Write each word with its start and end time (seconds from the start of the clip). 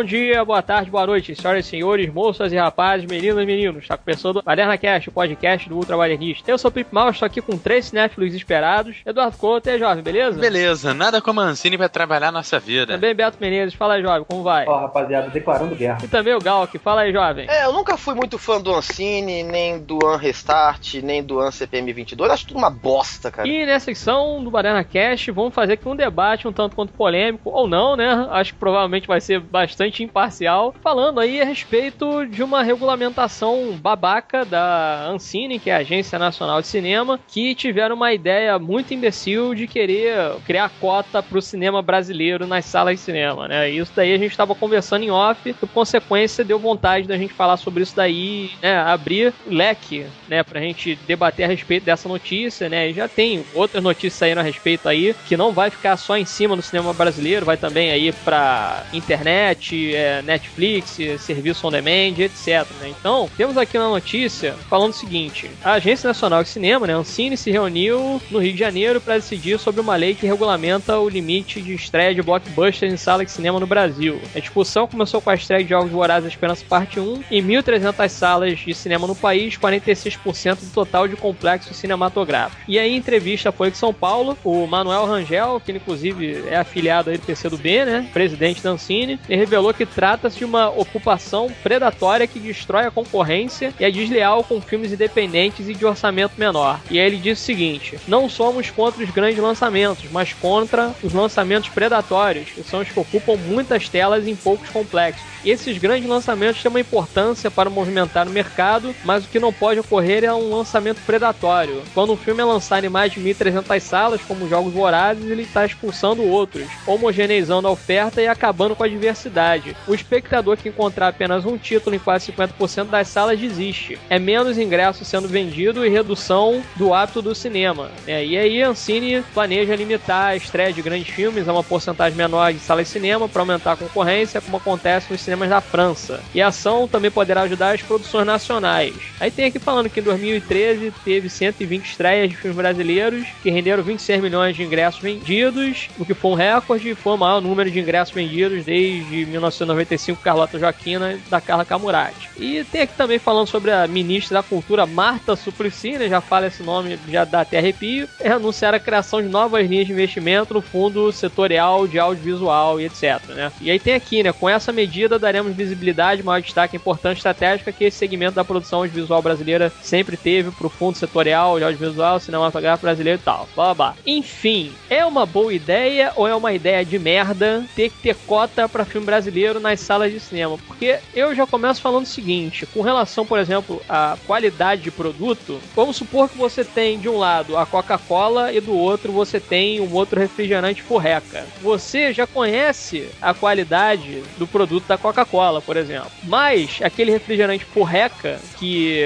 Bom 0.00 0.04
dia, 0.04 0.42
boa 0.46 0.62
tarde, 0.62 0.90
boa 0.90 1.06
noite, 1.06 1.36
senhoras 1.36 1.66
e 1.66 1.68
senhores, 1.68 2.10
moças 2.10 2.50
e 2.54 2.56
rapazes, 2.56 3.04
meninas 3.04 3.42
e 3.42 3.46
meninos. 3.46 3.82
Está 3.82 3.98
começando 3.98 4.36
o 4.38 4.42
Baderna 4.42 4.78
Cast, 4.78 5.10
o 5.10 5.12
podcast 5.12 5.68
do 5.68 5.76
Ultra 5.76 5.94
Badernista. 5.94 6.50
Eu 6.50 6.56
sou 6.56 6.70
o 6.70 6.72
Pip 6.72 6.88
Mal, 6.90 7.10
estou 7.10 7.26
aqui 7.26 7.42
com 7.42 7.58
três 7.58 7.84
cinéfilos 7.84 8.32
esperados. 8.32 8.96
Eduardo 9.04 9.36
Couto 9.36 9.68
e 9.68 9.78
jovem, 9.78 10.02
beleza? 10.02 10.40
Beleza, 10.40 10.94
nada 10.94 11.20
como 11.20 11.42
a 11.42 11.44
Ancine 11.44 11.76
pra 11.76 11.86
trabalhar 11.86 12.32
nossa 12.32 12.58
vida. 12.58 12.94
Também 12.94 13.14
Beto 13.14 13.36
Menezes, 13.38 13.74
fala 13.74 13.96
aí, 13.96 14.02
jovem, 14.02 14.24
como 14.24 14.42
vai? 14.42 14.64
Ó, 14.66 14.78
rapaziada, 14.80 15.28
declarando 15.28 15.76
guerra. 15.76 15.98
E 16.02 16.08
também 16.08 16.32
o 16.32 16.40
Gal, 16.40 16.66
que 16.66 16.78
fala 16.78 17.02
aí, 17.02 17.12
jovem. 17.12 17.46
É, 17.50 17.66
eu 17.66 17.72
nunca 17.74 17.98
fui 17.98 18.14
muito 18.14 18.38
fã 18.38 18.58
do 18.58 18.74
Ancine, 18.74 19.42
nem 19.42 19.78
do 19.78 19.98
An 20.06 20.16
Restart, 20.16 20.94
nem 21.02 21.22
do 21.22 21.38
An 21.38 21.50
CPM 21.50 21.92
22. 21.92 22.30
Acho 22.30 22.46
tudo 22.46 22.56
uma 22.56 22.70
bosta, 22.70 23.30
cara. 23.30 23.46
E 23.46 23.66
nessa 23.66 23.84
secção 23.84 24.42
do 24.42 24.50
Baderna 24.50 24.82
Cast, 24.82 25.30
vamos 25.30 25.52
fazer 25.52 25.74
aqui 25.74 25.86
um 25.86 25.94
debate 25.94 26.48
um 26.48 26.52
tanto 26.54 26.74
quanto 26.74 26.94
polêmico, 26.94 27.50
ou 27.50 27.68
não, 27.68 27.94
né? 27.96 28.26
Acho 28.30 28.54
que 28.54 28.58
provavelmente 28.58 29.06
vai 29.06 29.20
ser 29.20 29.40
bastante 29.40 29.89
imparcial, 29.98 30.74
falando 30.82 31.20
aí 31.20 31.40
a 31.40 31.44
respeito 31.44 32.26
de 32.26 32.42
uma 32.42 32.62
regulamentação 32.62 33.78
babaca 33.80 34.44
da 34.44 35.06
Ancine, 35.08 35.58
que 35.58 35.70
é 35.70 35.74
a 35.74 35.78
Agência 35.78 36.18
Nacional 36.18 36.60
de 36.60 36.68
Cinema, 36.68 37.18
que 37.26 37.54
tiveram 37.54 37.96
uma 37.96 38.12
ideia 38.12 38.58
muito 38.58 38.94
imbecil 38.94 39.54
de 39.54 39.66
querer 39.66 40.36
criar 40.46 40.70
cota 40.80 41.22
pro 41.22 41.42
cinema 41.42 41.82
brasileiro 41.82 42.46
nas 42.46 42.64
salas 42.64 42.96
de 42.96 43.00
cinema, 43.00 43.48
né? 43.48 43.70
Isso 43.70 43.92
daí 43.94 44.12
a 44.12 44.18
gente 44.18 44.30
estava 44.30 44.54
conversando 44.54 45.04
em 45.04 45.10
off, 45.10 45.52
por 45.54 45.68
consequência 45.68 46.44
deu 46.44 46.58
vontade 46.58 47.08
da 47.08 47.16
gente 47.16 47.32
falar 47.32 47.56
sobre 47.56 47.82
isso 47.82 47.96
daí, 47.96 48.50
né? 48.62 48.78
Abrir 48.78 49.32
o 49.46 49.54
leque, 49.54 50.06
né? 50.28 50.42
Pra 50.42 50.60
gente 50.60 50.98
debater 51.06 51.44
a 51.44 51.48
respeito 51.48 51.84
dessa 51.84 52.08
notícia, 52.08 52.68
né? 52.68 52.90
E 52.90 52.92
já 52.92 53.08
tem 53.08 53.44
outras 53.54 53.82
notícias 53.82 54.14
saindo 54.14 54.38
a 54.38 54.42
respeito 54.42 54.88
aí, 54.88 55.14
que 55.26 55.36
não 55.36 55.52
vai 55.52 55.70
ficar 55.70 55.96
só 55.96 56.16
em 56.16 56.24
cima 56.24 56.56
do 56.56 56.62
cinema 56.62 56.92
brasileiro, 56.92 57.46
vai 57.46 57.56
também 57.56 57.90
aí 57.90 58.12
pra 58.12 58.84
internet, 58.92 59.69
é, 59.94 60.22
Netflix, 60.22 60.98
serviço 61.18 61.66
on 61.66 61.70
demand, 61.70 62.18
etc. 62.18 62.66
Né? 62.80 62.88
Então, 62.88 63.28
temos 63.36 63.56
aqui 63.56 63.78
uma 63.78 63.88
notícia 63.88 64.54
falando 64.68 64.92
o 64.92 64.96
seguinte: 64.96 65.50
a 65.62 65.72
Agência 65.72 66.08
Nacional 66.08 66.42
de 66.42 66.48
Cinema, 66.48 66.86
né, 66.86 66.92
Ancine, 66.92 67.36
se 67.36 67.50
reuniu 67.50 68.20
no 68.30 68.38
Rio 68.38 68.52
de 68.52 68.58
Janeiro 68.58 69.00
para 69.00 69.16
decidir 69.16 69.58
sobre 69.58 69.80
uma 69.80 69.96
lei 69.96 70.14
que 70.14 70.26
regulamenta 70.26 70.98
o 70.98 71.08
limite 71.08 71.60
de 71.60 71.74
estreia 71.74 72.14
de 72.14 72.22
blockbusters 72.22 72.92
em 72.92 72.96
sala 72.96 73.24
de 73.24 73.30
cinema 73.30 73.60
no 73.60 73.66
Brasil. 73.66 74.20
A 74.34 74.40
discussão 74.40 74.86
começou 74.86 75.20
com 75.20 75.30
a 75.30 75.34
estreia 75.34 75.62
de 75.62 75.70
Jogos 75.70 75.90
Vorazes 75.90 76.30
Esperança 76.30 76.64
Parte 76.68 76.98
1 76.98 77.22
em 77.30 77.42
1.300 77.42 78.08
salas 78.08 78.58
de 78.58 78.74
cinema 78.74 79.06
no 79.06 79.14
país, 79.14 79.56
46% 79.56 80.60
do 80.60 80.72
total 80.72 81.06
de 81.06 81.16
complexos 81.16 81.76
cinematográficos. 81.76 82.62
E 82.66 82.78
aí, 82.78 82.92
em 82.92 82.96
entrevista 82.96 83.52
foi 83.52 83.70
de 83.70 83.76
São 83.76 83.92
Paulo, 83.92 84.36
o 84.44 84.66
Manuel 84.66 85.06
Rangel, 85.06 85.60
que 85.64 85.72
inclusive 85.72 86.44
é 86.48 86.56
afiliado 86.56 87.10
aí 87.10 87.18
do 87.18 87.26
PCdoB, 87.26 87.84
né, 87.84 88.08
presidente 88.12 88.62
da 88.62 88.70
Ancine, 88.70 89.18
ele 89.28 89.38
revelou 89.38 89.59
que 89.74 89.84
trata-se 89.84 90.38
de 90.38 90.44
uma 90.44 90.68
ocupação 90.68 91.50
predatória 91.62 92.26
que 92.26 92.40
destrói 92.40 92.86
a 92.86 92.90
concorrência 92.90 93.74
e 93.78 93.84
é 93.84 93.90
desleal 93.90 94.42
com 94.42 94.60
filmes 94.60 94.92
independentes 94.92 95.68
e 95.68 95.74
de 95.74 95.84
orçamento 95.84 96.32
menor. 96.38 96.80
E 96.90 96.98
aí 96.98 97.06
ele 97.06 97.18
disse 97.18 97.42
o 97.42 97.44
seguinte: 97.44 97.98
não 98.08 98.28
somos 98.28 98.70
contra 98.70 99.04
os 99.04 99.10
grandes 99.10 99.42
lançamentos, 99.42 100.10
mas 100.10 100.32
contra 100.32 100.94
os 101.02 101.12
lançamentos 101.12 101.68
predatórios, 101.68 102.50
que 102.50 102.62
são 102.62 102.80
os 102.80 102.88
que 102.88 102.98
ocupam 102.98 103.36
muitas 103.36 103.88
telas 103.88 104.26
em 104.26 104.34
poucos 104.34 104.70
complexos. 104.70 105.22
E 105.44 105.50
esses 105.50 105.78
grandes 105.78 106.08
lançamentos 106.08 106.62
têm 106.62 106.70
uma 106.70 106.80
importância 106.80 107.50
para 107.50 107.70
movimentar 107.70 108.26
o 108.26 108.30
mercado, 108.30 108.94
mas 109.04 109.24
o 109.24 109.28
que 109.28 109.38
não 109.38 109.52
pode 109.52 109.80
ocorrer 109.80 110.24
é 110.24 110.32
um 110.32 110.54
lançamento 110.54 111.00
predatório. 111.06 111.82
Quando 111.94 112.12
um 112.12 112.16
filme 112.16 112.40
é 112.40 112.44
lançado 112.44 112.84
em 112.84 112.90
mais 112.90 113.12
de 113.12 113.20
1.300 113.20 113.80
salas, 113.80 114.20
como 114.22 114.48
Jogos 114.48 114.72
Vorazes, 114.72 115.30
ele 115.30 115.42
está 115.42 115.64
expulsando 115.64 116.22
outros, 116.24 116.66
homogeneizando 116.86 117.68
a 117.68 117.70
oferta 117.70 118.20
e 118.20 118.28
acabando 118.28 118.76
com 118.76 118.84
a 118.84 118.88
diversidade. 118.88 119.49
O 119.86 119.94
espectador 119.94 120.56
que 120.56 120.68
encontrar 120.68 121.08
apenas 121.08 121.44
um 121.44 121.58
título 121.58 121.96
em 121.96 121.98
quase 121.98 122.32
50% 122.32 122.84
das 122.84 123.08
salas 123.08 123.38
desiste. 123.38 123.98
É 124.08 124.18
menos 124.18 124.58
ingresso 124.58 125.04
sendo 125.04 125.28
vendido 125.28 125.84
e 125.84 125.88
redução 125.88 126.62
do 126.76 126.94
hábito 126.94 127.22
do 127.22 127.34
cinema. 127.34 127.90
É, 128.06 128.24
e 128.24 128.36
aí 128.36 128.62
a 128.62 128.68
Ancine 128.68 129.22
planeja 129.34 129.74
limitar 129.74 130.28
a 130.28 130.36
estreia 130.36 130.72
de 130.72 130.82
grandes 130.82 131.08
filmes 131.08 131.48
a 131.48 131.52
uma 131.52 131.64
porcentagem 131.64 132.16
menor 132.16 132.52
de 132.52 132.60
salas 132.60 132.86
de 132.86 132.92
cinema 132.92 133.28
para 133.28 133.42
aumentar 133.42 133.72
a 133.72 133.76
concorrência, 133.76 134.40
como 134.40 134.56
acontece 134.56 135.10
nos 135.10 135.20
cinemas 135.20 135.48
da 135.48 135.60
França. 135.60 136.20
E 136.34 136.40
a 136.40 136.48
ação 136.48 136.86
também 136.86 137.10
poderá 137.10 137.42
ajudar 137.42 137.74
as 137.74 137.82
produções 137.82 138.26
nacionais. 138.26 138.94
Aí 139.18 139.30
tem 139.30 139.46
aqui 139.46 139.58
falando 139.58 139.88
que 139.88 140.00
em 140.00 140.02
2013 140.02 140.92
teve 141.04 141.28
120 141.28 141.84
estreias 141.84 142.28
de 142.28 142.36
filmes 142.36 142.56
brasileiros 142.56 143.26
que 143.42 143.50
renderam 143.50 143.82
26 143.82 144.20
milhões 144.20 144.56
de 144.56 144.62
ingressos 144.62 145.00
vendidos, 145.00 145.88
o 145.98 146.04
que 146.04 146.14
foi 146.14 146.30
um 146.30 146.34
recorde 146.34 146.90
e 146.90 146.94
foi 146.94 147.14
o 147.14 147.18
maior 147.18 147.40
número 147.40 147.70
de 147.70 147.80
ingressos 147.80 148.14
vendidos 148.14 148.64
desde 148.64 149.24
1995 149.40 150.22
Carlota 150.22 150.58
Joaquina 150.58 151.18
da 151.28 151.40
Carla 151.40 151.64
Camurati. 151.64 152.28
E 152.36 152.64
tem 152.64 152.82
aqui 152.82 152.94
também 152.94 153.18
falando 153.18 153.46
sobre 153.46 153.70
a 153.70 153.86
ministra 153.86 154.38
da 154.38 154.42
Cultura 154.42 154.86
Marta 154.86 155.36
Suplicy, 155.36 155.98
né, 155.98 156.08
já 156.08 156.20
fala 156.20 156.46
esse 156.46 156.62
nome, 156.62 156.98
já 157.08 157.24
dá 157.24 157.40
até 157.40 157.58
arrepio, 157.58 158.08
é 158.18 158.30
anunciar 158.30 158.74
a 158.74 158.80
criação 158.80 159.22
de 159.22 159.28
novas 159.28 159.68
linhas 159.68 159.86
de 159.86 159.92
investimento 159.92 160.54
no 160.54 160.60
fundo 160.60 161.10
setorial 161.12 161.86
de 161.86 161.98
audiovisual 161.98 162.80
e 162.80 162.86
etc. 162.86 163.20
Né? 163.28 163.52
E 163.60 163.70
aí 163.70 163.78
tem 163.78 163.94
aqui, 163.94 164.22
né, 164.22 164.32
com 164.32 164.48
essa 164.48 164.72
medida 164.72 165.18
daremos 165.18 165.54
visibilidade, 165.54 166.22
maior 166.22 166.40
destaque 166.40 166.76
importante 166.76 167.18
estratégica 167.18 167.72
que 167.72 167.84
esse 167.84 167.98
segmento 167.98 168.34
da 168.34 168.44
produção 168.44 168.80
audiovisual 168.80 169.22
brasileira 169.22 169.72
sempre 169.82 170.16
teve 170.16 170.50
para 170.50 170.66
o 170.66 170.70
fundo 170.70 170.96
setorial 170.96 171.58
de 171.58 171.64
audiovisual, 171.64 172.20
cinematográfico 172.20 172.86
brasileiro 172.86 173.18
e 173.20 173.24
tal. 173.24 173.48
Blá, 173.54 173.74
blá. 173.74 173.94
Enfim, 174.06 174.72
é 174.88 175.04
uma 175.04 175.24
boa 175.24 175.52
ideia 175.52 176.12
ou 176.16 176.26
é 176.26 176.34
uma 176.34 176.52
ideia 176.52 176.84
de 176.84 176.98
merda 176.98 177.64
ter 177.74 177.90
que 177.90 177.98
ter 177.98 178.16
cota 178.26 178.68
para 178.68 178.84
filme 178.84 179.06
brasileiro 179.06 179.29
nas 179.60 179.80
salas 179.80 180.12
de 180.12 180.18
cinema? 180.18 180.58
Porque 180.66 180.98
eu 181.14 181.34
já 181.34 181.46
começo 181.46 181.80
falando 181.80 182.04
o 182.04 182.08
seguinte, 182.08 182.66
com 182.66 182.82
relação, 182.82 183.24
por 183.24 183.38
exemplo, 183.38 183.80
à 183.88 184.16
qualidade 184.26 184.82
de 184.82 184.90
produto, 184.90 185.60
vamos 185.74 185.96
supor 185.96 186.28
que 186.28 186.36
você 186.36 186.64
tem 186.64 186.98
de 186.98 187.08
um 187.08 187.16
lado 187.16 187.56
a 187.56 187.64
Coca-Cola 187.64 188.52
e 188.52 188.60
do 188.60 188.76
outro 188.76 189.12
você 189.12 189.38
tem 189.38 189.80
um 189.80 189.92
outro 189.94 190.18
refrigerante 190.18 190.82
furreca. 190.82 191.46
Você 191.62 192.12
já 192.12 192.26
conhece 192.26 193.08
a 193.22 193.32
qualidade 193.32 194.22
do 194.36 194.46
produto 194.46 194.86
da 194.86 194.98
Coca-Cola, 194.98 195.60
por 195.60 195.76
exemplo. 195.76 196.10
Mas 196.24 196.80
aquele 196.82 197.10
refrigerante 197.10 197.64
furreca 197.64 198.40
que 198.58 199.00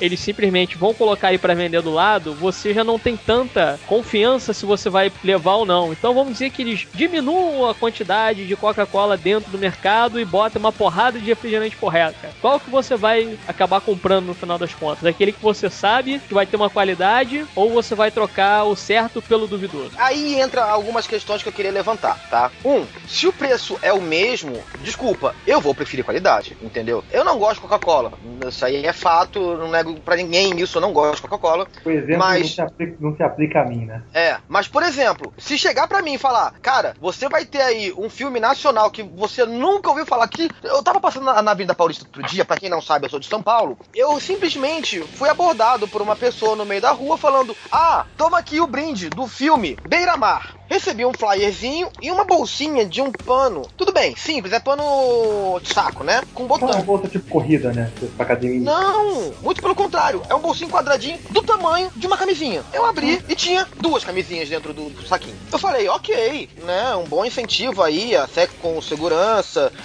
eles 0.00 0.20
simplesmente 0.20 0.76
vão 0.76 0.94
colocar 0.94 1.28
aí 1.28 1.38
para 1.38 1.54
vender 1.54 1.82
do 1.82 1.92
lado, 1.92 2.34
você 2.34 2.72
já 2.72 2.82
não 2.82 2.98
tem 2.98 3.16
tanta 3.16 3.78
confiança 3.86 4.52
se 4.52 4.64
você 4.64 4.88
vai 4.88 5.12
levar 5.22 5.54
ou 5.54 5.66
não. 5.66 5.92
Então 5.92 6.14
vamos 6.14 6.32
dizer 6.32 6.50
que 6.50 6.62
eles 6.62 6.86
diminuam 6.94 7.68
a 7.68 7.74
quantidade 7.74 8.46
de 8.46 8.56
Coca-Cola 8.56 9.16
dentro 9.16 9.50
do 9.50 9.57
mercado 9.58 10.18
e 10.20 10.24
botam 10.24 10.60
uma 10.60 10.72
porrada 10.72 11.18
de 11.18 11.26
refrigerante 11.26 11.76
furreca. 11.76 12.30
Qual 12.40 12.58
que 12.58 12.70
você 12.70 12.96
vai 12.96 13.38
acabar 13.46 13.80
comprando 13.80 14.26
no 14.26 14.34
final 14.34 14.58
das 14.58 14.74
contas? 14.74 15.04
Aquele 15.04 15.32
que 15.32 15.42
você 15.42 15.68
sabe 15.70 16.18
que 16.20 16.34
vai 16.34 16.46
ter 16.46 16.56
uma 16.56 16.70
qualidade 16.70 17.46
ou 17.54 17.70
você 17.70 17.94
vai 17.94 18.10
trocar 18.10 18.64
o 18.64 18.76
certo 18.76 19.20
pelo 19.22 19.46
duvidoso? 19.46 19.92
Aí 19.98 20.40
entra 20.40 20.64
algumas 20.64 21.06
questões 21.06 21.42
que 21.42 21.48
eu 21.48 21.52
queria 21.52 21.72
levantar, 21.72 22.18
tá? 22.30 22.50
Um, 22.64 22.84
se 23.06 23.26
o 23.26 23.32
preço 23.32 23.78
é 23.82 23.92
o 23.92 24.00
mesmo, 24.00 24.62
desculpa, 24.80 25.34
eu 25.46 25.60
vou 25.60 25.74
preferir 25.74 26.04
qualidade, 26.04 26.56
entendeu? 26.62 27.04
Eu 27.10 27.24
não 27.24 27.38
gosto 27.38 27.56
de 27.56 27.60
Coca-Cola. 27.62 28.12
Isso 28.46 28.64
aí 28.64 28.84
é 28.84 28.92
fato, 28.92 29.40
não 29.56 29.70
nego 29.70 29.94
pra 30.00 30.16
ninguém 30.16 30.58
isso, 30.60 30.78
eu 30.78 30.82
não 30.82 30.92
gosto 30.92 31.16
de 31.16 31.22
Coca-Cola. 31.22 31.66
Por 31.82 31.92
exemplo, 31.92 32.18
Mas- 32.18 32.40
não, 32.40 32.48
se 32.48 32.60
aplica, 32.60 32.96
não 33.00 33.16
se 33.16 33.22
aplica 33.22 33.60
a 33.62 33.64
mim, 33.64 33.84
né? 33.84 34.02
É, 34.14 34.36
mas 34.48 34.68
por 34.68 34.82
exemplo, 34.82 35.32
se 35.36 35.58
chegar 35.58 35.86
pra 35.86 36.02
mim 36.02 36.14
e 36.14 36.18
falar, 36.18 36.54
cara, 36.62 36.94
você 37.00 37.28
vai 37.28 37.44
ter 37.44 37.60
aí 37.60 37.92
um 37.96 38.08
filme 38.08 38.40
nacional 38.40 38.90
que 38.90 39.02
você 39.02 39.44
nunca 39.48 39.88
ouviu 39.90 40.06
falar 40.06 40.28
que 40.28 40.50
eu 40.62 40.82
tava 40.82 41.00
passando 41.00 41.24
na, 41.24 41.42
na 41.42 41.50
Avenida 41.52 41.74
Paulista 41.74 42.04
outro 42.04 42.22
dia, 42.22 42.44
pra 42.44 42.56
quem 42.56 42.68
não 42.70 42.80
sabe, 42.80 43.06
eu 43.06 43.10
sou 43.10 43.18
de 43.20 43.26
São 43.26 43.42
Paulo, 43.42 43.78
eu 43.94 44.18
simplesmente 44.20 45.00
fui 45.14 45.28
abordado 45.28 45.88
por 45.88 46.02
uma 46.02 46.14
pessoa 46.16 46.54
no 46.54 46.64
meio 46.64 46.80
da 46.80 46.90
rua 46.92 47.16
falando: 47.16 47.56
"Ah, 47.72 48.04
toma 48.16 48.38
aqui 48.38 48.60
o 48.60 48.66
brinde 48.66 49.08
do 49.10 49.26
filme 49.26 49.78
Beira 49.84 50.16
Mar". 50.16 50.56
Recebi 50.70 51.06
um 51.06 51.14
flyerzinho 51.14 51.88
e 51.98 52.10
uma 52.10 52.24
bolsinha 52.24 52.84
de 52.84 53.00
um 53.00 53.10
pano. 53.10 53.62
Tudo 53.74 53.90
bem, 53.90 54.14
simples, 54.14 54.52
é 54.52 54.60
pano 54.60 55.58
de 55.62 55.72
saco, 55.72 56.04
né? 56.04 56.20
Com 56.34 56.44
Uma 56.44 56.58
botão. 56.58 56.82
bolsa 56.82 57.08
tipo 57.08 57.26
corrida, 57.30 57.72
né? 57.72 57.90
Pra 58.16 58.26
academia. 58.26 58.60
Não, 58.60 59.32
muito 59.42 59.62
pelo 59.62 59.74
contrário. 59.74 60.22
É 60.28 60.34
um 60.34 60.40
bolsinho 60.40 60.68
quadradinho 60.70 61.18
do 61.30 61.40
tamanho 61.42 61.90
de 61.96 62.06
uma 62.06 62.18
camisinha. 62.18 62.62
Eu 62.74 62.84
abri 62.84 63.22
e 63.26 63.34
tinha 63.34 63.66
duas 63.80 64.04
camisinhas 64.04 64.46
dentro 64.50 64.74
do, 64.74 64.90
do 64.90 65.06
saquinho. 65.06 65.36
Eu 65.50 65.58
falei, 65.58 65.88
ok, 65.88 66.50
né? 66.58 66.94
Um 66.96 67.04
bom 67.04 67.24
incentivo 67.24 67.82
aí 67.82 68.14
a 68.14 68.26
sexo 68.26 68.56
com 68.58 68.78
segurança. 68.82 69.37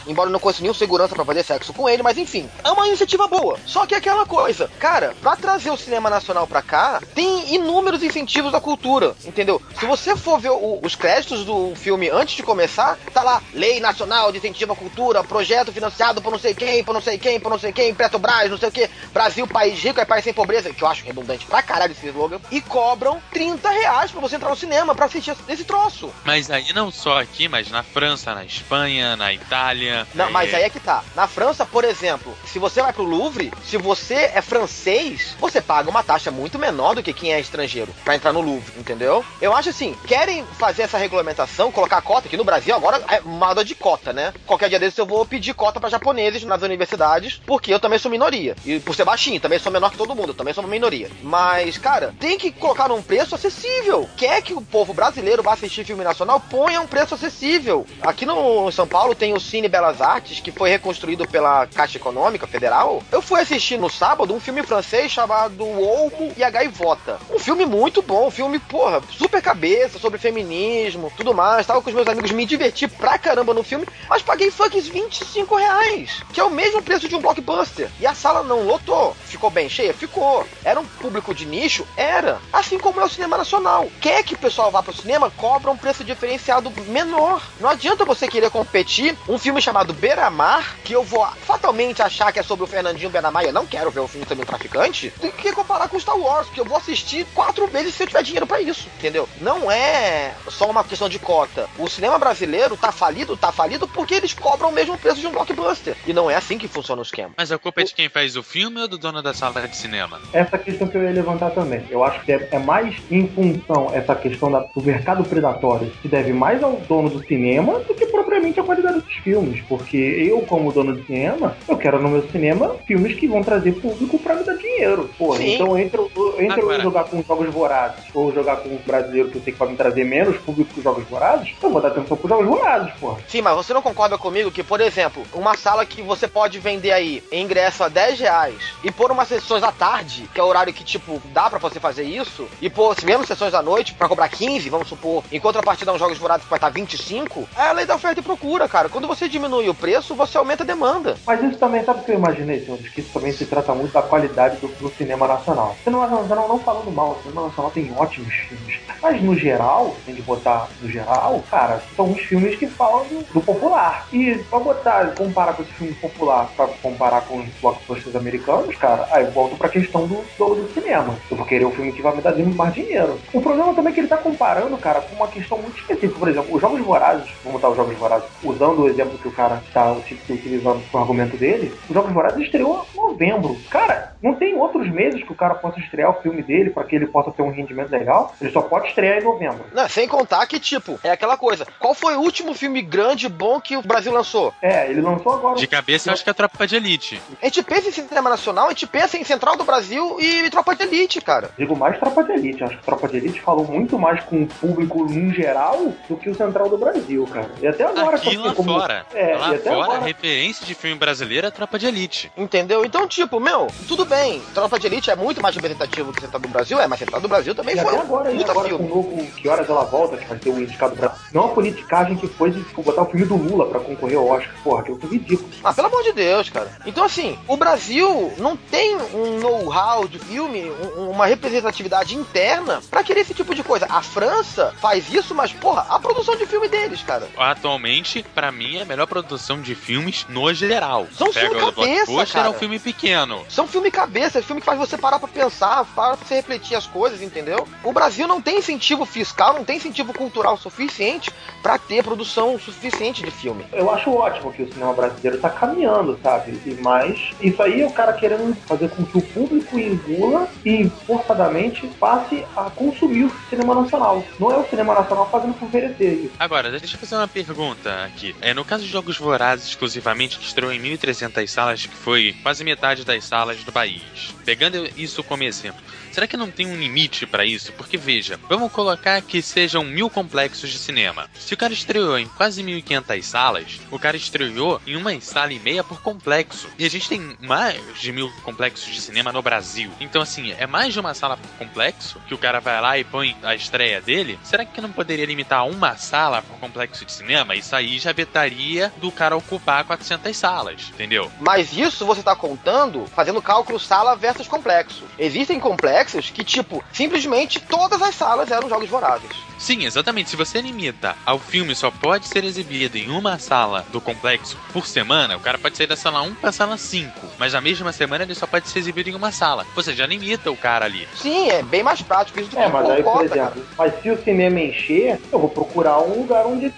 Embora 0.07 0.29
eu 0.29 0.33
não 0.33 0.39
conheça 0.39 0.61
nenhum 0.61 0.73
segurança 0.73 1.15
pra 1.15 1.25
fazer 1.25 1.43
sexo 1.43 1.73
com 1.73 1.87
ele, 1.87 2.03
mas 2.03 2.17
enfim, 2.17 2.49
é 2.63 2.71
uma 2.71 2.87
iniciativa 2.87 3.27
boa. 3.27 3.57
Só 3.65 3.85
que 3.85 3.95
é 3.95 3.97
aquela 3.97 4.25
coisa, 4.25 4.69
cara, 4.79 5.15
pra 5.21 5.35
trazer 5.35 5.69
o 5.71 5.77
cinema 5.77 6.09
nacional 6.09 6.47
pra 6.47 6.61
cá, 6.61 7.01
tem 7.15 7.53
inúmeros 7.55 8.03
incentivos 8.03 8.53
à 8.53 8.59
cultura, 8.61 9.15
entendeu? 9.25 9.61
Se 9.79 9.85
você 9.85 10.15
for 10.15 10.39
ver 10.39 10.51
o- 10.51 10.79
os 10.83 10.95
créditos 10.95 11.45
do 11.45 11.73
filme 11.75 12.09
antes 12.09 12.35
de 12.35 12.43
começar, 12.43 12.97
tá 13.13 13.21
lá, 13.21 13.41
Lei 13.53 13.79
Nacional 13.79 14.31
de 14.31 14.37
Incentivo 14.37 14.73
à 14.73 14.75
Cultura, 14.75 15.23
projeto 15.23 15.71
financiado 15.71 16.21
por 16.21 16.31
não 16.31 16.39
sei 16.39 16.53
quem, 16.53 16.83
por 16.83 16.93
não 16.93 17.01
sei 17.01 17.17
quem, 17.17 17.39
por 17.39 17.49
não 17.49 17.59
sei 17.59 17.71
quem, 17.71 17.93
Petrobras, 17.93 18.49
não 18.49 18.57
sei 18.57 18.69
o 18.69 18.71
que, 18.71 18.89
Brasil, 19.13 19.47
país 19.47 19.79
rico, 19.81 19.99
é 19.99 20.05
país 20.05 20.23
sem 20.23 20.33
pobreza, 20.33 20.73
que 20.73 20.83
eu 20.83 20.87
acho 20.87 21.03
redundante 21.05 21.45
pra 21.45 21.61
caralho 21.61 21.91
esse 21.91 22.05
slogan, 22.07 22.39
e 22.51 22.61
cobram 22.61 23.21
30 23.31 23.69
reais 23.69 24.11
pra 24.11 24.21
você 24.21 24.35
entrar 24.35 24.49
no 24.49 24.55
cinema 24.55 24.93
pra 24.95 25.05
assistir 25.05 25.35
esse 25.47 25.63
troço. 25.63 26.11
Mas 26.23 26.49
aí 26.51 26.71
não 26.73 26.91
só 26.91 27.19
aqui, 27.19 27.47
mas 27.47 27.69
na 27.69 27.83
França, 27.83 28.33
na 28.35 28.45
Espanha, 28.45 29.15
na 29.15 29.32
na 29.33 29.43
Itália. 29.43 30.07
Não, 30.13 30.31
mas 30.31 30.53
aí 30.53 30.63
é 30.63 30.69
que 30.69 30.79
tá. 30.79 31.03
Na 31.15 31.27
França, 31.27 31.65
por 31.65 31.83
exemplo, 31.83 32.35
se 32.45 32.59
você 32.59 32.81
vai 32.81 32.93
pro 32.93 33.03
Louvre, 33.03 33.51
se 33.63 33.77
você 33.77 34.31
é 34.33 34.41
francês, 34.41 35.35
você 35.39 35.61
paga 35.61 35.89
uma 35.89 36.03
taxa 36.03 36.31
muito 36.31 36.59
menor 36.59 36.95
do 36.95 37.03
que 37.03 37.13
quem 37.13 37.33
é 37.33 37.39
estrangeiro 37.39 37.93
pra 38.03 38.15
entrar 38.15 38.33
no 38.33 38.41
Louvre, 38.41 38.73
entendeu? 38.77 39.25
Eu 39.41 39.55
acho 39.55 39.69
assim, 39.69 39.95
querem 40.07 40.45
fazer 40.57 40.83
essa 40.83 40.97
regulamentação, 40.97 41.71
colocar 41.71 42.01
cota, 42.01 42.29
que 42.29 42.37
no 42.37 42.43
Brasil 42.43 42.75
agora 42.75 43.01
é 43.09 43.19
moda 43.21 43.63
de 43.63 43.75
cota, 43.75 44.13
né? 44.13 44.33
Qualquer 44.45 44.69
dia 44.69 44.79
desses 44.79 44.97
eu 44.97 45.05
vou 45.05 45.25
pedir 45.25 45.53
cota 45.53 45.79
pra 45.79 45.89
japoneses 45.89 46.43
nas 46.43 46.61
universidades, 46.61 47.41
porque 47.45 47.73
eu 47.73 47.79
também 47.79 47.99
sou 47.99 48.11
minoria. 48.11 48.55
E 48.65 48.79
por 48.79 48.95
ser 48.95 49.05
baixinho, 49.05 49.39
também 49.39 49.59
sou 49.59 49.71
menor 49.71 49.91
que 49.91 49.97
todo 49.97 50.15
mundo, 50.15 50.33
também 50.33 50.53
sou 50.53 50.63
uma 50.63 50.69
minoria. 50.69 51.09
Mas, 51.21 51.77
cara, 51.77 52.13
tem 52.19 52.37
que 52.37 52.51
colocar 52.51 52.87
num 52.87 53.01
preço 53.01 53.35
acessível. 53.35 54.09
Quer 54.17 54.41
que 54.41 54.53
o 54.53 54.61
povo 54.61 54.93
brasileiro 54.93 55.43
vá 55.43 55.53
assistir 55.53 55.85
filme 55.85 56.03
nacional, 56.03 56.39
ponha 56.39 56.81
um 56.81 56.87
preço 56.87 57.15
acessível. 57.15 57.85
Aqui 58.01 58.25
no 58.25 58.67
em 58.67 58.71
São 58.71 58.87
Paulo 58.87 59.15
tem 59.15 59.22
o 59.31 59.39
Cine 59.39 59.69
Belas 59.69 60.01
Artes, 60.01 60.39
que 60.39 60.51
foi 60.51 60.71
reconstruído 60.71 61.27
pela 61.27 61.67
Caixa 61.67 61.97
Econômica 61.97 62.47
Federal. 62.47 63.03
Eu 63.11 63.21
fui 63.21 63.39
assistir 63.39 63.77
no 63.77 63.89
sábado 63.89 64.33
um 64.33 64.39
filme 64.39 64.63
francês 64.63 65.11
chamado 65.11 65.63
O 65.63 65.81
Olmo 65.87 66.33
e 66.35 66.43
a 66.43 66.49
Gaivota. 66.49 67.19
Um 67.31 67.37
filme 67.37 67.65
muito 67.65 68.01
bom, 68.01 68.27
um 68.27 68.31
filme, 68.31 68.57
porra, 68.59 69.01
super 69.11 69.41
cabeça, 69.41 69.99
sobre 69.99 70.19
feminismo, 70.19 71.13
tudo 71.15 71.33
mais. 71.33 71.67
Tava 71.67 71.81
com 71.81 71.89
os 71.89 71.95
meus 71.95 72.07
amigos, 72.07 72.31
me 72.31 72.45
diverti 72.45 72.87
pra 72.87 73.19
caramba 73.19 73.53
no 73.53 73.63
filme, 73.63 73.87
mas 74.09 74.23
paguei 74.23 74.49
fucking 74.49 74.81
25 74.81 75.55
reais, 75.55 76.23
que 76.33 76.39
é 76.39 76.43
o 76.43 76.49
mesmo 76.49 76.81
preço 76.81 77.07
de 77.07 77.15
um 77.15 77.21
blockbuster. 77.21 77.89
E 77.99 78.07
a 78.07 78.15
sala 78.15 78.43
não 78.43 78.63
lotou. 78.63 79.15
Ficou 79.25 79.49
bem 79.49 79.69
cheia? 79.69 79.93
Ficou. 79.93 80.45
Era 80.63 80.79
um 80.79 80.85
público 80.85 81.33
de 81.33 81.45
nicho? 81.45 81.85
Era. 81.95 82.39
Assim 82.51 82.79
como 82.79 82.99
é 82.99 83.03
o 83.03 83.09
cinema 83.09 83.37
nacional. 83.37 83.87
Quer 84.01 84.23
que 84.23 84.33
o 84.33 84.37
pessoal 84.37 84.71
vá 84.71 84.81
pro 84.81 84.95
cinema, 84.95 85.31
cobra 85.31 85.69
um 85.69 85.77
preço 85.77 86.03
diferenciado 86.03 86.71
menor. 86.87 87.41
Não 87.59 87.69
adianta 87.69 88.05
você 88.05 88.27
querer 88.27 88.49
competir 88.49 89.12
um 89.27 89.37
filme 89.37 89.61
chamado 89.61 89.93
Beira-Mar, 89.93 90.75
que 90.83 90.93
eu 90.93 91.03
vou 91.03 91.25
fatalmente 91.45 92.01
achar 92.01 92.31
que 92.31 92.39
é 92.39 92.43
sobre 92.43 92.63
o 92.63 92.67
Fernandinho 92.67 93.09
Beira-Mar, 93.09 93.43
eu 93.43 93.53
não 93.53 93.65
quero 93.65 93.89
ver 93.91 93.99
o 94.01 94.07
filme 94.07 94.25
também 94.25 94.45
traficante, 94.45 95.11
tem 95.19 95.31
que 95.31 95.51
comparar 95.53 95.87
com 95.87 95.99
Star 95.99 96.17
Wars, 96.17 96.47
que 96.49 96.59
eu 96.59 96.65
vou 96.65 96.77
assistir 96.77 97.25
quatro 97.33 97.67
vezes 97.67 97.95
se 97.95 98.03
eu 98.03 98.07
tiver 98.07 98.23
dinheiro 98.23 98.47
para 98.47 98.61
isso, 98.61 98.87
entendeu? 98.97 99.27
Não 99.41 99.71
é 99.71 100.33
só 100.49 100.69
uma 100.69 100.83
questão 100.83 101.07
de 101.09 101.19
cota. 101.19 101.69
O 101.77 101.87
cinema 101.89 102.17
brasileiro 102.19 102.75
tá 102.77 102.91
falido, 102.91 103.35
tá 103.37 103.51
falido 103.51 103.87
porque 103.87 104.13
eles 104.15 104.33
cobram 104.33 104.69
o 104.69 104.73
mesmo 104.73 104.97
preço 104.97 105.19
de 105.19 105.27
um 105.27 105.31
blockbuster. 105.31 105.95
E 106.05 106.13
não 106.13 106.29
é 106.29 106.35
assim 106.35 106.57
que 106.57 106.67
funciona 106.67 107.01
o 107.01 107.03
esquema. 107.05 107.31
Mas 107.37 107.51
a 107.51 107.57
culpa 107.57 107.81
é 107.81 107.83
de 107.83 107.93
quem 107.93 108.09
faz 108.09 108.35
o 108.35 108.43
filme 108.43 108.81
ou 108.81 108.87
do 108.87 108.97
dono 108.97 109.21
da 109.21 109.33
sala 109.33 109.67
de 109.67 109.75
cinema? 109.75 110.19
Essa 110.31 110.57
questão 110.57 110.87
que 110.87 110.97
eu 110.97 111.03
ia 111.03 111.11
levantar 111.11 111.51
também. 111.51 111.85
Eu 111.89 112.03
acho 112.03 112.23
que 112.23 112.31
é, 112.31 112.47
é 112.51 112.59
mais 112.59 112.95
em 113.09 113.27
função 113.27 113.91
essa 113.93 114.15
questão 114.15 114.51
da- 114.51 114.61
do 114.75 114.81
mercado 114.81 115.23
predatório 115.23 115.91
que 116.01 116.07
deve 116.07 116.33
mais 116.33 116.61
ao 116.63 116.73
dono 116.77 117.09
do 117.09 117.23
cinema 117.25 117.79
do 117.79 117.93
que 117.93 118.05
propriamente 118.07 118.59
à 118.59 118.63
qualidade 118.63 119.02
filmes. 119.23 119.61
Porque 119.67 119.97
eu, 119.97 120.41
como 120.41 120.71
dono 120.71 120.95
de 120.95 121.05
cinema, 121.05 121.55
eu 121.67 121.77
quero 121.77 122.01
no 122.01 122.09
meu 122.09 122.27
cinema 122.29 122.75
filmes 122.85 123.15
que 123.15 123.27
vão 123.27 123.43
trazer 123.43 123.73
público 123.73 124.17
pra 124.19 124.35
me 124.35 124.43
dar 124.43 124.55
dinheiro. 124.55 125.09
Pô, 125.17 125.35
Sim. 125.35 125.55
então 125.55 125.77
entre, 125.77 125.99
eu- 125.99 126.81
jogar 126.81 127.05
com 127.05 127.21
jogos 127.23 127.49
vorazes 127.53 128.03
ou 128.13 128.33
jogar 128.33 128.57
com 128.57 128.69
um 128.69 128.77
brasileiro 128.85 129.29
que 129.29 129.37
eu 129.37 129.41
sei 129.41 129.53
que 129.53 129.59
vai 129.59 129.69
me 129.69 129.75
trazer 129.77 130.03
menos 130.03 130.37
público 130.37 130.71
que 130.73 130.79
os 130.79 130.83
jogos 130.83 131.03
vorazes, 131.07 131.53
eu 131.61 131.69
vou 131.69 131.81
dar 131.81 131.89
atenção 131.89 132.17
pros 132.17 132.29
jogos 132.29 132.45
vorazes, 132.47 132.91
pô. 132.99 133.17
Sim, 133.27 133.41
mas 133.41 133.55
você 133.55 133.73
não 133.73 133.81
concorda 133.81 134.17
comigo 134.17 134.51
que, 134.51 134.63
por 134.63 134.81
exemplo, 134.81 135.23
uma 135.33 135.55
sala 135.55 135.85
que 135.85 136.01
você 136.01 136.27
pode 136.27 136.59
vender 136.59 136.91
aí 136.91 137.23
ingresso 137.31 137.83
a 137.83 137.89
10 137.89 138.19
reais 138.19 138.73
e 138.83 138.91
pôr 138.91 139.11
umas 139.11 139.27
sessões 139.27 139.63
à 139.63 139.71
tarde, 139.71 140.29
que 140.33 140.39
é 140.39 140.43
o 140.43 140.47
horário 140.47 140.73
que, 140.73 140.83
tipo, 140.83 141.21
dá 141.33 141.49
pra 141.49 141.59
você 141.59 141.79
fazer 141.79 142.03
isso, 142.03 142.47
e 142.61 142.69
pôr 142.69 142.95
mesmo 143.03 143.25
sessões 143.25 143.53
à 143.53 143.61
noite 143.61 143.93
pra 143.93 144.07
cobrar 144.07 144.29
15, 144.29 144.69
vamos 144.69 144.87
supor, 144.87 145.23
em 145.31 145.39
contrapartida 145.39 145.91
a 145.91 145.93
uns 145.93 145.99
jogos 145.99 146.17
vorazes 146.17 146.43
que 146.43 146.49
vai 146.49 146.57
estar 146.57 146.69
25, 146.69 147.47
é 147.55 147.61
a 147.67 147.71
lei 147.71 147.85
da 147.85 147.95
oferta 147.95 148.19
e 148.19 148.23
procura, 148.23 148.67
cara. 148.67 148.89
Quando 148.93 149.07
você 149.07 149.27
diminui 149.27 149.67
o 149.67 149.73
preço, 149.73 150.13
você 150.13 150.37
aumenta 150.37 150.61
a 150.61 150.67
demanda. 150.67 151.15
Mas 151.25 151.43
isso 151.43 151.57
também, 151.57 151.83
sabe 151.83 152.01
o 152.01 152.03
que 152.03 152.11
eu 152.11 152.15
imaginei, 152.15 152.63
senhores? 152.63 152.87
Que 152.89 153.01
isso 153.01 153.11
também 153.11 153.31
se 153.31 153.43
trata 153.43 153.73
muito 153.73 153.91
da 153.91 154.03
qualidade 154.03 154.57
do, 154.57 154.67
do 154.67 154.87
cinema 154.91 155.27
nacional. 155.27 155.75
Cinema 155.83 156.05
nacional, 156.05 156.47
não 156.47 156.59
falando 156.59 156.91
mal, 156.91 157.17
o 157.17 157.23
cinema 157.23 157.47
nacional 157.47 157.71
tem 157.71 157.91
ótimos 157.97 158.31
filmes. 158.31 158.79
Mas 159.01 159.19
no 159.19 159.35
geral, 159.35 159.95
tem 160.05 160.13
de 160.13 160.21
botar 160.21 160.69
no 160.79 160.87
geral, 160.87 161.43
cara, 161.49 161.81
são 161.95 162.11
uns 162.11 162.21
filmes 162.21 162.55
que 162.55 162.67
falam 162.67 163.03
do, 163.05 163.33
do 163.33 163.41
popular. 163.41 164.07
E 164.13 164.35
pra 164.47 164.59
botar, 164.59 165.15
comparar 165.15 165.53
com 165.53 165.63
esse 165.63 165.73
filme 165.73 165.93
popular, 165.95 166.51
pra 166.55 166.67
comparar 166.67 167.21
com 167.21 167.39
os 167.39 167.49
blockbusters 167.59 168.15
americanos, 168.15 168.75
cara, 168.75 169.07
aí 169.09 169.25
volto 169.25 169.57
pra 169.57 169.69
questão 169.69 170.05
do 170.05 170.23
dono 170.37 170.53
do 170.53 170.71
cinema. 170.71 171.17
Eu 171.31 171.37
vou 171.37 171.47
querer 171.47 171.65
um 171.65 171.71
filme 171.71 171.91
que 171.91 172.01
vai 172.03 172.15
me 172.15 172.21
dar 172.21 172.37
mais 172.37 172.75
dinheiro. 172.75 173.19
O 173.33 173.41
problema 173.41 173.73
também 173.73 173.91
é 173.91 173.93
que 173.95 174.01
ele 174.01 174.07
tá 174.07 174.17
comparando, 174.17 174.77
cara, 174.77 175.01
com 175.01 175.15
uma 175.15 175.27
questão 175.27 175.57
muito 175.57 175.79
específica. 175.79 176.19
Por 176.19 176.29
exemplo, 176.29 176.53
os 176.53 176.61
Jogos 176.61 176.81
Vorazes, 176.81 177.27
vamos 177.43 177.59
botar 177.59 177.71
os 177.71 177.77
Jogos 177.77 177.97
Vorazes, 177.97 178.29
usando 178.43 178.82
o 178.83 178.89
exemplo 178.89 179.17
que 179.17 179.27
o 179.27 179.31
cara 179.31 179.61
tá 179.73 179.91
uti- 179.91 180.17
utilizando 180.29 180.81
com 180.91 180.97
o 180.97 181.01
argumento 181.01 181.37
dele, 181.37 181.73
os 181.87 181.93
Jogos 181.93 182.11
Vorazes 182.13 182.41
estreou 182.43 182.85
em 182.93 182.97
novembro. 182.97 183.57
Cara, 183.69 184.13
não 184.21 184.35
tem 184.35 184.55
outros 184.55 184.89
meses 184.91 185.23
que 185.23 185.31
o 185.31 185.35
cara 185.35 185.55
possa 185.55 185.79
estrear 185.79 186.09
o 186.11 186.21
filme 186.21 186.41
dele 186.41 186.69
pra 186.69 186.83
que 186.83 186.95
ele 186.95 187.07
possa 187.07 187.31
ter 187.31 187.41
um 187.41 187.51
rendimento 187.51 187.89
legal. 187.91 188.33
Ele 188.41 188.51
só 188.51 188.61
pode 188.61 188.87
estrear 188.89 189.17
em 189.19 189.23
novembro. 189.23 189.65
Não, 189.73 189.87
sem 189.89 190.07
contar 190.07 190.45
que, 190.47 190.59
tipo, 190.59 190.99
é 191.03 191.11
aquela 191.11 191.37
coisa. 191.37 191.65
Qual 191.79 191.93
foi 191.93 192.15
o 192.15 192.21
último 192.21 192.53
filme 192.53 192.81
grande 192.81 193.27
bom 193.29 193.59
que 193.59 193.75
o 193.77 193.81
Brasil 193.81 194.11
lançou? 194.13 194.53
É, 194.61 194.89
ele 194.89 195.01
lançou 195.01 195.33
agora. 195.33 195.55
De 195.55 195.67
cabeça, 195.67 196.09
eu 196.09 196.13
acho 196.13 196.23
que 196.23 196.29
é 196.29 196.31
a 196.31 196.35
Tropa 196.35 196.65
de 196.67 196.75
Elite. 196.75 197.21
A 197.41 197.45
gente 197.45 197.63
pensa 197.63 197.89
em 197.89 197.91
cinema 197.91 198.29
nacional, 198.29 198.67
a 198.67 198.69
gente 198.69 198.87
pensa 198.87 199.17
em 199.17 199.23
Central 199.23 199.55
do 199.57 199.63
Brasil 199.63 200.17
e 200.19 200.49
Tropa 200.49 200.75
de 200.75 200.83
Elite, 200.83 201.21
cara. 201.21 201.49
Digo 201.57 201.75
mais 201.75 201.97
Tropa 201.99 202.23
de 202.23 202.31
Elite. 202.31 202.63
Acho 202.63 202.77
que 202.77 202.83
Tropa 202.85 203.07
de 203.07 203.17
Elite 203.17 203.41
falou 203.41 203.65
muito 203.65 203.97
mais 203.99 204.23
com 204.23 204.43
o 204.43 204.47
público 204.47 205.05
em 205.11 205.31
geral 205.33 205.91
do 206.09 206.15
que 206.17 206.29
o 206.29 206.35
Central 206.35 206.69
do 206.69 206.77
Brasil, 206.77 207.27
cara. 207.31 207.49
E 207.61 207.67
até 207.67 207.83
agora 207.83 208.15
Aqui 208.17 208.37
lá 208.37 208.53
como- 208.53 208.72
fora. 208.79 209.05
É, 209.13 209.35
lá 209.35 209.57
fora, 209.57 209.71
agora- 209.83 209.99
a 209.99 210.03
referência 210.05 210.65
de 210.65 210.73
filme 210.75 210.97
brasileiro 210.97 211.47
é 211.47 211.51
Tropa 211.51 211.77
de 211.79 211.85
Elite. 211.87 212.31
Entendeu? 212.37 212.83
Então, 212.85 213.07
tipo, 213.07 213.39
meu, 213.39 213.67
tudo 213.87 214.05
bem. 214.05 214.41
Tropa 214.53 214.79
de 214.79 214.87
Elite 214.87 215.09
é 215.11 215.15
muito 215.15 215.41
mais 215.41 215.55
representativo 215.55 216.11
que 216.13 216.21
Central 216.21 216.41
do 216.41 216.47
Brasil, 216.47 216.79
é, 216.79 216.87
mas 216.87 216.99
Central 216.99 217.21
do 217.21 217.27
Brasil 217.27 217.53
também 217.55 217.75
E 217.75 217.79
foi 217.81 217.89
até 217.89 217.97
um 217.97 218.01
agora, 218.01 218.31
e 218.31 218.37
puta 218.37 218.51
agora 218.51 218.69
com 218.69 218.75
o 218.75 218.77
filme. 218.77 218.93
novo 218.93 219.31
Que 219.35 219.47
Horas 219.49 219.69
Ela 219.69 219.83
Volta, 219.85 220.17
que 220.17 220.25
vai 220.25 220.37
ter 220.37 220.49
o 220.49 220.59
indicado 220.59 220.95
Brasil. 220.95 221.17
Não 221.33 221.45
a 221.45 221.49
politicagem 221.49 222.15
que 222.17 222.27
foi 222.27 222.51
de 222.51 222.63
tipo, 222.63 222.81
botar 222.83 223.01
o 223.03 223.05
filme 223.05 223.25
do 223.25 223.35
Lula 223.35 223.67
pra 223.67 223.79
concorrer 223.79 224.17
ao 224.17 224.27
Oscar. 224.27 224.53
Porra, 224.63 224.83
que 224.83 224.91
eu 224.91 224.97
tô 224.97 225.07
ridículo. 225.07 225.49
Ah, 225.63 225.73
pelo 225.73 225.87
amor 225.87 226.03
de 226.03 226.13
Deus, 226.13 226.49
cara. 226.49 226.69
Então, 226.85 227.03
assim, 227.03 227.37
o 227.47 227.57
Brasil 227.57 228.33
não 228.37 228.55
tem 228.55 228.95
um 229.13 229.39
know-how 229.39 230.07
de 230.07 230.19
filme, 230.19 230.71
um- 230.97 231.09
uma 231.09 231.25
representatividade 231.25 232.15
interna 232.15 232.81
pra 232.89 233.03
querer 233.03 233.21
esse 233.21 233.33
tipo 233.33 233.53
de 233.53 233.63
coisa. 233.63 233.85
A 233.89 234.01
França 234.01 234.73
faz 234.81 235.11
isso, 235.13 235.33
mas, 235.35 235.51
porra, 235.51 235.85
a 235.89 235.99
produção 235.99 236.35
de 236.35 236.45
filme 236.45 236.67
deles, 236.67 237.01
cara. 237.03 237.27
Atualmente, 237.37 238.25
pra 238.35 238.51
mim, 238.51 238.62
é 238.77 238.81
a 238.81 238.85
melhor 238.85 239.07
produção 239.07 239.61
de 239.61 239.75
filmes 239.75 240.25
no 240.29 240.53
geral. 240.53 241.07
São 241.17 241.31
Pega 241.31 241.49
filme 241.49 241.63
o 241.63 241.73
cabeça, 241.73 242.05
blockbuster, 242.05 242.39
é 242.39 242.43
cara. 242.43 242.49
um 242.49 242.59
filme 242.59 242.79
pequeno. 242.79 243.45
São 243.49 243.67
filme 243.67 243.91
cabeça, 243.91 244.41
filme 244.41 244.61
que 244.61 244.65
faz 244.65 244.77
você 244.77 244.97
parar 244.97 245.19
pra 245.19 245.27
pensar, 245.27 245.85
para 245.95 246.15
pra 246.17 246.27
você 246.27 246.35
refletir 246.35 246.75
as 246.75 246.87
coisas, 246.87 247.21
entendeu? 247.21 247.67
O 247.83 247.91
Brasil 247.91 248.27
não 248.27 248.41
tem 248.41 248.59
incentivo 248.59 249.05
fiscal, 249.05 249.53
não 249.53 249.63
tem 249.63 249.77
incentivo 249.77 250.13
cultural 250.13 250.57
suficiente 250.57 251.31
pra 251.61 251.77
ter 251.77 252.03
produção 252.03 252.59
suficiente 252.59 253.23
de 253.23 253.31
filme. 253.31 253.65
Eu 253.71 253.89
acho 253.91 254.11
ótimo 254.11 254.51
que 254.51 254.63
o 254.63 254.71
cinema 254.71 254.93
brasileiro 254.93 255.39
tá 255.39 255.49
caminhando, 255.49 256.19
sabe? 256.21 256.51
E 256.65 256.73
mas 256.81 257.31
isso 257.41 257.61
aí 257.61 257.81
é 257.81 257.87
o 257.87 257.91
cara 257.91 258.13
querendo 258.13 258.55
fazer 258.65 258.89
com 258.89 259.05
que 259.05 259.17
o 259.17 259.21
público 259.21 259.79
engula 259.79 260.47
e 260.65 260.89
forçadamente 261.05 261.87
passe 261.99 262.45
a 262.55 262.69
consumir 262.69 263.25
o 263.25 263.31
cinema 263.49 263.75
nacional. 263.75 264.23
Não 264.39 264.51
é 264.51 264.57
o 264.57 264.67
cinema 264.67 264.93
nacional 264.93 265.29
fazendo 265.29 265.53
por 265.53 265.71
merecer 265.71 266.13
isso. 266.13 266.31
Agora, 266.39 266.69
deixa 266.71 266.95
eu 266.95 266.99
fazer 266.99 267.15
uma 267.15 267.27
pergunta 267.27 268.03
aqui. 268.03 268.35
É, 268.45 268.53
no 268.53 268.65
caso 268.65 268.83
de 268.83 268.89
Jogos 268.89 269.17
Vorazes 269.17 269.69
exclusivamente, 269.69 270.37
que 270.37 270.43
estreou 270.43 270.69
em 270.73 270.77
1.300 270.77 271.47
salas, 271.47 271.85
que 271.85 271.95
foi 271.95 272.35
quase 272.43 272.61
metade 272.61 273.05
das 273.05 273.23
salas 273.23 273.63
do 273.63 273.71
país. 273.71 274.01
Pegando 274.43 274.85
isso 274.97 275.23
como 275.23 275.43
exemplo, 275.43 275.81
será 276.13 276.27
que 276.27 276.37
não 276.37 276.51
tem 276.51 276.67
um 276.67 276.77
limite 276.77 277.25
pra 277.25 277.45
isso? 277.45 277.73
Porque 277.73 277.97
veja, 277.97 278.39
vamos 278.47 278.71
colocar 278.71 279.21
que 279.21 279.41
sejam 279.41 279.83
mil 279.83 280.09
complexos 280.09 280.69
de 280.69 280.77
cinema. 280.77 281.29
Se 281.33 281.53
o 281.53 281.57
cara 281.57 281.73
estreou 281.73 282.17
em 282.19 282.27
quase 282.27 282.63
1.500 282.63 283.21
salas, 283.23 283.81
o 283.89 283.97
cara 283.97 284.15
estreou 284.15 284.79
em 284.85 284.95
uma 284.95 285.19
sala 285.19 285.51
e 285.51 285.59
meia 285.59 285.83
por 285.83 286.01
complexo. 286.01 286.69
E 286.77 286.85
a 286.85 286.89
gente 286.89 287.09
tem 287.09 287.35
mais 287.41 287.81
de 287.99 288.11
mil 288.11 288.31
complexos 288.43 288.93
de 288.93 289.01
cinema 289.01 289.31
no 289.31 289.41
Brasil. 289.41 289.91
Então, 289.99 290.21
assim, 290.21 290.53
é 290.57 290.67
mais 290.67 290.93
de 290.93 290.99
uma 290.99 291.13
sala 291.13 291.35
por 291.35 291.49
complexo 291.57 292.21
que 292.27 292.33
o 292.33 292.37
cara 292.37 292.59
vai 292.59 292.79
lá 292.79 292.97
e 292.97 293.03
põe 293.03 293.35
a 293.41 293.55
estreia 293.55 293.99
dele. 293.99 294.37
Será 294.43 294.65
que 294.65 294.81
não 294.81 294.91
poderia 294.91 295.25
limitar 295.25 295.67
uma 295.67 295.95
sala 295.97 296.41
por 296.43 296.59
complexo 296.59 297.05
de 297.05 297.11
cinema? 297.11 297.55
Isso 297.55 297.75
aí 297.75 297.97
já 297.97 298.11
vetaria 298.13 298.93
do 298.97 299.11
cara 299.11 299.35
ocupar 299.35 299.83
400 299.83 300.35
salas, 300.35 300.91
entendeu? 300.93 301.31
Mas 301.39 301.73
isso 301.73 302.05
você 302.05 302.21
tá 302.21 302.35
contando 302.35 303.07
fazendo 303.07 303.41
cálculo 303.41 303.79
sala 303.79 304.15
versus 304.15 304.47
complexo. 304.47 305.03
Existem 305.17 305.59
complexos 305.59 306.02
que, 306.11 306.43
tipo, 306.43 306.83
simplesmente 306.91 307.59
todas 307.59 308.01
as 308.01 308.15
salas 308.15 308.51
eram 308.51 308.69
jogos 308.69 308.89
vorazes. 308.89 309.29
Sim, 309.57 309.85
exatamente. 309.85 310.29
Se 310.29 310.35
você 310.35 310.59
limita 310.61 311.15
ao 311.25 311.39
filme 311.39 311.73
só 311.73 311.89
pode 311.89 312.27
ser 312.27 312.43
exibido 312.43 312.97
em 312.97 313.09
uma 313.09 313.39
sala 313.39 313.85
do 313.91 314.01
complexo 314.01 314.57
por 314.73 314.85
semana, 314.85 315.37
o 315.37 315.39
cara 315.39 315.57
pode 315.57 315.77
sair 315.77 315.87
da 315.87 315.95
sala 315.95 316.21
1 316.21 316.35
pra 316.35 316.51
sala 316.51 316.77
5. 316.77 317.11
Mas 317.37 317.53
na 317.53 317.61
mesma 317.61 317.91
semana 317.91 318.23
ele 318.23 318.35
só 318.35 318.45
pode 318.45 318.67
ser 318.67 318.79
exibido 318.79 319.09
em 319.09 319.15
uma 319.15 319.31
sala. 319.31 319.65
Você 319.75 319.93
já 319.93 320.05
limita 320.05 320.51
o 320.51 320.57
cara 320.57 320.85
ali. 320.85 321.07
Sim, 321.15 321.49
é 321.49 321.63
bem 321.63 321.83
mais 321.83 322.01
prático 322.01 322.39
isso 322.39 322.49
do 322.49 322.57
que 322.57 322.61
É, 322.61 322.67
mas 322.67 322.89
aí, 322.89 323.03
por 323.03 323.23
exemplo, 323.23 323.65
mas 323.77 324.01
se 324.01 324.09
o 324.09 324.23
cinema 324.23 324.59
encher, 324.59 325.19
eu 325.31 325.39
vou 325.39 325.49
procurar 325.49 325.99
um 325.99 326.19
lugar 326.19 326.45
onde 326.45 326.69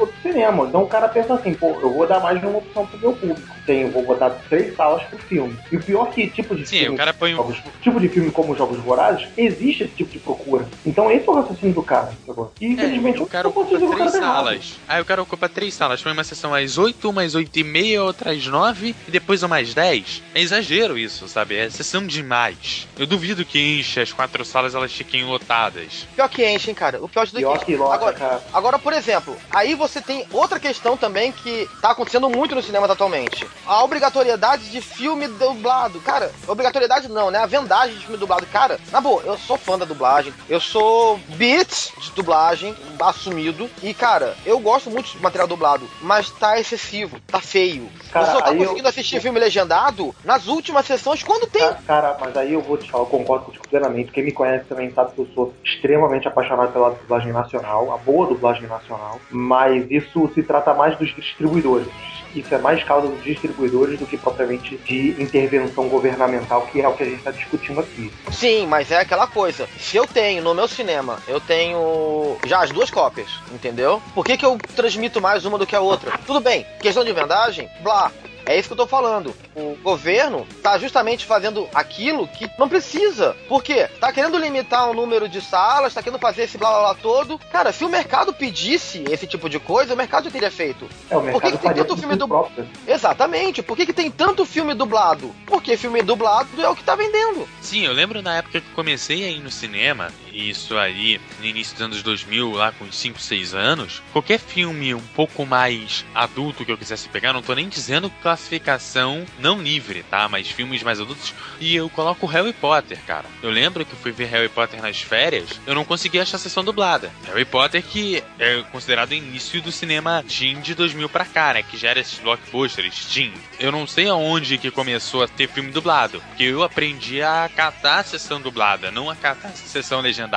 outro 0.00 0.14
cinema. 0.22 0.64
Então 0.66 0.82
o 0.82 0.86
cara 0.88 1.08
pensa 1.08 1.34
assim, 1.34 1.54
pô, 1.54 1.70
eu 1.80 1.92
vou 1.92 2.06
dar 2.06 2.20
mais 2.20 2.40
de 2.40 2.46
uma 2.46 2.58
opção 2.58 2.86
pro 2.86 2.98
meu 2.98 3.12
público. 3.12 3.40
Tem, 3.66 3.82
eu 3.82 3.90
vou 3.90 4.02
botar 4.02 4.30
três 4.48 4.74
salas 4.76 5.02
pro 5.04 5.18
filme. 5.18 5.56
E 5.70 5.76
o 5.76 5.82
pior 5.82 6.08
é 6.08 6.10
que 6.12 6.26
tipo 6.30 6.54
de 6.54 6.66
Sim, 6.66 6.78
filme. 6.78 6.94
o 6.94 6.98
cara 6.98 7.12
põe 7.12 7.34
um. 7.34 7.36
jogos- 7.36 7.62
tipo 7.82 8.00
de 8.00 8.08
filme 8.08 8.30
como 8.30 8.56
Jogos 8.56 8.78
Vorazes, 8.78 9.28
existe 9.36 9.84
esse 9.84 9.94
tipo 9.94 10.10
de 10.10 10.18
procura. 10.18 10.66
Então 10.86 11.10
esse 11.10 11.28
é 11.28 11.30
o 11.30 11.34
raciocínio 11.34 11.74
do 11.74 11.82
cara. 11.82 12.12
sacou? 12.26 12.52
E 12.60 12.66
infelizmente 12.72 13.18
É, 13.18 13.22
o 13.22 13.26
cara 13.26 13.48
ocupa 13.48 13.78
cara 13.78 13.90
três 13.96 14.14
errado. 14.14 14.34
salas. 14.34 14.74
Aí 14.88 15.00
o 15.02 15.04
cara 15.04 15.22
ocupa 15.22 15.48
três 15.48 15.74
salas. 15.74 16.02
Põe 16.02 16.12
uma 16.12 16.24
sessão 16.24 16.54
às 16.54 16.78
8, 16.78 17.08
umas 17.10 17.34
8 17.34 17.58
e 17.58 17.64
meia, 17.64 18.02
outra 18.02 18.32
às 18.32 18.46
9 18.46 18.94
e 19.06 19.10
depois 19.10 19.42
umas 19.42 19.74
10. 19.74 20.22
É 20.34 20.40
exagero 20.40 20.96
isso, 20.98 21.28
sabe? 21.28 21.56
É 21.56 21.68
sessão 21.70 22.06
demais. 22.06 22.86
Eu 22.98 23.06
duvido 23.06 23.44
que 23.44 23.58
enche 23.78 24.00
as 24.00 24.12
quatro 24.12 24.44
salas 24.44 24.74
elas 24.74 24.92
fiquem 24.92 25.24
lotadas. 25.24 26.06
Pior 26.14 26.28
que 26.28 26.46
enche, 26.48 26.70
hein, 26.70 26.74
cara. 26.74 27.02
O 27.02 27.08
pior 27.08 27.24
de 27.24 27.30
tudo 27.32 27.38
é 27.38 27.42
Pior 27.42 27.58
que 27.58 27.64
que 27.66 27.72
enche. 27.72 27.80
lota, 27.80 27.94
Agora, 27.94 28.12
cara. 28.14 28.42
Agora, 28.52 28.78
por 28.78 28.92
exemplo, 28.92 29.36
aí 29.50 29.74
você 29.74 29.87
tem 30.00 30.26
outra 30.32 30.60
questão 30.60 30.96
também 30.96 31.32
que 31.32 31.68
tá 31.80 31.90
acontecendo 31.90 32.28
muito 32.28 32.54
no 32.54 32.62
cinema 32.62 32.86
atualmente. 32.86 33.46
A 33.66 33.82
obrigatoriedade 33.82 34.70
de 34.70 34.80
filme 34.80 35.26
dublado. 35.28 36.00
Cara, 36.00 36.30
obrigatoriedade 36.46 37.08
não, 37.08 37.30
né? 37.30 37.38
A 37.38 37.46
vendagem 37.46 37.96
de 37.96 38.02
filme 38.02 38.16
dublado. 38.18 38.46
Cara, 38.46 38.78
na 38.92 39.00
boa, 39.00 39.22
eu 39.24 39.36
sou 39.38 39.56
fã 39.56 39.78
da 39.78 39.84
dublagem. 39.84 40.32
Eu 40.48 40.60
sou 40.60 41.18
beat 41.36 41.92
de 41.98 42.10
dublagem, 42.12 42.74
assumido. 43.00 43.70
E, 43.82 43.94
cara, 43.94 44.36
eu 44.44 44.58
gosto 44.58 44.90
muito 44.90 45.10
de 45.10 45.18
material 45.22 45.46
dublado, 45.48 45.88
mas 46.02 46.30
tá 46.30 46.58
excessivo, 46.58 47.20
tá 47.30 47.40
feio. 47.40 47.88
Cara, 48.12 48.26
você 48.26 48.32
só 48.32 48.40
tá 48.40 48.50
aí 48.50 48.56
eu- 48.56 48.64
conseguindo 48.64 48.88
assistir 48.88 49.20
filme 49.20 49.38
legendado 49.40 50.14
nas 50.24 50.46
últimas 50.46 50.86
sessões 50.86 51.22
quando 51.22 51.46
tem. 51.50 51.62
Ca- 51.62 51.78
Cara, 51.86 52.16
mas 52.20 52.36
aí 52.36 52.52
eu 52.52 52.62
vou 52.62 52.76
te 52.76 52.90
falar, 52.90 53.04
eu 53.04 53.08
concordo 53.08 53.46
contigo 53.46 53.64
plenamente. 53.68 54.12
Quem 54.12 54.24
me 54.24 54.32
conhece 54.32 54.66
também 54.66 54.92
sabe 54.92 55.14
que 55.14 55.20
eu 55.20 55.26
sou 55.34 55.54
extremamente 55.64 56.26
apaixonado 56.28 56.72
pela 56.72 56.90
dublagem 56.90 57.32
nacional, 57.32 57.92
a 57.92 57.96
boa 57.98 58.26
dublagem 58.28 58.66
nacional. 58.66 59.20
Mas 59.30 59.77
isso 59.90 60.30
se 60.34 60.42
trata 60.42 60.74
mais 60.74 60.96
dos 60.98 61.14
distribuidores. 61.14 61.88
Isso 62.34 62.54
é 62.54 62.58
mais 62.58 62.84
causa 62.84 63.08
dos 63.08 63.24
distribuidores 63.24 63.98
do 63.98 64.06
que 64.06 64.16
propriamente 64.16 64.76
de 64.76 65.20
intervenção 65.20 65.88
governamental, 65.88 66.66
que 66.70 66.80
é 66.80 66.88
o 66.88 66.92
que 66.92 67.02
a 67.02 67.06
gente 67.06 67.18
está 67.18 67.30
discutindo 67.30 67.80
aqui. 67.80 68.12
Sim, 68.30 68.66
mas 68.66 68.90
é 68.90 69.00
aquela 69.00 69.26
coisa. 69.26 69.66
Se 69.78 69.96
eu 69.96 70.06
tenho 70.06 70.42
no 70.42 70.54
meu 70.54 70.68
cinema, 70.68 71.18
eu 71.26 71.40
tenho 71.40 72.36
já 72.46 72.62
as 72.62 72.70
duas 72.70 72.90
cópias, 72.90 73.28
entendeu? 73.52 74.02
Por 74.14 74.24
que, 74.24 74.36
que 74.36 74.44
eu 74.44 74.58
transmito 74.76 75.20
mais 75.20 75.44
uma 75.44 75.58
do 75.58 75.66
que 75.66 75.74
a 75.74 75.80
outra? 75.80 76.18
Tudo 76.26 76.40
bem, 76.40 76.66
questão 76.80 77.04
de 77.04 77.12
vendagem, 77.12 77.68
blá. 77.82 78.12
É 78.48 78.58
isso 78.58 78.68
que 78.68 78.72
eu 78.72 78.76
tô 78.78 78.86
falando. 78.86 79.34
O 79.54 79.76
governo 79.82 80.46
tá 80.62 80.78
justamente 80.78 81.26
fazendo 81.26 81.68
aquilo 81.74 82.26
que 82.26 82.50
não 82.58 82.68
precisa. 82.68 83.36
Por 83.46 83.62
quê? 83.62 83.86
Tá 84.00 84.10
querendo 84.12 84.38
limitar 84.38 84.88
o 84.90 84.94
número 84.94 85.28
de 85.28 85.40
salas, 85.42 85.92
tá 85.92 86.02
querendo 86.02 86.18
fazer 86.18 86.44
esse 86.44 86.56
blá 86.56 86.70
blá 86.70 86.80
blá 86.80 86.94
todo. 86.94 87.38
Cara, 87.52 87.72
se 87.72 87.84
o 87.84 87.88
mercado 87.90 88.32
pedisse 88.32 89.04
esse 89.10 89.26
tipo 89.26 89.48
de 89.50 89.58
coisa, 89.60 89.92
o 89.92 89.96
mercado 89.96 90.24
já 90.24 90.30
teria 90.30 90.50
feito. 90.50 90.88
É, 91.10 91.16
o 91.16 91.20
Por 91.20 91.42
que 91.42 91.48
mercado 91.50 91.52
que 91.52 91.58
tem 91.58 91.74
tanto 91.74 91.96
filme 91.96 92.14
si 92.14 92.18
do- 92.18 92.28
próprio. 92.28 92.66
Exatamente. 92.86 93.62
Por 93.62 93.76
que, 93.76 93.84
que 93.86 93.92
tem 93.92 94.10
tanto 94.10 94.46
filme 94.46 94.72
dublado? 94.74 95.34
Porque 95.46 95.76
filme 95.76 96.00
dublado 96.02 96.48
é 96.60 96.68
o 96.68 96.74
que 96.74 96.82
tá 96.82 96.94
vendendo. 96.96 97.46
Sim, 97.60 97.84
eu 97.84 97.92
lembro 97.92 98.22
na 98.22 98.36
época 98.38 98.62
que 98.62 98.70
comecei 98.70 99.24
a 99.24 99.28
ir 99.30 99.40
no 99.40 99.50
cinema, 99.50 100.10
isso 100.38 100.76
aí 100.76 101.20
no 101.40 101.46
início 101.46 101.74
dos 101.74 101.82
anos 101.82 102.02
2000, 102.02 102.52
lá 102.52 102.72
com 102.72 102.84
uns 102.84 102.96
5, 102.96 103.20
6 103.20 103.54
anos, 103.54 104.02
qualquer 104.12 104.38
filme 104.38 104.94
um 104.94 105.00
pouco 105.00 105.44
mais 105.44 106.04
adulto 106.14 106.64
que 106.64 106.70
eu 106.70 106.78
quisesse 106.78 107.08
pegar, 107.08 107.32
não 107.32 107.42
tô 107.42 107.54
nem 107.54 107.68
dizendo 107.68 108.10
classificação 108.22 109.24
não 109.38 109.60
livre, 109.60 110.04
tá? 110.04 110.28
Mas 110.28 110.48
filmes 110.48 110.82
mais 110.82 111.00
adultos, 111.00 111.34
e 111.60 111.74
eu 111.74 111.88
coloco 111.90 112.26
Harry 112.26 112.52
Potter, 112.52 112.98
cara. 113.06 113.26
Eu 113.42 113.50
lembro 113.50 113.84
que 113.84 113.96
fui 113.96 114.12
ver 114.12 114.26
Harry 114.26 114.48
Potter 114.48 114.80
nas 114.80 115.00
férias, 115.00 115.60
eu 115.66 115.74
não 115.74 115.84
consegui 115.84 116.20
achar 116.20 116.36
a 116.36 116.40
sessão 116.40 116.64
dublada. 116.64 117.12
Harry 117.26 117.44
Potter 117.44 117.82
que 117.82 118.22
é 118.38 118.62
considerado 118.70 119.10
o 119.10 119.14
início 119.14 119.60
do 119.60 119.72
cinema 119.72 120.24
teen 120.28 120.60
de 120.60 120.74
2000 120.74 121.08
pra 121.08 121.24
cá, 121.24 121.54
né? 121.54 121.62
Que 121.62 121.76
já 121.76 121.90
era 121.90 122.00
esses 122.00 122.18
blockbusters 122.18 123.06
teen. 123.06 123.32
Eu 123.58 123.72
não 123.72 123.86
sei 123.86 124.08
aonde 124.08 124.58
que 124.58 124.70
começou 124.70 125.22
a 125.22 125.28
ter 125.28 125.48
filme 125.48 125.70
dublado, 125.70 126.22
porque 126.28 126.44
eu 126.44 126.62
aprendi 126.62 127.22
a 127.22 127.50
catar 127.54 128.00
a 128.00 128.04
sessão 128.04 128.40
dublada, 128.40 128.90
não 128.90 129.10
a 129.10 129.16
catar 129.16 129.48
a 129.48 129.52
sessão 129.52 130.00
legendada. 130.00 130.27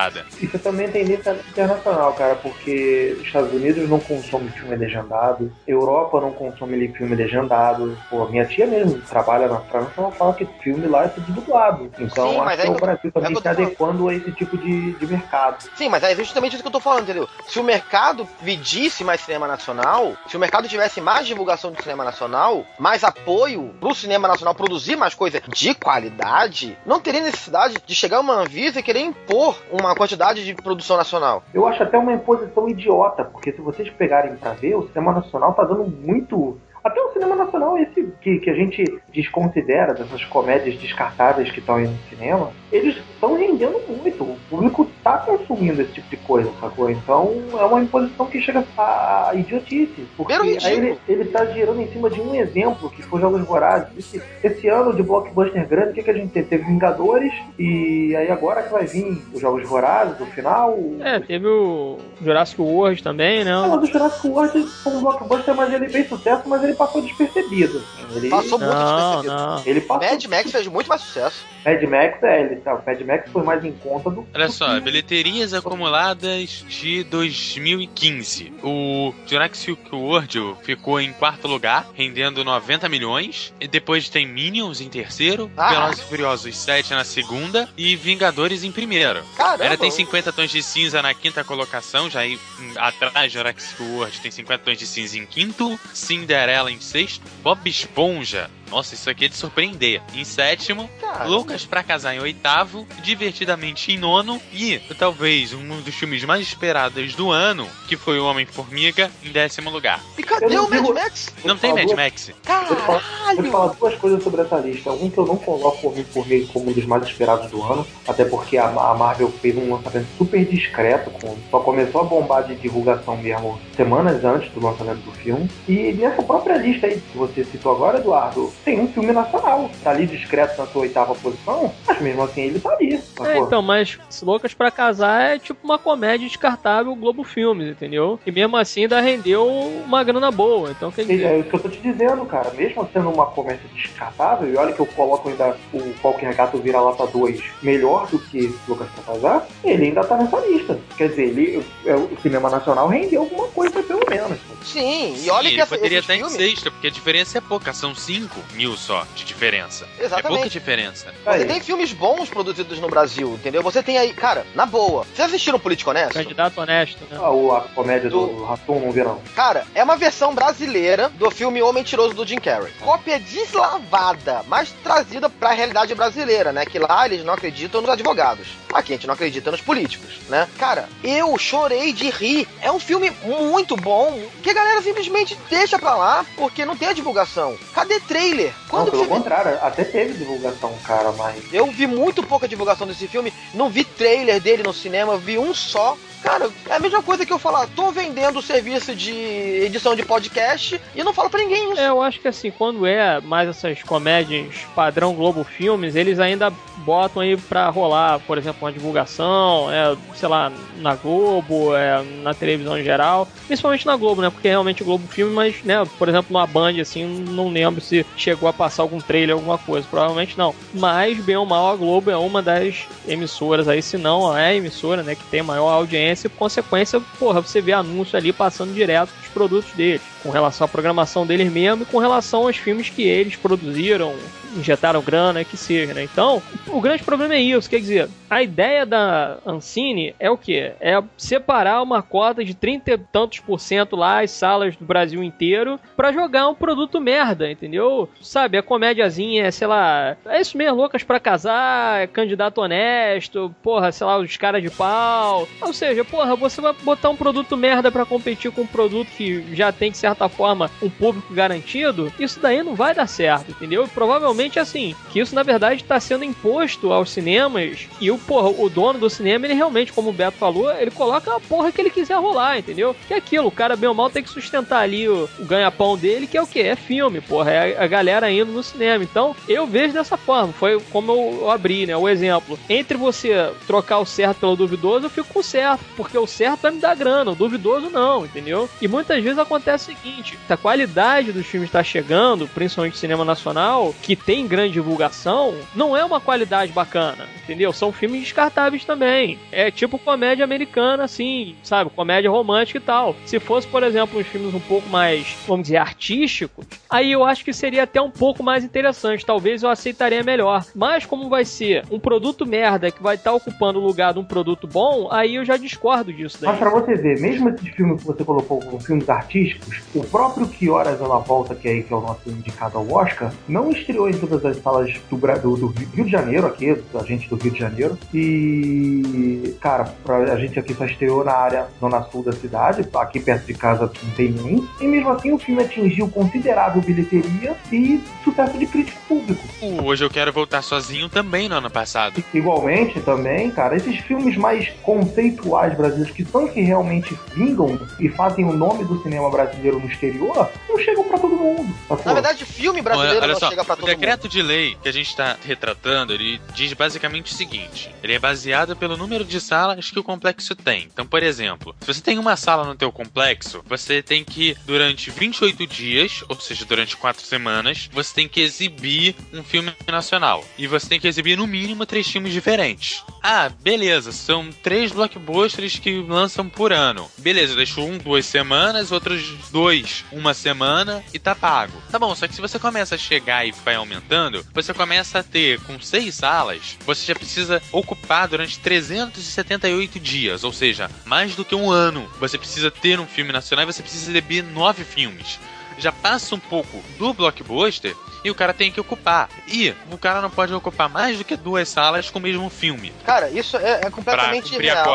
Isso 0.41 0.57
também 0.59 0.87
é 0.87 0.89
tendência 0.89 1.31
internacional, 1.49 2.13
cara, 2.13 2.35
porque 2.35 3.15
os 3.19 3.25
Estados 3.25 3.53
Unidos 3.53 3.89
não 3.89 3.99
consomem 3.99 4.49
filme 4.49 4.75
legendado, 4.75 5.51
Europa 5.67 6.21
não 6.21 6.31
consome 6.31 6.87
filme 6.89 7.15
legendado. 7.15 7.97
Pô, 8.09 8.25
minha 8.27 8.45
tia 8.45 8.65
mesmo 8.65 8.99
trabalha 9.01 9.47
na 9.47 9.59
França, 9.59 9.91
ela 9.97 10.11
fala 10.11 10.33
que 10.33 10.45
filme 10.61 10.87
lá 10.87 11.05
é 11.05 11.07
tudo 11.07 11.31
dublado. 11.31 11.91
Então 11.99 12.31
Sim, 12.31 12.39
acho 12.39 12.61
que 12.61 12.69
o 12.69 12.73
Brasil 12.73 13.11
também 13.11 13.33
falando. 13.35 13.47
adequando 13.47 14.09
a 14.09 14.13
esse 14.13 14.31
tipo 14.31 14.57
de, 14.57 14.93
de 14.93 15.07
mercado. 15.07 15.63
Sim, 15.75 15.89
mas 15.89 16.03
é 16.03 16.15
justamente 16.15 16.53
isso 16.53 16.63
que 16.63 16.67
eu 16.67 16.71
tô 16.71 16.79
falando, 16.79 17.03
entendeu? 17.03 17.27
Se 17.47 17.59
o 17.59 17.63
mercado 17.63 18.27
pedisse 18.43 19.03
mais 19.03 19.21
cinema 19.21 19.47
nacional, 19.47 20.13
se 20.27 20.37
o 20.37 20.39
mercado 20.39 20.67
tivesse 20.67 21.01
mais 21.01 21.27
divulgação 21.27 21.71
do 21.71 21.81
cinema 21.81 22.03
nacional, 22.03 22.65
mais 22.79 23.03
apoio 23.03 23.73
pro 23.79 23.95
cinema 23.95 24.27
nacional 24.27 24.55
produzir 24.55 24.95
mais 24.95 25.13
coisa 25.13 25.41
de 25.47 25.73
qualidade, 25.73 26.77
não 26.85 26.99
teria 26.99 27.21
necessidade 27.21 27.75
de 27.85 27.95
chegar 27.95 28.19
uma 28.19 28.33
Anvisa 28.33 28.79
e 28.79 28.83
querer 28.83 29.01
impor 29.01 29.57
uma 29.81 29.95
quantidade 29.95 30.45
de 30.45 30.53
produção 30.55 30.97
nacional. 30.97 31.43
Eu 31.53 31.67
acho 31.67 31.81
até 31.83 31.97
uma 31.97 32.13
imposição 32.13 32.69
idiota, 32.69 33.23
porque 33.23 33.51
se 33.51 33.61
vocês 33.61 33.89
pegarem 33.89 34.35
pra 34.35 34.53
ver, 34.53 34.75
o 34.75 34.87
cinema 34.87 35.11
nacional 35.13 35.53
tá 35.53 35.63
dando 35.63 35.85
muito. 35.85 36.57
Até 36.83 36.99
o 36.99 37.13
cinema 37.13 37.35
nacional, 37.35 37.77
esse 37.77 38.11
que, 38.21 38.39
que 38.39 38.49
a 38.49 38.55
gente 38.55 38.83
desconsidera, 39.13 39.93
dessas 39.93 40.23
comédias 40.25 40.75
descartáveis 40.79 41.51
que 41.51 41.59
estão 41.59 41.75
aí 41.75 41.87
no 41.87 41.97
cinema, 42.09 42.51
eles 42.71 42.97
estão 42.97 43.37
rendendo 43.37 43.79
muito. 43.87 44.23
O 44.23 44.37
público 44.49 44.89
tá 45.03 45.17
consumindo 45.19 45.81
esse 45.81 45.91
tipo 45.91 46.09
de 46.09 46.17
coisa, 46.17 46.51
sacou? 46.59 46.89
Então 46.89 47.33
é 47.53 47.63
uma 47.63 47.81
imposição 47.81 48.25
que 48.25 48.41
chega 48.41 48.63
a, 48.77 49.31
idiotice. 49.35 50.07
Porque 50.17 50.33
Primeiro 50.33 50.65
aí 50.65 50.77
ele, 50.77 50.97
ele 51.07 51.25
tá 51.25 51.45
girando 51.45 51.81
em 51.81 51.87
cima 51.87 52.09
de 52.09 52.19
um 52.19 52.33
exemplo, 52.33 52.89
que 52.89 53.03
foi 53.03 53.21
Jogos 53.21 53.41
Vorazes. 53.41 53.89
Esse, 53.97 54.21
esse 54.43 54.67
ano 54.67 54.93
de 54.93 55.03
blockbuster 55.03 55.67
grande, 55.67 55.91
o 55.91 55.93
que, 55.93 56.03
que 56.03 56.11
a 56.11 56.13
gente 56.13 56.31
teve? 56.31 56.47
Teve 56.51 56.65
Vingadores, 56.65 57.33
e 57.57 58.15
aí 58.15 58.29
agora 58.29 58.63
que 58.63 58.71
vai 58.71 58.85
vir 58.85 59.21
os 59.33 59.39
Jogos 59.39 59.67
Vorazes, 59.67 60.19
o 60.19 60.25
final. 60.25 60.77
É, 60.99 61.19
teve 61.19 61.47
o 61.47 61.97
Jurassic 62.21 62.61
World 62.61 63.01
também, 63.03 63.43
né? 63.43 63.53
Ah, 63.53 63.67
mas 63.67 63.89
o 63.89 63.91
Jurassic 63.91 64.27
World 64.27 64.63
foi 64.67 64.93
um 64.93 65.01
blockbuster, 65.01 65.55
mas 65.55 65.73
ele 65.73 65.89
fez 65.89 66.09
sucesso, 66.09 66.43
mas 66.47 66.63
ele 66.63 66.70
passou 66.75 67.01
despercebido. 67.01 67.83
Ele, 68.13 68.29
Passou 68.29 68.59
muito 68.59 68.73
Não, 68.73 69.21
despercebido. 69.21 69.35
não. 69.35 69.63
ele 69.65 69.81
passou. 69.81 70.09
Mad 70.09 70.25
Max 70.25 70.51
fez 70.51 70.67
muito 70.67 70.87
mais 70.87 71.01
sucesso. 71.01 71.45
Mad 71.65 71.81
Max, 71.83 72.23
é, 72.23 72.41
ele, 72.41 72.55
tá, 72.57 72.73
o 72.75 72.83
Mad 72.85 73.01
Max 73.01 73.31
foi 73.31 73.43
mais 73.43 73.63
em 73.63 73.71
conta 73.71 74.09
do. 74.09 74.27
Olha 74.33 74.49
só, 74.49 74.79
bilheterias 74.79 75.53
acumuladas 75.53 76.65
de 76.67 77.03
2015. 77.05 78.53
O 78.63 79.13
Jurassic 79.25 79.77
World 79.93 80.55
ficou 80.63 80.99
em 80.99 81.13
quarto 81.13 81.47
lugar, 81.47 81.87
rendendo 81.93 82.43
90 82.43 82.89
milhões. 82.89 83.53
E 83.59 83.67
depois 83.67 84.09
tem 84.09 84.27
Minions 84.27 84.81
em 84.81 84.89
terceiro, 84.89 85.49
Ah. 85.55 85.69
Velozes 85.69 85.99
e 85.99 86.05
Furiosos 86.07 86.57
7 86.57 86.91
na 86.91 87.03
segunda 87.03 87.69
e 87.77 87.95
Vingadores 87.95 88.63
em 88.63 88.71
primeiro. 88.71 89.23
Caramba. 89.37 89.63
Ela 89.65 89.77
tem 89.77 89.89
50 89.91 90.31
tons 90.33 90.49
de 90.51 90.61
cinza 90.61 91.01
na 91.01 91.13
quinta 91.13 91.43
colocação, 91.43 92.09
já 92.09 92.21
aí 92.21 92.39
atrás 92.77 93.31
de 93.31 93.37
Jurassic 93.37 93.81
World 93.81 94.19
tem 94.19 94.31
50 94.31 94.63
tons 94.63 94.77
de 94.77 94.85
cinza 94.87 95.17
em 95.17 95.25
quinto, 95.25 95.79
Cinderela 95.93 96.60
em 96.69 96.79
sexto, 96.79 97.23
Bob 97.43 97.69
Esponja, 97.69 98.49
nossa, 98.71 98.95
isso 98.95 99.09
aqui 99.09 99.25
é 99.25 99.27
de 99.27 99.35
surpreender, 99.35 100.01
em 100.15 100.23
sétimo, 100.23 100.89
Cara, 101.01 101.25
Loucas 101.25 101.65
pra 101.65 101.83
Casar 101.83 102.15
em 102.15 102.21
oitavo, 102.21 102.87
Divertidamente 103.03 103.91
em 103.91 103.97
nono 103.97 104.41
e 104.53 104.79
talvez 104.97 105.53
um 105.53 105.81
dos 105.81 105.93
filmes 105.93 106.23
mais 106.23 106.41
esperados 106.41 107.13
do 107.13 107.29
ano, 107.29 107.67
que 107.89 107.97
foi 107.97 108.17
O 108.17 108.25
Homem-Formiga, 108.25 109.11
em 109.21 109.29
décimo 109.29 109.69
lugar. 109.69 110.01
E 110.17 110.23
cadê 110.23 110.57
o 110.57 110.69
Mad 110.69 110.87
Max? 110.87 111.33
Não 111.43 111.57
te 111.57 111.61
tem 111.61 111.73
Mad 111.73 111.91
Max? 111.91 112.31
Falar, 112.43 112.63
vou 112.63 112.77
te 112.77 112.83
Caralho! 112.83 113.51
falar 113.51 113.73
duas 113.73 113.95
coisas 113.95 114.23
sobre 114.23 114.41
essa 114.41 114.57
lista. 114.59 114.91
Um 114.91 115.09
que 115.09 115.17
eu 115.17 115.25
não 115.25 115.35
coloco 115.35 115.87
o 115.87 115.91
Homem-Formiga 115.91 116.47
como 116.53 116.69
um 116.69 116.73
dos 116.73 116.85
mais 116.85 117.03
esperados 117.03 117.51
do 117.51 117.61
ano, 117.61 117.85
até 118.07 118.23
porque 118.23 118.57
a, 118.57 118.67
a 118.67 118.95
Marvel 118.95 119.29
fez 119.41 119.57
um 119.57 119.73
lançamento 119.73 120.07
super 120.17 120.45
discreto, 120.45 121.11
com, 121.11 121.35
só 121.49 121.59
começou 121.59 122.01
a 122.01 122.03
bombar 122.05 122.45
de 122.45 122.55
divulgação 122.55 123.17
mesmo 123.17 123.59
semanas 123.75 124.23
antes 124.23 124.49
do 124.53 124.65
lançamento 124.65 124.99
do 124.99 125.11
filme. 125.11 125.49
E 125.67 125.91
nessa 125.91 126.23
própria 126.23 126.55
lista 126.55 126.87
aí 126.87 127.01
que 127.11 127.17
você 127.17 127.43
citou 127.43 127.73
agora, 127.73 127.97
Eduardo, 127.97 128.53
tem 128.63 128.79
um 128.79 128.87
filme 128.91 129.11
nacional. 129.11 129.69
Tá 129.83 129.91
ali 129.91 130.05
discreto 130.05 130.59
na 130.59 130.67
sua 130.67 130.81
oitava 130.81 131.15
posição, 131.15 131.73
mas 131.87 132.01
mesmo 132.01 132.23
assim 132.23 132.41
ele 132.41 132.59
tá 132.59 132.71
ali. 132.73 133.01
É, 133.21 133.37
então, 133.37 133.61
mas 133.61 133.97
Loucas 134.21 134.53
pra 134.53 134.71
Casar 134.71 135.31
é 135.31 135.39
tipo 135.39 135.59
uma 135.63 135.77
comédia 135.77 136.27
descartável 136.27 136.95
Globo 136.95 137.23
Filmes, 137.23 137.67
entendeu? 137.67 138.19
E 138.25 138.31
mesmo 138.31 138.57
assim 138.57 138.83
ainda 138.83 139.01
rendeu 139.01 139.47
uma 139.47 140.03
grana 140.03 140.31
boa. 140.31 140.71
Então, 140.71 140.91
quer 140.91 141.05
dizer, 141.05 141.25
É 141.25 141.39
isso 141.39 141.49
que 141.49 141.55
eu 141.55 141.59
tô 141.59 141.69
te 141.69 141.79
dizendo, 141.79 142.25
cara. 142.25 142.51
Mesmo 142.51 142.87
sendo 142.93 143.09
uma 143.09 143.25
comédia 143.25 143.67
descartável, 143.73 144.51
e 144.51 144.55
olha 144.55 144.73
que 144.73 144.79
eu 144.79 144.85
coloco 144.85 145.29
ainda 145.29 145.55
o 145.73 145.93
Qualquer 146.01 146.33
Gato 146.33 146.57
Vira-Lata 146.57 147.07
2 147.07 147.41
melhor 147.61 148.07
do 148.07 148.19
que 148.19 148.53
Lucas 148.67 148.87
pra 148.89 149.13
Casar, 149.13 149.47
ele 149.63 149.85
ainda 149.85 150.03
tá 150.03 150.17
nessa 150.17 150.37
lista. 150.39 150.79
Quer 150.97 151.09
dizer, 151.09 151.23
ele, 151.23 151.65
é, 151.85 151.95
o 151.95 152.17
cinema 152.21 152.49
nacional 152.49 152.87
rendeu 152.87 153.21
alguma 153.21 153.47
coisa, 153.47 153.81
pelo 153.83 154.01
menos. 154.09 154.37
Sim, 154.63 154.91
Sim, 154.91 155.25
e 155.25 155.29
olha 155.29 155.47
ele 155.47 155.55
que 155.55 155.61
essa, 155.61 155.75
poderia 155.75 155.99
estar 155.99 156.13
filmes... 156.13 156.33
em 156.33 156.37
sexta, 156.37 156.71
porque 156.71 156.87
a 156.87 156.89
diferença 156.89 157.37
é 157.37 157.41
pouca, 157.41 157.73
são 157.73 157.95
5 157.95 158.39
mil 158.53 158.75
só 158.77 159.05
de 159.15 159.23
diferença. 159.23 159.85
É 159.85 159.87
pouca 159.87 160.05
Exatamente. 160.05 160.49
diferença. 160.49 161.13
Você 161.25 161.45
tem 161.45 161.59
filmes 161.61 161.91
bons 161.93 162.29
produzidos 162.29 162.79
no 162.79 162.87
Brasil, 162.89 163.33
entendeu? 163.33 163.61
Você 163.63 163.81
tem 163.83 163.97
aí, 163.97 164.13
cara, 164.13 164.45
na 164.55 164.65
boa. 164.65 165.03
Vocês 165.05 165.27
assistiram 165.27 165.59
Político 165.59 165.89
Honesto? 165.89 166.13
Candidato 166.13 166.59
honesto, 166.59 166.99
né? 167.09 167.17
Ah, 167.21 167.31
o- 167.31 167.53
a 167.55 167.61
comédia 167.61 168.09
do, 168.09 168.27
Do- 168.27 168.43
Raton 168.45 168.79
não 168.79 168.91
verão. 168.91 169.21
Cara, 169.35 169.65
é 169.75 169.83
uma 169.83 169.95
versão 169.97 170.33
brasileira 170.35 171.09
do 171.09 171.29
filme 171.31 171.61
O 171.61 171.71
Mentiroso 171.73 172.13
do 172.13 172.25
Jim 172.25 172.37
Carrey. 172.39 172.71
Cópia 172.81 173.19
deslavada, 173.19 174.43
mas 174.47 174.71
trazida 174.83 175.29
pra 175.29 175.51
realidade 175.51 175.93
brasileira, 175.95 176.51
né? 176.51 176.65
Que 176.65 176.79
lá 176.79 177.05
eles 177.05 177.23
não 177.23 177.33
acreditam 177.33 177.81
nos 177.81 177.89
advogados. 177.89 178.47
Aqui 178.73 178.93
a 178.93 178.95
gente 178.95 179.07
não 179.07 179.13
acredita 179.13 179.51
nos 179.51 179.61
políticos, 179.61 180.15
né? 180.29 180.47
Cara, 180.57 180.87
eu 181.03 181.37
chorei 181.37 181.91
de 181.93 182.09
rir. 182.09 182.47
É 182.61 182.71
um 182.71 182.79
filme 182.79 183.11
muito 183.23 183.75
bom 183.75 184.21
que 184.41 184.49
a 184.49 184.53
galera 184.53 184.81
simplesmente 184.81 185.37
deixa 185.49 185.77
pra 185.77 185.95
lá 185.95 186.25
porque 186.37 186.65
não 186.65 186.75
tem 186.75 186.87
a 186.87 186.93
divulgação. 186.93 187.57
Cadê 187.73 187.99
trailer? 187.99 188.40
Não, 188.45 188.53
Quando 188.69 188.91
pelo 188.91 189.03
você... 189.03 189.09
contrário, 189.09 189.57
até 189.61 189.83
teve 189.83 190.13
divulgação, 190.13 190.73
cara, 190.83 191.11
mas. 191.11 191.41
Eu 191.51 191.67
vi 191.67 191.87
muito 191.87 192.23
pouca 192.23 192.47
divulgação 192.47 192.87
desse 192.87 193.07
filme, 193.07 193.33
não 193.53 193.69
vi 193.69 193.83
trailer 193.83 194.39
dele 194.39 194.63
no 194.63 194.73
cinema, 194.73 195.17
vi 195.17 195.37
um 195.37 195.53
só. 195.53 195.97
Cara, 196.21 196.51
é 196.69 196.75
a 196.75 196.79
mesma 196.79 197.01
coisa 197.01 197.25
que 197.25 197.33
eu 197.33 197.39
falar, 197.39 197.67
tô 197.75 197.91
vendendo 197.91 198.37
o 198.37 198.43
serviço 198.43 198.93
de 198.93 199.11
edição 199.11 199.95
de 199.95 200.05
podcast 200.05 200.79
e 200.95 201.03
não 201.03 201.13
falo 201.13 201.31
pra 201.31 201.39
ninguém 201.39 201.71
isso. 201.71 201.81
É, 201.81 201.89
eu 201.89 201.99
acho 201.99 202.19
que 202.19 202.27
assim, 202.27 202.51
quando 202.51 202.85
é 202.85 203.19
mais 203.21 203.49
essas 203.49 203.81
comédias 203.81 204.55
padrão 204.75 205.15
Globo 205.15 205.43
Filmes, 205.43 205.95
eles 205.95 206.19
ainda 206.19 206.53
botam 206.77 207.23
aí 207.23 207.35
pra 207.35 207.69
rolar, 207.69 208.19
por 208.19 208.37
exemplo, 208.37 208.59
uma 208.61 208.71
divulgação, 208.71 209.71
é, 209.71 209.97
sei 210.15 210.29
lá, 210.29 210.51
na 210.77 210.95
Globo, 210.95 211.75
é, 211.75 212.03
na 212.21 212.35
televisão 212.35 212.77
em 212.77 212.83
geral, 212.83 213.27
principalmente 213.47 213.87
na 213.87 213.95
Globo, 213.95 214.21
né? 214.21 214.29
Porque 214.29 214.47
realmente 214.47 214.83
o 214.83 214.85
Globo 214.85 215.07
Filme, 215.07 215.33
mas, 215.33 215.63
né, 215.63 215.83
por 215.97 216.07
exemplo, 216.07 216.31
numa 216.31 216.45
Band, 216.45 216.79
assim, 216.79 217.03
não 217.29 217.49
lembro 217.49 217.81
se 217.81 218.05
chegou 218.15 218.30
a 218.47 218.53
passar 218.53 218.83
algum 218.83 218.99
trailer, 218.99 219.35
alguma 219.35 219.57
coisa, 219.57 219.87
provavelmente 219.89 220.37
não. 220.37 220.53
Mas, 220.73 221.17
bem 221.19 221.35
ou 221.35 221.45
mal, 221.45 221.71
a 221.71 221.75
Globo 221.75 222.09
é 222.09 222.17
uma 222.17 222.41
das 222.41 222.85
emissoras 223.07 223.67
aí, 223.67 223.81
se 223.81 223.97
não 223.97 224.35
é 224.37 224.47
a 224.47 224.55
emissora, 224.55 225.03
né, 225.03 225.15
que 225.15 225.23
tem 225.25 225.41
maior 225.41 225.69
audiência. 225.69 226.27
E, 226.27 226.29
por 226.29 226.37
consequência, 226.39 227.01
porra, 227.19 227.41
você 227.41 227.61
vê 227.61 227.73
anúncio 227.73 228.17
ali 228.17 228.33
passando 228.33 228.73
direto 228.73 229.09
dos 229.19 229.29
produtos 229.29 229.71
deles, 229.73 230.01
com 230.23 230.29
relação 230.29 230.65
à 230.65 230.67
programação 230.67 231.25
deles 231.25 231.51
mesmo 231.51 231.83
e 231.83 231.85
com 231.85 231.97
relação 231.97 232.47
aos 232.47 232.57
filmes 232.57 232.89
que 232.89 233.03
eles 233.03 233.35
produziram, 233.35 234.13
injetaram 234.55 235.01
grana, 235.01 235.43
que 235.43 235.57
seja, 235.57 235.93
né? 235.93 236.03
Então, 236.03 236.41
o 236.67 236.81
grande 236.81 237.03
problema 237.03 237.35
é 237.35 237.39
isso, 237.39 237.69
quer 237.69 237.79
dizer, 237.79 238.09
a 238.31 238.41
ideia 238.41 238.85
da 238.85 239.39
Ancine 239.45 240.15
é 240.17 240.31
o 240.31 240.37
quê? 240.37 240.71
É 240.79 241.03
separar 241.17 241.81
uma 241.81 242.01
cota 242.01 242.45
de 242.45 242.55
30 242.55 242.91
e 242.91 242.97
tantos 242.97 243.39
por 243.41 243.59
cento 243.59 243.97
lá, 243.97 244.21
as 244.21 244.31
salas 244.31 244.73
do 244.77 244.85
Brasil 244.85 245.21
inteiro, 245.21 245.77
pra 245.97 246.13
jogar 246.13 246.47
um 246.47 246.55
produto 246.55 247.01
merda, 247.01 247.51
entendeu? 247.51 248.07
Sabe, 248.21 248.57
a 248.57 248.63
comédiazinha, 248.63 249.45
é, 249.45 249.51
sei 249.51 249.67
lá, 249.67 250.15
é 250.25 250.39
isso 250.39 250.57
mesmo, 250.57 250.77
loucas 250.77 251.03
pra 251.03 251.19
casar, 251.19 252.03
é 252.03 252.07
candidato 252.07 252.61
honesto, 252.61 253.53
porra, 253.61 253.91
sei 253.91 254.07
lá, 254.07 254.17
os 254.17 254.37
caras 254.37 254.63
de 254.63 254.69
pau. 254.69 255.45
Ou 255.61 255.73
seja, 255.73 256.05
porra, 256.05 256.33
você 256.33 256.61
vai 256.61 256.71
botar 256.71 257.09
um 257.09 257.17
produto 257.17 257.57
merda 257.57 257.91
pra 257.91 258.05
competir 258.05 258.49
com 258.49 258.61
um 258.61 258.67
produto 258.67 259.09
que 259.09 259.53
já 259.53 259.73
tem, 259.73 259.91
de 259.91 259.97
certa 259.97 260.29
forma, 260.29 260.71
um 260.81 260.89
público 260.89 261.33
garantido, 261.33 262.09
isso 262.17 262.39
daí 262.39 262.63
não 262.63 262.75
vai 262.75 262.95
dar 262.95 263.07
certo, 263.07 263.51
entendeu? 263.51 263.89
Provavelmente 263.89 264.57
assim, 264.57 264.95
que 265.11 265.19
isso 265.19 265.35
na 265.35 265.43
verdade 265.43 265.83
tá 265.83 265.99
sendo 265.99 266.23
imposto 266.23 266.93
aos 266.93 267.11
cinemas 267.11 267.89
e 267.99 268.09
o, 268.09 268.20
porra, 268.21 268.49
o 268.49 268.69
dono 268.69 268.99
do 268.99 269.09
cinema, 269.09 269.45
ele 269.45 269.53
realmente, 269.53 269.91
como 269.91 270.09
o 270.09 270.13
Beto 270.13 270.37
falou, 270.37 270.71
ele 270.73 270.91
coloca 270.91 271.35
a 271.35 271.39
porra 271.39 271.71
que 271.71 271.81
ele 271.81 271.89
quiser 271.89 272.15
rolar, 272.15 272.57
entendeu? 272.57 272.95
Que 273.07 273.13
é 273.13 273.17
aquilo, 273.17 273.47
o 273.47 273.51
cara 273.51 273.75
bem 273.75 273.89
ou 273.89 273.95
mal 273.95 274.09
tem 274.09 274.23
que 274.23 274.29
sustentar 274.29 274.81
ali 274.81 275.07
o, 275.07 275.29
o 275.39 275.45
ganha-pão 275.45 275.97
dele, 275.97 276.27
que 276.27 276.37
é 276.37 276.41
o 276.41 276.47
quê? 276.47 276.61
É 276.61 276.75
filme, 276.75 277.21
porra, 277.21 277.51
é 277.51 277.77
a, 277.77 277.83
a 277.83 277.87
galera 277.87 278.31
indo 278.31 278.51
no 278.51 278.63
cinema. 278.63 279.03
Então, 279.03 279.35
eu 279.47 279.65
vejo 279.67 279.93
dessa 279.93 280.17
forma, 280.17 280.53
foi 280.53 280.79
como 280.91 281.11
eu, 281.11 281.39
eu 281.41 281.51
abri, 281.51 281.85
né, 281.85 281.95
o 281.95 282.07
exemplo. 282.07 282.57
Entre 282.69 282.97
você 282.97 283.51
trocar 283.67 283.99
o 283.99 284.05
certo 284.05 284.39
pelo 284.39 284.55
duvidoso, 284.55 285.05
eu 285.05 285.09
fico 285.09 285.33
com 285.33 285.39
o 285.39 285.43
certo, 285.43 285.83
porque 285.95 286.17
o 286.17 286.27
certo 286.27 286.61
vai 286.61 286.71
me 286.71 286.79
dar 286.79 286.95
grana, 286.95 287.31
o 287.31 287.35
duvidoso 287.35 287.89
não, 287.89 288.25
entendeu? 288.25 288.69
E 288.81 288.87
muitas 288.87 289.23
vezes 289.23 289.39
acontece 289.39 289.91
o 289.91 289.95
seguinte, 289.95 290.37
a 290.49 290.57
qualidade 290.57 291.31
dos 291.31 291.45
filmes 291.45 291.69
está 291.69 291.83
chegando, 291.83 292.47
principalmente 292.47 292.97
cinema 292.97 293.23
nacional, 293.23 293.95
que 294.01 294.15
tem 294.15 294.47
grande 294.47 294.73
divulgação, 294.73 295.55
não 295.75 295.95
é 295.95 296.03
uma 296.03 296.19
qualidade 296.19 296.71
bacana, 296.71 297.27
entendeu? 297.43 297.71
São 297.71 297.91
filmes 297.91 298.10
descartáveis 298.19 298.85
também. 298.85 299.39
É 299.51 299.71
tipo 299.71 299.97
comédia 299.97 300.43
americana, 300.43 301.03
assim, 301.03 301.55
sabe? 301.63 301.89
Comédia 301.89 302.29
romântica 302.29 302.77
e 302.77 302.81
tal. 302.81 303.15
Se 303.25 303.39
fosse, 303.39 303.67
por 303.67 303.83
exemplo, 303.83 304.19
uns 304.19 304.27
filmes 304.27 304.53
um 304.53 304.59
pouco 304.59 304.87
mais, 304.89 305.35
vamos 305.47 305.63
dizer, 305.63 305.77
artísticos, 305.77 306.65
aí 306.89 307.11
eu 307.11 307.23
acho 307.23 307.43
que 307.43 307.53
seria 307.53 307.83
até 307.83 308.01
um 308.01 308.11
pouco 308.11 308.43
mais 308.43 308.63
interessante. 308.63 309.25
Talvez 309.25 309.63
eu 309.63 309.69
aceitaria 309.69 310.23
melhor. 310.23 310.65
Mas 310.75 311.05
como 311.05 311.29
vai 311.29 311.45
ser 311.45 311.83
um 311.91 311.99
produto 311.99 312.45
merda 312.45 312.91
que 312.91 313.01
vai 313.01 313.15
estar 313.15 313.33
ocupando 313.33 313.79
o 313.79 313.85
lugar 313.85 314.13
de 314.13 314.19
um 314.19 314.23
produto 314.23 314.67
bom, 314.67 315.07
aí 315.11 315.35
eu 315.35 315.45
já 315.45 315.57
discordo 315.57 316.11
disso 316.11 316.37
daí. 316.41 316.49
Mas 316.49 316.59
pra 316.59 316.69
você 316.69 316.95
ver, 316.95 317.19
mesmo 317.19 317.49
esses 317.49 317.69
filmes 317.69 318.01
que 318.01 318.07
você 318.07 318.23
colocou 318.23 318.59
como 318.59 318.79
filmes 318.79 319.09
artísticos, 319.09 319.81
o 319.93 320.03
próprio 320.03 320.47
Que 320.47 320.69
Horas 320.69 320.99
Ela 321.01 321.19
Volta, 321.19 321.55
que 321.55 321.67
é, 321.67 321.71
aí, 321.71 321.83
que 321.83 321.93
é 321.93 321.95
o 321.95 322.01
nosso 322.01 322.29
indicado 322.29 322.77
ao 322.77 322.89
Oscar, 322.91 323.33
não 323.47 323.71
estreou 323.71 324.09
em 324.09 324.13
todas 324.13 324.43
as 324.45 324.57
salas 324.57 324.93
do, 325.09 325.17
do, 325.17 325.57
do 325.57 325.67
Rio 325.67 326.05
de 326.05 326.11
Janeiro, 326.11 326.47
aqui, 326.47 326.77
a 326.93 327.03
gente 327.03 327.29
do 327.29 327.35
Rio 327.35 327.51
de 327.51 327.59
Janeiro. 327.59 327.97
E, 328.13 329.55
cara, 329.61 329.85
pra, 330.03 330.17
a 330.17 330.37
gente 330.39 330.59
aqui 330.59 330.73
só 330.73 330.85
estreou 330.85 331.23
na 331.23 331.33
área 331.33 331.67
zona 331.79 332.01
sul 332.03 332.23
da 332.23 332.31
cidade, 332.31 332.87
aqui 332.95 333.19
perto 333.19 333.45
de 333.45 333.53
casa 333.53 333.91
não 334.03 334.11
tem 334.11 334.31
nenhum. 334.31 334.67
E 334.79 334.87
mesmo 334.87 335.09
assim 335.09 335.31
o 335.31 335.39
filme 335.39 335.63
atingiu 335.63 336.07
considerável 336.09 336.81
bilheteria 336.81 337.55
e 337.71 338.01
sucesso 338.23 338.57
de 338.57 338.65
crítico 338.65 338.99
público. 339.07 339.41
O 339.61 339.85
Hoje 339.85 340.03
Eu 340.03 340.09
Quero 340.09 340.31
Voltar 340.31 340.61
Sozinho 340.61 341.09
também 341.09 341.47
no 341.47 341.55
ano 341.55 341.69
passado. 341.69 342.23
Igualmente 342.33 342.99
também, 343.01 343.51
cara, 343.51 343.75
esses 343.75 343.97
filmes 343.97 344.37
mais 344.37 344.69
conceituais 344.83 345.75
brasileiros 345.75 346.15
que 346.15 346.25
são 346.25 346.47
que 346.47 346.61
realmente 346.61 347.17
vingam 347.33 347.79
e 347.99 348.09
fazem 348.09 348.45
o 348.45 348.53
nome 348.53 348.83
do 348.85 349.01
cinema 349.03 349.29
brasileiro 349.29 349.79
no 349.79 349.87
exterior, 349.87 350.49
não 350.67 350.77
chegam 350.77 351.03
pra 351.03 351.17
todo 351.17 351.35
mundo. 351.35 351.73
sacou? 351.87 352.05
Na 352.05 352.13
verdade, 352.13 352.45
filme 352.45 352.81
brasileiro 352.81 353.19
Olha 353.23 353.33
não 353.33 353.39
só, 353.39 353.49
chega 353.49 353.63
pra 353.63 353.73
o 353.73 353.77
todo 353.77 353.87
mundo. 353.87 353.97
decreto 353.97 354.27
de 354.27 354.41
lei 354.41 354.77
que 354.81 354.89
a 354.89 354.91
gente 354.93 355.09
está 355.09 355.37
retratando, 355.43 356.13
ele 356.13 356.39
diz 356.53 356.73
basicamente 356.73 357.31
o 357.31 357.35
seguinte: 357.35 357.90
ele 358.03 358.13
é 358.13 358.19
baseado 358.19 358.75
pelo 358.75 358.97
número 358.97 359.23
de 359.23 359.39
salas 359.39 359.89
que 359.89 359.99
o 359.99 360.03
complexo 360.03 360.55
tem. 360.55 360.87
Então, 360.91 361.05
por 361.05 361.23
exemplo, 361.23 361.75
se 361.81 361.87
você 361.87 362.01
tem 362.01 362.17
uma 362.17 362.35
sala 362.35 362.63
no 362.63 362.75
teu 362.75 362.91
complexo, 362.91 363.63
você 363.65 364.01
tem 364.01 364.23
que 364.23 364.55
durante 364.65 365.09
28 365.09 365.67
dias, 365.67 366.23
ou 366.27 366.39
seja, 366.39 366.65
durante 366.65 366.97
4 366.97 367.23
semanas, 367.23 367.89
você 367.91 368.13
tem 368.13 368.27
que 368.27 368.41
exibir 368.41 369.15
um 369.33 369.43
filme 369.43 369.73
nacional. 369.87 370.43
E 370.57 370.67
você 370.67 370.87
tem 370.87 370.99
que 370.99 371.07
exibir 371.07 371.37
no 371.37 371.47
mínimo 371.47 371.85
três 371.85 372.07
filmes 372.07 372.33
diferentes. 372.33 373.03
Ah, 373.21 373.49
beleza, 373.49 374.11
são 374.11 374.49
três 374.63 374.91
blockbusters 374.91 375.77
que 375.77 376.01
lançam 376.01 376.49
por 376.49 376.73
ano. 376.73 377.09
Beleza, 377.17 377.55
deixo 377.55 377.81
um 377.81 377.97
duas 377.97 378.25
semanas, 378.25 378.91
outros 378.91 379.23
dois 379.51 380.03
uma 380.11 380.33
semana 380.33 381.03
e 381.13 381.19
tá 381.19 381.35
pago. 381.35 381.81
Tá 381.91 381.99
bom, 381.99 382.15
só 382.15 382.27
que 382.27 382.35
se 382.35 382.41
você 382.41 382.57
começa 382.57 382.95
a 382.95 382.97
chegar 382.97 383.45
e 383.45 383.51
vai 383.51 383.75
aumentando, 383.75 384.45
você 384.53 384.73
começa 384.73 385.19
a 385.19 385.23
ter 385.23 385.59
com 385.61 385.79
seis 385.79 386.15
salas, 386.15 386.77
você 386.85 387.05
já 387.05 387.15
precisa 387.15 387.61
ocupar 387.71 388.27
durante 388.27 388.59
378 388.59 389.99
dias, 389.99 390.43
ou 390.43 390.51
seja, 390.51 390.89
mais 391.05 391.35
do 391.35 391.45
que 391.45 391.55
um 391.55 391.71
ano. 391.71 392.09
Você 392.19 392.37
precisa 392.37 392.69
ter 392.69 392.99
um 392.99 393.07
filme 393.07 393.31
nacional 393.31 393.63
e 393.63 393.71
você 393.71 393.81
precisa 393.81 394.11
exibir 394.11 394.43
nove 394.43 394.83
filmes. 394.83 395.39
Já 395.81 395.91
passa 395.91 396.35
um 396.35 396.39
pouco 396.39 396.81
do 396.97 397.13
blockbuster 397.13 397.95
e 398.23 398.29
o 398.29 398.35
cara 398.35 398.53
tem 398.53 398.71
que 398.71 398.79
ocupar. 398.79 399.27
E 399.47 399.73
o 399.91 399.97
cara 399.97 400.21
não 400.21 400.29
pode 400.29 400.53
ocupar 400.53 400.87
mais 400.87 401.17
do 401.17 401.23
que 401.25 401.35
duas 401.35 401.67
salas 401.67 402.07
com 402.11 402.19
o 402.19 402.21
mesmo 402.21 402.47
filme 402.51 402.93
Cara, 403.03 403.29
isso 403.31 403.57
é, 403.57 403.81
é 403.83 403.89
completamente 403.89 404.55
irreal. 404.55 404.85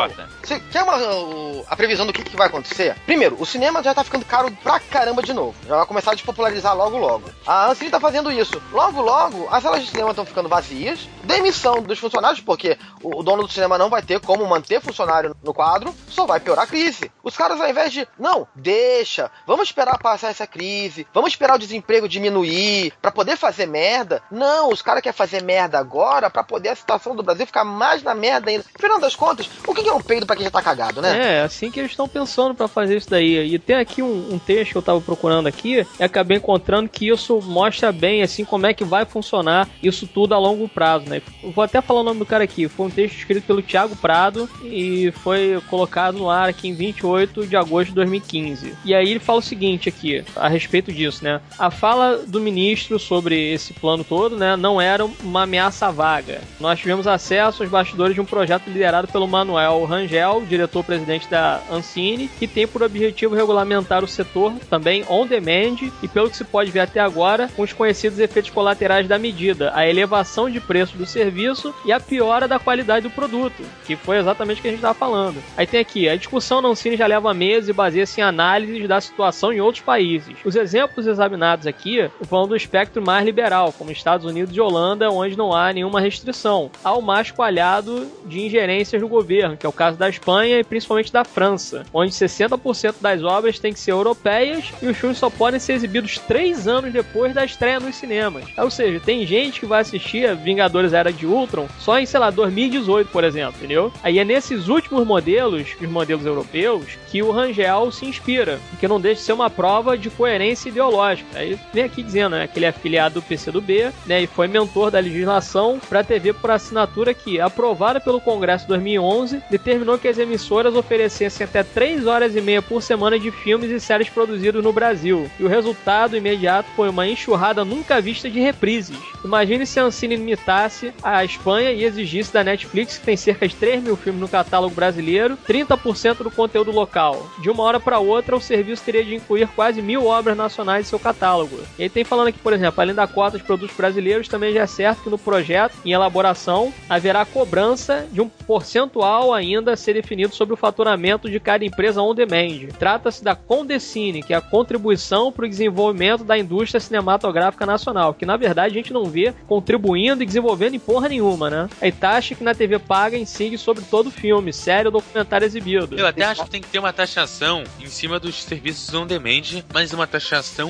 Você 0.41 0.59
quer 0.71 0.83
uma, 0.83 0.95
o- 0.97 1.65
a 1.69 1.75
previsão 1.75 2.05
do 2.07 2.13
que, 2.13 2.23
que 2.23 2.37
vai 2.37 2.47
acontecer? 2.47 2.95
Primeiro, 3.05 3.35
o 3.37 3.45
cinema 3.45 3.83
já 3.83 3.93
tá 3.93 4.01
ficando 4.03 4.23
caro 4.23 4.49
pra 4.63 4.79
caramba 4.79 5.21
de 5.21 5.33
novo. 5.33 5.53
Já 5.67 5.75
vai 5.75 5.85
começar 5.85 6.11
a 6.11 6.15
despopularizar 6.15 6.73
logo 6.75 6.97
logo. 6.97 7.29
A 7.45 7.67
Ancine 7.67 7.91
tá 7.91 7.99
fazendo 7.99 8.31
isso. 8.31 8.61
Logo 8.71 9.01
logo, 9.01 9.47
as 9.51 9.61
salas 9.61 9.81
de 9.83 9.89
cinema 9.89 10.11
estão 10.11 10.25
ficando 10.25 10.47
vazias. 10.47 11.09
Demissão 11.23 11.81
dos 11.81 11.99
funcionários, 11.99 12.39
porque 12.39 12.77
o, 13.03 13.19
o 13.19 13.23
dono 13.23 13.43
do 13.43 13.51
cinema 13.51 13.77
não 13.77 13.89
vai 13.89 14.01
ter 14.01 14.21
como 14.21 14.45
manter 14.47 14.79
funcionário 14.81 15.35
no 15.43 15.53
quadro, 15.53 15.93
só 16.07 16.25
vai 16.25 16.39
piorar 16.39 16.63
a 16.63 16.67
crise. 16.67 17.11
Os 17.21 17.35
caras, 17.35 17.59
ao 17.59 17.69
invés 17.69 17.91
de, 17.91 18.07
não, 18.17 18.47
deixa, 18.55 19.29
vamos 19.45 19.67
esperar 19.67 19.97
passar 19.99 20.29
essa 20.29 20.47
crise. 20.47 20.76
Crise, 20.77 21.07
vamos 21.13 21.31
esperar 21.31 21.55
o 21.55 21.59
desemprego 21.59 22.07
diminuir 22.07 22.93
para 23.01 23.11
poder 23.11 23.35
fazer 23.35 23.65
merda. 23.65 24.21
Não, 24.31 24.69
os 24.69 24.81
caras 24.81 25.01
querem 25.01 25.15
fazer 25.15 25.41
merda 25.41 25.79
agora 25.79 26.29
para 26.29 26.43
poder 26.43 26.69
a 26.69 26.75
situação 26.75 27.15
do 27.15 27.23
Brasil 27.23 27.45
ficar 27.45 27.63
mais 27.63 28.03
na 28.03 28.13
merda 28.13 28.49
ainda. 28.49 28.63
Afinal 28.75 28.99
das 28.99 29.15
contas, 29.15 29.49
o 29.65 29.73
que 29.73 29.87
é 29.87 29.93
um 29.93 30.01
peido 30.01 30.25
para 30.25 30.35
quem 30.35 30.45
já 30.45 30.51
tá 30.51 30.61
cagado, 30.61 31.01
né? 31.01 31.37
É, 31.37 31.41
assim 31.41 31.71
que 31.71 31.79
eles 31.79 31.91
estão 31.91 32.07
pensando 32.07 32.53
para 32.53 32.67
fazer 32.67 32.97
isso 32.97 33.09
daí. 33.09 33.53
E 33.53 33.59
tem 33.59 33.75
aqui 33.75 34.01
um, 34.01 34.33
um, 34.33 34.39
texto 34.39 34.71
que 34.71 34.77
eu 34.77 34.81
tava 34.81 35.01
procurando 35.01 35.47
aqui 35.47 35.85
e 35.99 36.03
acabei 36.03 36.37
encontrando 36.37 36.89
que 36.89 37.09
isso 37.09 37.41
mostra 37.41 37.91
bem, 37.91 38.21
assim, 38.21 38.45
como 38.45 38.67
é 38.67 38.73
que 38.73 38.83
vai 38.83 39.05
funcionar 39.05 39.67
isso 39.81 40.07
tudo 40.07 40.33
a 40.33 40.37
longo 40.37 40.67
prazo, 40.67 41.09
né? 41.09 41.21
Vou 41.43 41.63
até 41.63 41.81
falar 41.81 42.01
o 42.01 42.03
nome 42.03 42.19
do 42.19 42.25
cara 42.25 42.43
aqui. 42.43 42.67
Foi 42.67 42.85
um 42.85 42.89
texto 42.89 43.17
escrito 43.17 43.45
pelo 43.45 43.61
Thiago 43.61 43.95
Prado 43.95 44.49
e 44.63 45.11
foi 45.23 45.61
colocado 45.69 46.17
no 46.17 46.29
ar 46.29 46.49
aqui 46.49 46.67
em 46.67 46.73
28 46.73 47.47
de 47.47 47.55
agosto 47.55 47.89
de 47.89 47.95
2015. 47.95 48.73
E 48.85 48.93
aí 48.93 49.09
ele 49.09 49.19
fala 49.19 49.39
o 49.39 49.41
seguinte 49.41 49.89
aqui, 49.89 50.23
a 50.35 50.47
disso, 50.91 51.23
né? 51.23 51.41
A 51.57 51.71
fala 51.71 52.17
do 52.25 52.39
ministro 52.39 52.99
sobre 52.99 53.53
esse 53.53 53.73
plano 53.73 54.03
todo, 54.03 54.37
né, 54.37 54.55
não 54.55 54.79
era 54.79 55.05
uma 55.05 55.43
ameaça 55.43 55.91
vaga. 55.91 56.41
Nós 56.59 56.79
tivemos 56.79 57.07
acesso 57.07 57.63
aos 57.63 57.71
bastidores 57.71 58.13
de 58.13 58.21
um 58.21 58.25
projeto 58.25 58.67
liderado 58.67 59.07
pelo 59.07 59.27
Manuel 59.27 59.85
Rangel, 59.85 60.43
diretor-presidente 60.47 61.29
da 61.29 61.61
Ancine, 61.71 62.29
que 62.39 62.47
tem 62.47 62.67
por 62.67 62.83
objetivo 62.83 63.35
regulamentar 63.35 64.03
o 64.03 64.07
setor 64.07 64.53
também 64.69 65.03
on-demand 65.09 65.91
e, 66.01 66.07
pelo 66.07 66.29
que 66.29 66.37
se 66.37 66.43
pode 66.43 66.71
ver 66.71 66.81
até 66.81 66.99
agora, 66.99 67.49
com 67.55 67.61
os 67.63 67.73
conhecidos 67.73 68.19
efeitos 68.19 68.51
colaterais 68.51 69.07
da 69.07 69.17
medida, 69.17 69.71
a 69.73 69.87
elevação 69.87 70.49
de 70.49 70.59
preço 70.59 70.97
do 70.97 71.05
serviço 71.05 71.73
e 71.85 71.91
a 71.91 71.99
piora 71.99 72.47
da 72.47 72.59
qualidade 72.59 73.07
do 73.07 73.13
produto, 73.13 73.63
que 73.85 73.95
foi 73.95 74.17
exatamente 74.17 74.59
o 74.59 74.61
que 74.61 74.67
a 74.67 74.71
gente 74.71 74.79
estava 74.79 74.93
falando. 74.93 75.41
Aí 75.55 75.65
tem 75.65 75.79
aqui, 75.79 76.09
a 76.09 76.15
discussão 76.15 76.61
na 76.61 76.69
Ancine 76.69 76.97
já 76.97 77.07
leva 77.07 77.33
meses 77.33 77.69
e 77.69 77.73
baseia-se 77.73 78.19
em 78.19 78.23
análises 78.23 78.87
da 78.87 78.99
situação 78.99 79.53
em 79.53 79.61
outros 79.61 79.83
países. 79.83 80.35
Os 80.47 80.55
exemplos 80.55 81.05
examinados 81.05 81.67
aqui 81.67 82.09
vão 82.21 82.47
do 82.47 82.55
espectro 82.55 83.01
mais 83.01 83.25
liberal, 83.25 83.73
como 83.77 83.91
Estados 83.91 84.25
Unidos 84.25 84.55
e 84.55 84.61
Holanda, 84.61 85.11
onde 85.11 85.37
não 85.37 85.53
há 85.53 85.73
nenhuma 85.73 85.99
restrição, 85.99 86.71
ao 86.81 87.01
mais 87.01 87.29
coalhado 87.31 88.07
de 88.25 88.39
ingerências 88.39 89.01
do 89.01 89.09
governo, 89.09 89.57
que 89.57 89.65
é 89.65 89.69
o 89.69 89.73
caso 89.73 89.97
da 89.97 90.07
Espanha 90.07 90.57
e 90.57 90.63
principalmente 90.63 91.11
da 91.11 91.25
França, 91.25 91.83
onde 91.93 92.13
60% 92.13 92.95
das 93.01 93.21
obras 93.23 93.59
têm 93.59 93.73
que 93.73 93.79
ser 93.81 93.91
europeias 93.91 94.71
e 94.81 94.87
os 94.87 94.95
filmes 94.95 95.17
só 95.17 95.29
podem 95.29 95.59
ser 95.59 95.73
exibidos 95.73 96.17
três 96.17 96.65
anos 96.65 96.93
depois 96.93 97.33
da 97.33 97.43
estreia 97.43 97.81
nos 97.81 97.97
cinemas. 97.97 98.45
Ou 98.57 98.71
seja, 98.71 99.01
tem 99.01 99.27
gente 99.27 99.59
que 99.59 99.65
vai 99.65 99.81
assistir 99.81 100.29
a 100.29 100.33
Vingadores 100.33 100.93
Era 100.93 101.11
de 101.11 101.25
Ultron 101.25 101.67
só 101.77 101.99
em, 101.99 102.05
sei 102.05 102.21
lá, 102.21 102.29
2018, 102.29 103.11
por 103.11 103.25
exemplo, 103.25 103.55
entendeu? 103.57 103.91
Aí 104.01 104.17
é 104.17 104.23
nesses 104.23 104.69
últimos 104.69 105.05
modelos, 105.05 105.75
os 105.81 105.89
modelos 105.89 106.25
europeus, 106.25 106.97
que 107.11 107.21
o 107.21 107.31
Rangel 107.31 107.91
se 107.91 108.05
inspira, 108.05 108.61
que 108.79 108.87
não 108.87 109.01
deixa 109.01 109.19
de 109.19 109.25
ser 109.25 109.33
uma 109.33 109.49
prova 109.49 109.97
de 109.97 110.09
coerência 110.09 110.36
ideológica. 110.45 111.39
Aí 111.39 111.57
vem 111.73 111.83
aqui 111.83 112.03
dizendo 112.03 112.35
né, 112.35 112.47
que 112.47 112.59
ele 112.59 112.65
é 112.65 112.69
afiliado 112.69 113.15
do 113.15 113.21
PCdoB 113.21 113.91
né, 114.05 114.21
e 114.21 114.27
foi 114.27 114.47
mentor 114.47 114.91
da 114.91 114.99
legislação 114.99 115.79
para 115.89 116.03
TV 116.03 116.33
por 116.33 116.51
assinatura 116.51 117.13
que, 117.13 117.39
aprovada 117.39 117.99
pelo 117.99 118.21
Congresso 118.21 118.67
2011, 118.67 119.41
determinou 119.49 119.97
que 119.97 120.07
as 120.07 120.17
emissoras 120.17 120.75
oferecessem 120.75 121.45
até 121.45 121.63
3 121.63 122.05
horas 122.07 122.35
e 122.35 122.41
meia 122.41 122.61
por 122.61 122.81
semana 122.81 123.19
de 123.19 123.31
filmes 123.31 123.71
e 123.71 123.79
séries 123.79 124.09
produzidos 124.09 124.63
no 124.63 124.73
Brasil. 124.73 125.29
E 125.39 125.43
o 125.43 125.47
resultado 125.47 126.17
imediato 126.17 126.69
foi 126.75 126.89
uma 126.89 127.07
enxurrada 127.07 127.63
nunca 127.63 128.01
vista 128.01 128.29
de 128.29 128.39
reprises. 128.39 128.97
Imagine 129.23 129.65
se 129.65 129.79
a 129.79 129.83
Ancine 129.83 130.15
imitasse 130.15 130.93
a 131.01 131.23
Espanha 131.23 131.71
e 131.71 131.83
exigisse 131.83 132.33
da 132.33 132.43
Netflix, 132.43 132.97
que 132.97 133.05
tem 133.05 133.17
cerca 133.17 133.47
de 133.47 133.55
3 133.55 133.83
mil 133.83 133.95
filmes 133.95 134.21
no 134.21 134.27
catálogo 134.27 134.75
brasileiro, 134.75 135.37
30% 135.47 136.17
do 136.17 136.31
conteúdo 136.31 136.71
local. 136.71 137.29
De 137.41 137.49
uma 137.49 137.63
hora 137.63 137.79
para 137.79 137.99
outra, 137.99 138.35
o 138.35 138.41
serviço 138.41 138.83
teria 138.83 139.03
de 139.03 139.15
incluir 139.15 139.47
quase 139.49 139.81
mil 139.81 140.05
obras 140.05 140.26
nacionais 140.35 140.85
em 140.85 140.89
seu 140.89 140.99
catálogo. 140.99 141.59
E 141.77 141.83
aí 141.83 141.89
tem 141.89 142.03
falando 142.03 142.27
aqui, 142.27 142.39
por 142.39 142.53
exemplo, 142.53 142.81
além 142.81 142.95
da 142.95 143.07
cota 143.07 143.37
de 143.37 143.43
produtos 143.43 143.75
brasileiros, 143.75 144.27
também 144.27 144.53
já 144.53 144.61
é 144.61 144.67
certo 144.67 145.03
que 145.03 145.09
no 145.09 145.17
projeto, 145.17 145.75
em 145.85 145.91
elaboração, 145.91 146.73
haverá 146.89 147.25
cobrança 147.25 148.07
de 148.11 148.21
um 148.21 148.29
percentual 148.29 149.33
ainda 149.33 149.73
a 149.73 149.77
ser 149.77 149.93
definido 149.93 150.33
sobre 150.33 150.53
o 150.53 150.57
faturamento 150.57 151.29
de 151.29 151.39
cada 151.39 151.65
empresa 151.65 152.01
on-demand. 152.01 152.69
Trata-se 152.77 153.23
da 153.23 153.35
Condecine, 153.35 154.23
que 154.23 154.33
é 154.33 154.37
a 154.37 154.41
contribuição 154.41 155.31
para 155.31 155.45
o 155.45 155.49
desenvolvimento 155.49 156.23
da 156.23 156.37
indústria 156.37 156.79
cinematográfica 156.79 157.65
nacional, 157.65 158.13
que 158.13 158.25
na 158.25 158.37
verdade 158.37 158.73
a 158.73 158.77
gente 158.77 158.93
não 158.93 159.05
vê 159.05 159.33
contribuindo 159.47 160.23
e 160.23 160.25
desenvolvendo 160.25 160.75
em 160.75 160.79
porra 160.79 161.09
nenhuma, 161.09 161.49
né? 161.49 161.69
É 161.81 161.91
taxa 161.91 162.35
que 162.35 162.43
na 162.43 162.53
TV 162.53 162.79
paga 162.79 163.17
incide 163.17 163.57
sobre 163.57 163.83
todo 163.83 164.11
filme, 164.11 164.53
série 164.53 164.87
ou 164.87 164.91
documentário 164.91 165.45
exibido. 165.45 165.97
Eu 165.97 166.07
até 166.07 166.23
acho 166.23 166.43
que 166.43 166.49
tem 166.49 166.61
que 166.61 166.67
ter 166.67 166.79
uma 166.79 166.93
taxação 166.93 167.63
em 167.79 167.87
cima 167.87 168.19
dos 168.19 168.43
serviços 168.43 168.93
on-demand, 168.93 169.63
mas 169.73 169.91
uma 169.93 170.07
taxação 170.07 170.16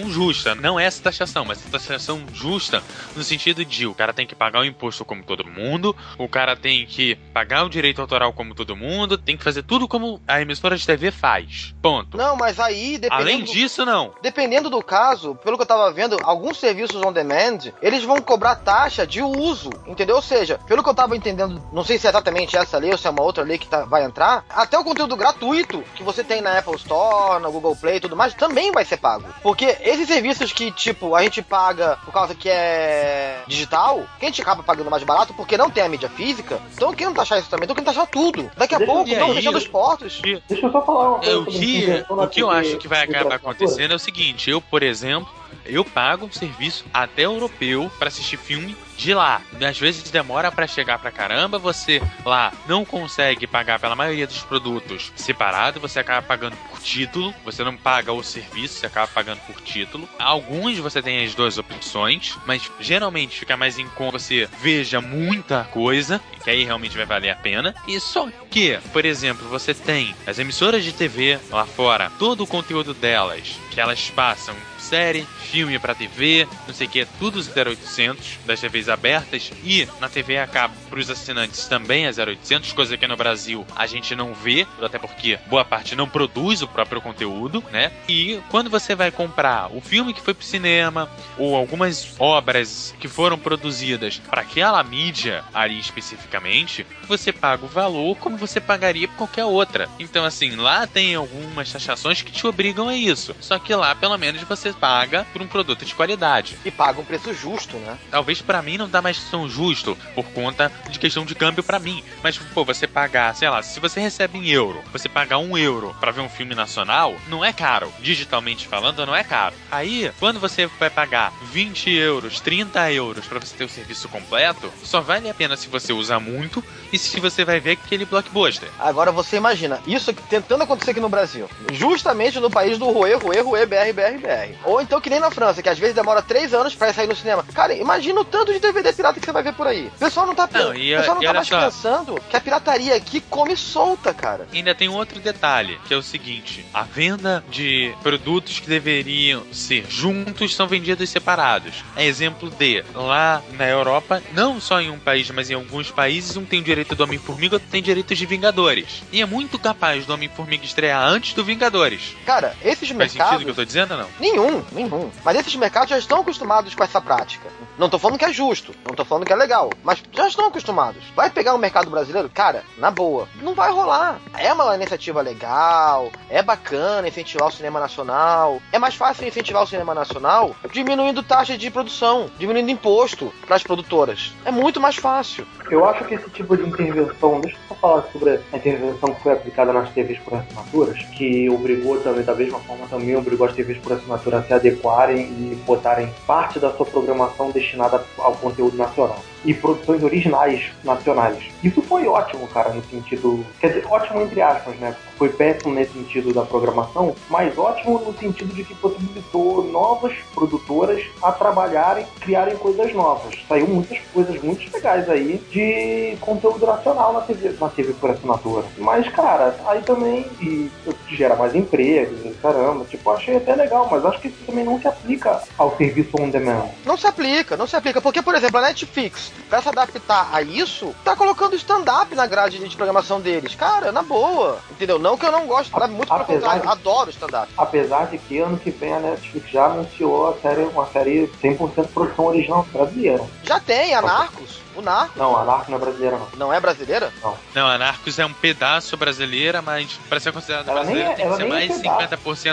justa. 0.09 0.55
Não 0.55 0.79
essa 0.79 1.01
taxação, 1.01 1.45
mas 1.45 1.61
taxação 1.61 2.23
justa 2.33 2.83
no 3.15 3.23
sentido 3.23 3.63
de 3.63 3.85
o 3.85 3.93
cara 3.93 4.13
tem 4.13 4.27
que 4.27 4.35
pagar 4.35 4.61
o 4.61 4.65
imposto 4.65 5.05
como 5.05 5.23
todo 5.23 5.45
mundo, 5.45 5.95
o 6.17 6.27
cara 6.27 6.55
tem 6.55 6.85
que 6.85 7.15
pagar 7.33 7.65
o 7.65 7.69
direito 7.69 8.01
autoral 8.01 8.33
como 8.33 8.55
todo 8.55 8.75
mundo, 8.75 9.17
tem 9.17 9.37
que 9.37 9.43
fazer 9.43 9.63
tudo 9.63 9.87
como 9.87 10.21
a 10.27 10.41
emissora 10.41 10.77
de 10.77 10.85
TV 10.85 11.11
faz. 11.11 11.73
Ponto. 11.81 12.17
Não, 12.17 12.35
mas 12.35 12.59
aí, 12.59 12.97
dependendo. 12.97 13.29
Além 13.29 13.43
disso, 13.43 13.85
não. 13.85 14.13
Dependendo 14.21 14.69
do 14.69 14.81
caso, 14.81 15.35
pelo 15.43 15.57
que 15.57 15.63
eu 15.63 15.67
tava 15.67 15.91
vendo, 15.91 16.17
alguns 16.23 16.59
serviços 16.59 17.01
on 17.01 17.11
demand, 17.11 17.71
eles 17.81 18.03
vão 18.03 18.21
cobrar 18.21 18.55
taxa 18.55 19.05
de 19.05 19.21
uso, 19.21 19.69
entendeu? 19.85 20.15
Ou 20.15 20.21
seja, 20.21 20.59
pelo 20.67 20.83
que 20.83 20.89
eu 20.89 20.93
tava 20.93 21.15
entendendo, 21.15 21.61
não 21.71 21.83
sei 21.83 21.97
se 21.97 22.07
é 22.07 22.09
exatamente 22.09 22.57
essa 22.57 22.77
lei 22.77 22.91
ou 22.91 22.97
se 22.97 23.07
é 23.07 23.09
uma 23.09 23.23
outra 23.23 23.43
lei 23.43 23.57
que 23.57 23.67
tá, 23.67 23.85
vai 23.85 24.03
entrar, 24.03 24.45
até 24.49 24.77
o 24.77 24.83
conteúdo 24.83 25.15
gratuito 25.15 25.83
que 25.95 26.03
você 26.03 26.23
tem 26.23 26.41
na 26.41 26.57
Apple 26.57 26.75
Store, 26.75 27.41
no 27.41 27.51
Google 27.51 27.75
Play 27.75 27.97
e 27.97 28.01
tudo 28.01 28.15
mais, 28.15 28.33
também 28.33 28.71
vai 28.71 28.85
ser 28.85 28.97
pago. 28.97 29.25
Porque 29.41 29.65
esses 29.81 30.07
serviços 30.07 30.51
que, 30.51 30.71
tipo, 30.71 31.15
a 31.15 31.21
gente 31.23 31.41
paga 31.41 31.97
por 32.03 32.11
causa 32.13 32.33
que 32.35 32.49
é 32.49 33.41
digital, 33.47 34.05
que 34.19 34.25
a 34.25 34.29
gente 34.29 34.41
acaba 34.41 34.63
pagando 34.63 34.89
mais 34.89 35.03
barato 35.03 35.33
porque 35.33 35.57
não 35.57 35.69
tem 35.69 35.83
a 35.83 35.89
mídia 35.89 36.09
física, 36.09 36.59
então 36.75 36.93
querendo 36.93 37.15
taxar 37.15 37.39
isso 37.39 37.49
também, 37.49 37.65
então 37.65 37.75
querendo 37.75 37.87
taxar 37.93 38.07
tudo. 38.07 38.49
Daqui 38.57 38.75
a 38.75 38.77
Deixa- 38.77 38.93
pouco, 38.93 39.09
estão 39.09 39.33
fechando 39.33 39.57
os 39.57 39.67
portos. 39.67 40.21
Deixa 40.21 40.65
eu 40.65 40.71
só 40.71 40.85
falar 40.85 41.09
uma 41.15 41.17
É, 41.19 41.21
coisa 41.21 41.39
o 41.39 41.45
que, 41.45 42.05
o 42.09 42.27
que 42.27 42.41
eu 42.41 42.49
acho 42.49 42.77
que 42.77 42.87
vai 42.87 43.03
acabar 43.03 43.35
acontecendo 43.35 43.91
é 43.91 43.95
o 43.95 43.99
seguinte: 43.99 44.49
eu, 44.49 44.59
por 44.61 44.83
exemplo, 44.83 45.29
eu 45.65 45.83
pago 45.85 46.25
um 46.25 46.31
serviço 46.31 46.85
até 46.93 47.23
europeu 47.25 47.91
para 47.99 48.07
assistir 48.07 48.37
filme 48.37 48.75
de 48.97 49.13
lá. 49.13 49.41
Às 49.67 49.79
vezes 49.79 50.09
demora 50.09 50.51
para 50.51 50.67
chegar 50.67 50.99
pra 50.99 51.11
caramba, 51.11 51.57
você 51.57 52.01
lá 52.25 52.51
não 52.67 52.83
consegue 52.83 53.47
pagar 53.47 53.79
pela 53.79 53.95
maioria 53.95 54.27
dos 54.27 54.41
produtos 54.41 55.11
separado, 55.15 55.79
você 55.79 55.99
acaba 55.99 56.21
pagando 56.21 56.57
por 56.69 56.79
título, 56.79 57.33
você 57.45 57.63
não 57.63 57.77
paga 57.77 58.11
o 58.11 58.23
serviço, 58.23 58.79
você 58.79 58.87
acaba 58.87 59.07
pagando 59.07 59.39
por 59.41 59.61
título. 59.61 60.09
Alguns 60.19 60.77
você 60.79 61.01
tem 61.01 61.23
as 61.23 61.35
duas 61.35 61.57
opções, 61.57 62.37
mas 62.45 62.71
geralmente 62.79 63.39
fica 63.39 63.55
mais 63.55 63.77
em 63.77 63.87
conta 63.89 64.17
você 64.17 64.49
veja 64.61 64.99
muita 64.99 65.65
coisa, 65.65 66.19
que 66.43 66.49
aí 66.49 66.63
realmente 66.63 66.97
vai 66.97 67.05
valer 67.05 67.29
a 67.29 67.35
pena. 67.35 67.75
E 67.87 67.99
só 67.99 68.27
que, 68.49 68.79
por 68.91 69.05
exemplo, 69.05 69.47
você 69.49 69.73
tem 69.73 70.15
as 70.25 70.39
emissoras 70.39 70.83
de 70.83 70.91
TV 70.91 71.39
lá 71.51 71.65
fora, 71.65 72.11
todo 72.17 72.43
o 72.43 72.47
conteúdo 72.47 72.93
delas, 72.93 73.59
que 73.69 73.79
elas 73.79 74.09
passam 74.09 74.55
série, 74.79 75.27
filme 75.41 75.77
pra 75.77 75.93
TV, 75.93 76.47
não 76.65 76.73
sei 76.73 76.87
o 76.87 76.89
que, 76.89 77.05
tudo 77.19 77.39
0800 77.39 78.39
das 78.45 78.61
TVs 78.61 78.86
abertas 78.89 79.51
e 79.63 79.87
na 79.99 80.09
TV 80.09 80.37
a 80.37 80.47
cabo 80.47 80.75
pros 80.89 81.09
assinantes 81.09 81.67
também 81.67 82.05
é 82.05 82.09
0800, 82.11 82.73
coisa 82.73 82.97
que 82.97 83.07
no 83.07 83.17
Brasil 83.17 83.65
a 83.75 83.85
gente 83.85 84.15
não 84.15 84.33
vê, 84.33 84.65
até 84.81 84.97
porque 84.97 85.39
boa 85.47 85.65
parte 85.65 85.95
não 85.95 86.07
produz 86.07 86.61
o 86.61 86.67
próprio 86.67 87.01
conteúdo, 87.01 87.63
né? 87.71 87.91
E 88.07 88.39
quando 88.49 88.69
você 88.69 88.95
vai 88.95 89.11
comprar 89.11 89.69
o 89.75 89.81
filme 89.81 90.13
que 90.13 90.21
foi 90.21 90.33
pro 90.33 90.45
cinema 90.45 91.09
ou 91.37 91.55
algumas 91.55 92.15
obras 92.19 92.95
que 92.99 93.07
foram 93.07 93.37
produzidas 93.37 94.21
para 94.29 94.41
aquela 94.41 94.83
mídia 94.83 95.43
ali 95.53 95.79
especificamente, 95.79 96.85
você 97.07 97.31
paga 97.31 97.65
o 97.65 97.69
valor 97.69 98.15
como 98.17 98.37
você 98.37 98.59
pagaria 98.59 99.07
por 99.07 99.17
qualquer 99.17 99.45
outra. 99.45 99.89
Então 99.99 100.25
assim, 100.25 100.55
lá 100.55 100.87
tem 100.87 101.15
algumas 101.15 101.71
taxações 101.71 102.21
que 102.21 102.31
te 102.31 102.47
obrigam 102.47 102.87
a 102.87 102.95
isso. 102.95 103.35
Só 103.39 103.59
que 103.59 103.73
lá 103.73 103.93
pelo 103.95 104.17
menos 104.17 104.41
você 104.43 104.71
paga 104.73 105.25
por 105.33 105.41
um 105.41 105.47
produto 105.47 105.85
de 105.85 105.95
qualidade. 105.95 106.57
E 106.63 106.71
paga 106.71 106.99
um 106.99 107.05
preço 107.05 107.33
justo, 107.33 107.77
né? 107.77 107.97
Talvez 108.09 108.41
pra 108.41 108.61
mim 108.61 108.76
não 108.77 108.89
dá 108.89 109.01
mais 109.01 109.19
tão 109.29 109.47
justo 109.49 109.97
por 110.15 110.25
conta 110.27 110.71
de 110.89 110.99
questão 110.99 111.25
de 111.25 111.35
câmbio 111.35 111.63
pra 111.63 111.79
mim. 111.79 112.03
Mas, 112.23 112.37
pô, 112.37 112.63
você 112.63 112.87
pagar, 112.87 113.35
sei 113.35 113.49
lá, 113.49 113.61
se 113.61 113.79
você 113.79 113.99
recebe 113.99 114.37
em 114.37 114.49
euro, 114.49 114.81
você 114.91 115.09
pagar 115.09 115.37
um 115.37 115.57
euro 115.57 115.95
pra 115.99 116.11
ver 116.11 116.21
um 116.21 116.29
filme 116.29 116.55
nacional, 116.55 117.15
não 117.27 117.43
é 117.43 117.51
caro. 117.51 117.91
Digitalmente 117.99 118.67
falando, 118.67 119.05
não 119.05 119.15
é 119.15 119.23
caro. 119.23 119.55
Aí, 119.71 120.11
quando 120.19 120.39
você 120.39 120.67
vai 120.79 120.89
pagar 120.89 121.33
20 121.51 121.89
euros, 121.91 122.39
30 122.39 122.91
euros 122.91 123.25
pra 123.25 123.39
você 123.39 123.55
ter 123.55 123.63
o 123.63 123.69
serviço 123.69 124.07
completo, 124.09 124.71
só 124.83 125.01
vale 125.01 125.29
a 125.29 125.33
pena 125.33 125.57
se 125.57 125.67
você 125.67 125.93
usar 125.93 126.19
muito 126.19 126.63
e 126.91 126.97
se 126.97 127.19
você 127.19 127.43
vai 127.43 127.59
ver 127.59 127.71
aquele 127.71 128.05
blockbuster. 128.05 128.69
Agora 128.79 129.11
você 129.11 129.37
imagina, 129.37 129.79
isso 129.85 130.13
tentando 130.13 130.63
acontecer 130.63 130.91
aqui 130.91 130.99
no 130.99 131.09
Brasil. 131.09 131.49
Justamente 131.71 132.39
no 132.39 132.49
país 132.49 132.77
do 132.77 132.89
Ruê, 132.89 133.15
Ruê, 133.15 133.39
Ruê, 133.41 133.65
BR, 133.65 133.93
BR, 133.93 134.19
BR. 134.19 134.57
Ou 134.63 134.81
então 134.81 135.01
que 135.01 135.09
nem 135.09 135.19
na 135.19 135.31
França, 135.31 135.61
que 135.61 135.69
às 135.69 135.79
vezes 135.79 135.95
demora 135.95 136.21
três 136.21 136.53
anos 136.53 136.75
pra 136.75 136.93
sair 136.93 137.07
no 137.07 137.15
cinema. 137.15 137.43
Cara, 137.53 137.73
imagina 137.73 138.21
o 138.21 138.25
tanto 138.25 138.53
de 138.53 138.59
DVD 138.67 138.93
pirata 138.93 139.19
que 139.19 139.25
você 139.25 139.31
vai 139.31 139.43
ver 139.43 139.53
por 139.53 139.67
aí. 139.67 139.87
O 139.87 139.99
pessoal 139.99 140.25
não 140.27 140.35
tá, 140.35 140.47
Não, 140.51 140.73
e- 140.75 140.95
pessoal 140.95 141.15
não 141.15 141.23
e 141.23 141.25
tá 141.25 141.33
mais 141.33 141.47
só. 141.47 141.61
pensando 141.65 142.21
que 142.29 142.35
a 142.35 142.41
pirataria 142.41 142.95
aqui 142.95 143.21
come 143.21 143.55
solta, 143.55 144.13
cara. 144.13 144.47
Ainda 144.53 144.73
tem 144.75 144.89
um 144.89 144.95
outro 144.95 145.19
detalhe, 145.19 145.79
que 145.87 145.93
é 145.93 145.97
o 145.97 146.01
seguinte: 146.03 146.65
a 146.73 146.83
venda 146.83 147.43
de 147.49 147.93
produtos 148.01 148.59
que 148.59 148.67
deveriam 148.67 149.43
ser 149.51 149.85
juntos 149.89 150.55
são 150.55 150.67
vendidos 150.67 151.09
separados. 151.09 151.83
É 151.95 152.05
exemplo 152.05 152.49
de 152.49 152.83
lá 152.93 153.41
na 153.53 153.67
Europa, 153.67 154.21
não 154.33 154.59
só 154.59 154.79
em 154.81 154.89
um 154.89 154.99
país, 154.99 155.29
mas 155.31 155.49
em 155.49 155.53
alguns 155.55 155.91
países, 155.91 156.35
um 156.37 156.45
tem 156.45 156.59
o 156.59 156.63
direito 156.63 156.95
do 156.95 157.03
Homem-Formiga, 157.03 157.55
outro 157.55 157.67
tem 157.69 157.81
direitos 157.81 158.17
de 158.17 158.25
Vingadores. 158.25 159.03
E 159.11 159.21
é 159.21 159.25
muito 159.25 159.57
capaz 159.59 160.05
do 160.05 160.13
Homem-Formiga 160.13 160.63
estrear 160.65 161.01
antes 161.07 161.33
do 161.33 161.43
Vingadores. 161.43 162.15
Cara, 162.25 162.55
esses 162.63 162.89
Faz 162.89 163.11
sentido 163.11 163.25
o 163.25 163.29
que 163.39 163.45
mercados. 163.45 163.47
eu 163.47 163.55
tô 163.55 163.65
dizendo 163.65 163.91
ou 163.93 163.97
não? 163.99 164.07
Nenhum, 164.19 164.63
nenhum. 164.71 165.11
Mas 165.23 165.37
esses 165.37 165.55
mercados 165.55 165.89
já 165.89 165.97
estão 165.97 166.21
acostumados 166.21 166.73
com 166.75 166.83
essa 166.83 166.99
prática. 167.01 167.47
Não 167.77 167.89
tô 167.89 167.99
falando 167.99 168.17
que 168.17 168.25
é 168.25 168.33
justo, 168.33 168.56
não 168.85 168.95
tô 168.95 169.05
falando 169.05 169.25
que 169.25 169.33
é 169.33 169.35
legal, 169.35 169.69
mas 169.83 170.03
já 170.11 170.27
estão 170.27 170.47
acostumados. 170.47 171.03
Vai 171.15 171.29
pegar 171.29 171.53
o 171.53 171.57
mercado 171.57 171.89
brasileiro? 171.89 172.29
Cara, 172.29 172.63
na 172.77 172.91
boa, 172.91 173.27
não 173.41 173.53
vai 173.53 173.71
rolar. 173.71 174.19
É 174.37 174.51
uma 174.53 174.75
iniciativa 174.75 175.21
legal, 175.21 176.11
é 176.29 176.41
bacana 176.41 177.07
incentivar 177.07 177.47
o 177.47 177.51
cinema 177.51 177.79
nacional. 177.79 178.61
É 178.71 178.79
mais 178.79 178.95
fácil 178.95 179.27
incentivar 179.27 179.63
o 179.63 179.67
cinema 179.67 179.93
nacional 179.93 180.55
diminuindo 180.71 181.23
taxa 181.23 181.57
de 181.57 181.69
produção, 181.71 182.29
diminuindo 182.37 182.71
imposto 182.71 183.33
para 183.45 183.55
as 183.55 183.63
produtoras. 183.63 184.33
É 184.45 184.51
muito 184.51 184.79
mais 184.79 184.95
fácil. 184.95 185.45
Eu 185.69 185.85
acho 185.85 186.05
que 186.05 186.15
esse 186.15 186.29
tipo 186.29 186.55
de 186.55 186.63
intervenção, 186.63 187.41
deixa 187.41 187.57
eu 187.69 187.75
falar 187.75 188.03
sobre 188.11 188.39
a 188.51 188.57
intervenção 188.57 189.13
que 189.13 189.21
foi 189.21 189.33
aplicada 189.33 189.73
nas 189.73 189.89
TVs 189.89 190.19
por 190.19 190.35
assinaturas, 190.35 191.03
que 191.15 191.49
obrigou 191.49 191.99
também, 191.99 192.23
da 192.23 192.33
mesma 192.33 192.59
forma, 192.59 192.87
também 192.87 193.15
obrigou 193.15 193.47
as 193.47 193.53
TVs 193.53 193.77
por 193.79 193.93
assinatura 193.93 194.39
a 194.39 194.43
se 194.43 194.53
adequarem 194.53 195.25
e 195.25 195.61
botarem 195.65 196.13
parte 196.25 196.59
da 196.59 196.71
sua 196.71 196.85
programação 196.85 197.51
destinada 197.51 198.03
ao 198.17 198.35
conteúdo 198.37 198.77
nacional. 198.77 199.19
E 199.47 199.53
produções 199.53 200.03
originais 200.03 200.71
nacionais. 200.83 201.41
Isso 201.63 201.81
foi 201.81 202.05
ótimo, 202.05 202.47
cara, 202.49 202.69
no 202.73 202.83
sentido. 202.83 203.43
Quer 203.59 203.69
dizer, 203.69 203.87
ótimo 203.89 204.21
entre 204.21 204.41
aspas, 204.41 204.75
né? 204.75 204.95
Foi 205.17 205.29
péssimo 205.29 205.73
nesse 205.73 205.93
sentido 205.93 206.31
da 206.33 206.43
programação, 206.43 207.15
mas 207.29 207.57
ótimo 207.57 207.99
no 207.99 208.13
sentido 208.17 208.53
de 208.53 208.63
que 208.63 208.75
possibilitou 208.75 209.63
novas 209.63 210.13
produtoras 210.35 211.03
a 211.23 211.31
trabalharem, 211.31 212.05
criarem 212.19 212.55
coisas 212.57 212.93
novas. 212.93 213.33
Saiu 213.47 213.67
muitas 213.67 213.97
coisas 214.13 214.39
muito 214.43 214.71
legais 214.71 215.09
aí 215.09 215.41
de 215.49 216.17
conteúdo 216.19 216.67
nacional 216.67 217.13
na 217.13 217.21
TV, 217.21 217.55
na 217.59 217.69
TV 217.69 217.93
por 217.93 218.11
assinatura. 218.11 218.65
Mas, 218.77 219.07
cara, 219.09 219.55
aí 219.65 219.81
também 219.81 220.25
e, 220.41 220.69
gera 221.09 221.35
mais 221.35 221.55
empregos, 221.55 222.19
caramba. 222.41 222.85
Tipo, 222.85 223.11
achei 223.11 223.37
até 223.37 223.55
legal, 223.55 223.87
mas 223.89 224.05
acho 224.05 224.19
que 224.19 224.27
isso 224.27 224.37
também 224.45 224.65
não 224.65 224.79
se 224.79 224.87
aplica 224.87 225.41
ao 225.57 225.75
serviço 225.77 226.11
on 226.19 226.29
demand. 226.29 226.69
Não 226.85 226.97
se 226.97 227.07
aplica, 227.07 227.57
não 227.57 227.67
se 227.67 227.75
aplica. 227.75 228.01
Porque, 228.01 228.21
por 228.21 228.35
exemplo, 228.35 228.57
a 228.57 228.61
Netflix, 228.61 229.31
pra 229.49 229.61
se 229.61 229.69
adaptar 229.69 230.29
a 230.33 230.41
isso, 230.41 230.93
tá 231.03 231.15
colocando 231.15 231.55
stand-up 231.55 232.13
na 232.15 232.25
grade 232.27 232.59
de 232.59 232.75
programação 232.75 233.19
deles. 233.21 233.55
Cara, 233.55 233.91
na 233.91 234.01
boa. 234.01 234.59
Entendeu? 234.71 234.99
Não 234.99 235.17
que 235.17 235.25
eu 235.25 235.31
não 235.31 235.45
gosto, 235.47 235.65
stand-up, 235.67 235.93
muito 235.93 236.07
pelo 236.09 236.21
Apesar 236.21 236.39
contrário, 236.39 236.61
de- 236.61 236.67
adoro 236.67 237.09
stand-up. 237.09 237.51
Apesar 237.57 238.05
de 238.07 238.17
que 238.17 238.39
ano 238.39 238.57
que 238.57 238.69
vem 238.71 238.93
a 238.93 238.99
Netflix 238.99 239.49
já 239.49 239.65
anunciou 239.65 240.29
a 240.29 240.37
série, 240.41 240.63
uma 240.63 240.85
série 240.87 241.27
100% 241.41 241.87
produção 241.93 242.25
original 242.25 242.65
brasileira. 242.71 243.23
Já 243.43 243.59
tem, 243.59 243.93
a 243.93 244.01
Narcos. 244.01 244.59
O 244.77 244.81
Narcos 244.81 245.15
Não, 245.17 245.35
a 245.35 245.43
Narco 245.43 245.71
não 245.71 245.77
é 245.77 245.81
brasileira, 245.81 246.17
não. 246.17 246.27
não 246.37 246.53
é 246.53 246.59
brasileira? 246.59 247.11
Não, 247.55 247.67
a 247.67 247.77
Narcos 247.79 248.19
é 248.19 248.25
um 248.25 248.31
pedaço 248.33 248.95
brasileira, 248.95 249.61
mas 249.61 249.99
pra 250.07 250.19
ser 250.19 250.31
considerada 250.31 250.69
Ela 250.71 250.83
nem 250.83 250.95
brasileira 250.95 251.11
é- 251.11 251.15
tem 251.15 251.25
que 251.29 251.35
ser 251.35 251.43
nem 251.43 251.51
é 251.51 251.67
mais 251.67 251.81
pedaço. 251.81 251.99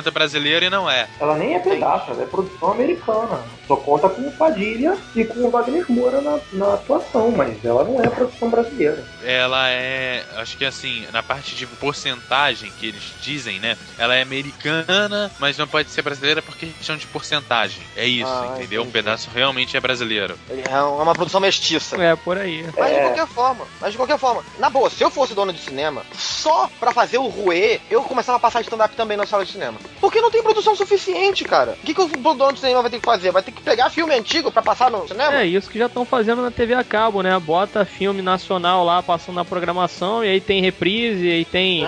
50% 0.08 0.10
brasileira 0.10 0.64
e 0.64 0.70
não 0.70 0.90
é. 0.90 1.06
Ela 1.20 1.36
nem 1.36 1.54
é 1.54 1.58
pedaço, 1.58 2.10
ela 2.10 2.22
é 2.22 2.26
produção 2.26 2.72
americana. 2.72 3.42
Só 3.68 3.76
conta 3.76 4.08
com 4.08 4.22
o 4.22 4.32
Padilha 4.32 4.96
e 5.14 5.24
com 5.24 5.40
o 5.40 5.50
Wagner 5.50 5.84
Moura 5.90 6.20
na, 6.20 6.38
na 6.52 6.74
atuação, 6.74 7.30
mas 7.30 7.62
ela 7.64 7.84
não 7.84 8.00
é 8.02 8.08
produção 8.08 8.48
brasileira. 8.50 9.04
Ela 9.22 9.68
é, 9.70 10.24
acho 10.36 10.56
que 10.56 10.64
assim, 10.64 11.06
na 11.12 11.22
parte 11.22 11.54
de 11.54 11.66
porcentagem 11.66 12.70
que 12.78 12.86
eles 12.88 13.02
dizem, 13.20 13.58
né? 13.60 13.76
Ela 13.98 14.14
é 14.16 14.22
americana, 14.22 15.30
mas 15.38 15.56
não 15.58 15.66
pode 15.66 15.90
ser 15.90 16.02
brasileira 16.02 16.40
porque 16.42 16.66
questão 16.66 16.96
de 16.96 17.06
porcentagem. 17.06 17.82
É 17.96 18.06
isso, 18.06 18.30
Ah, 18.30 18.52
entendeu? 18.56 18.80
Um 18.82 18.84
entendi. 18.84 18.92
pedaço 19.02 19.30
realmente 19.34 19.76
é 19.76 19.80
brasileiro. 19.80 20.38
É 20.70 20.80
uma 20.80 21.14
produção 21.14 21.40
mestiça. 21.40 21.96
É, 22.02 22.13
por 22.16 22.38
aí. 22.38 22.64
Mas 22.78 22.90
de 22.92 22.96
É. 22.98 23.02
qualquer 23.02 23.26
forma, 23.26 23.66
mas 23.80 23.92
de 23.92 23.96
qualquer 23.98 24.18
forma, 24.18 24.44
na 24.58 24.70
boa, 24.70 24.90
se 24.90 25.02
eu 25.02 25.10
fosse 25.10 25.34
dono 25.34 25.52
de 25.52 25.60
cinema, 25.60 26.02
só 26.12 26.68
pra 26.78 26.92
fazer 26.92 27.18
o 27.18 27.26
ruê, 27.26 27.80
eu 27.90 28.02
começava 28.02 28.36
a 28.36 28.40
passar 28.40 28.60
stand-up 28.62 28.94
também 28.96 29.16
na 29.16 29.26
sala 29.26 29.44
de 29.44 29.52
cinema. 29.52 29.78
Porque 30.00 30.20
não 30.20 30.30
tem 30.30 30.42
produção 30.42 30.74
suficiente, 30.76 31.44
cara. 31.44 31.76
O 31.82 31.86
que, 31.86 31.94
que 31.94 32.00
o 32.00 32.06
dono 32.06 32.52
de 32.52 32.60
cinema 32.60 32.82
vai 32.82 32.90
ter 32.90 32.98
que 33.00 33.04
fazer? 33.04 33.30
Vai 33.30 33.42
ter 33.42 33.52
que 33.52 33.62
pegar 33.62 33.90
filme 33.90 34.14
antigo 34.14 34.50
pra 34.50 34.62
passar 34.62 34.90
no 34.90 35.06
cinema? 35.08 35.34
É 35.40 35.46
isso 35.46 35.70
que 35.70 35.78
já 35.78 35.86
estão 35.86 36.04
fazendo 36.04 36.42
na 36.42 36.50
TV 36.50 36.74
a 36.74 36.84
cabo, 36.84 37.22
né? 37.22 37.38
Bota 37.38 37.84
filme 37.84 38.22
nacional 38.22 38.84
lá 38.84 39.02
passando 39.02 39.36
na 39.36 39.44
programação 39.44 40.24
e 40.24 40.28
aí 40.28 40.40
tem 40.40 40.60
reprise, 40.60 41.26
e 41.26 41.32
aí 41.32 41.44
tem, 41.44 41.86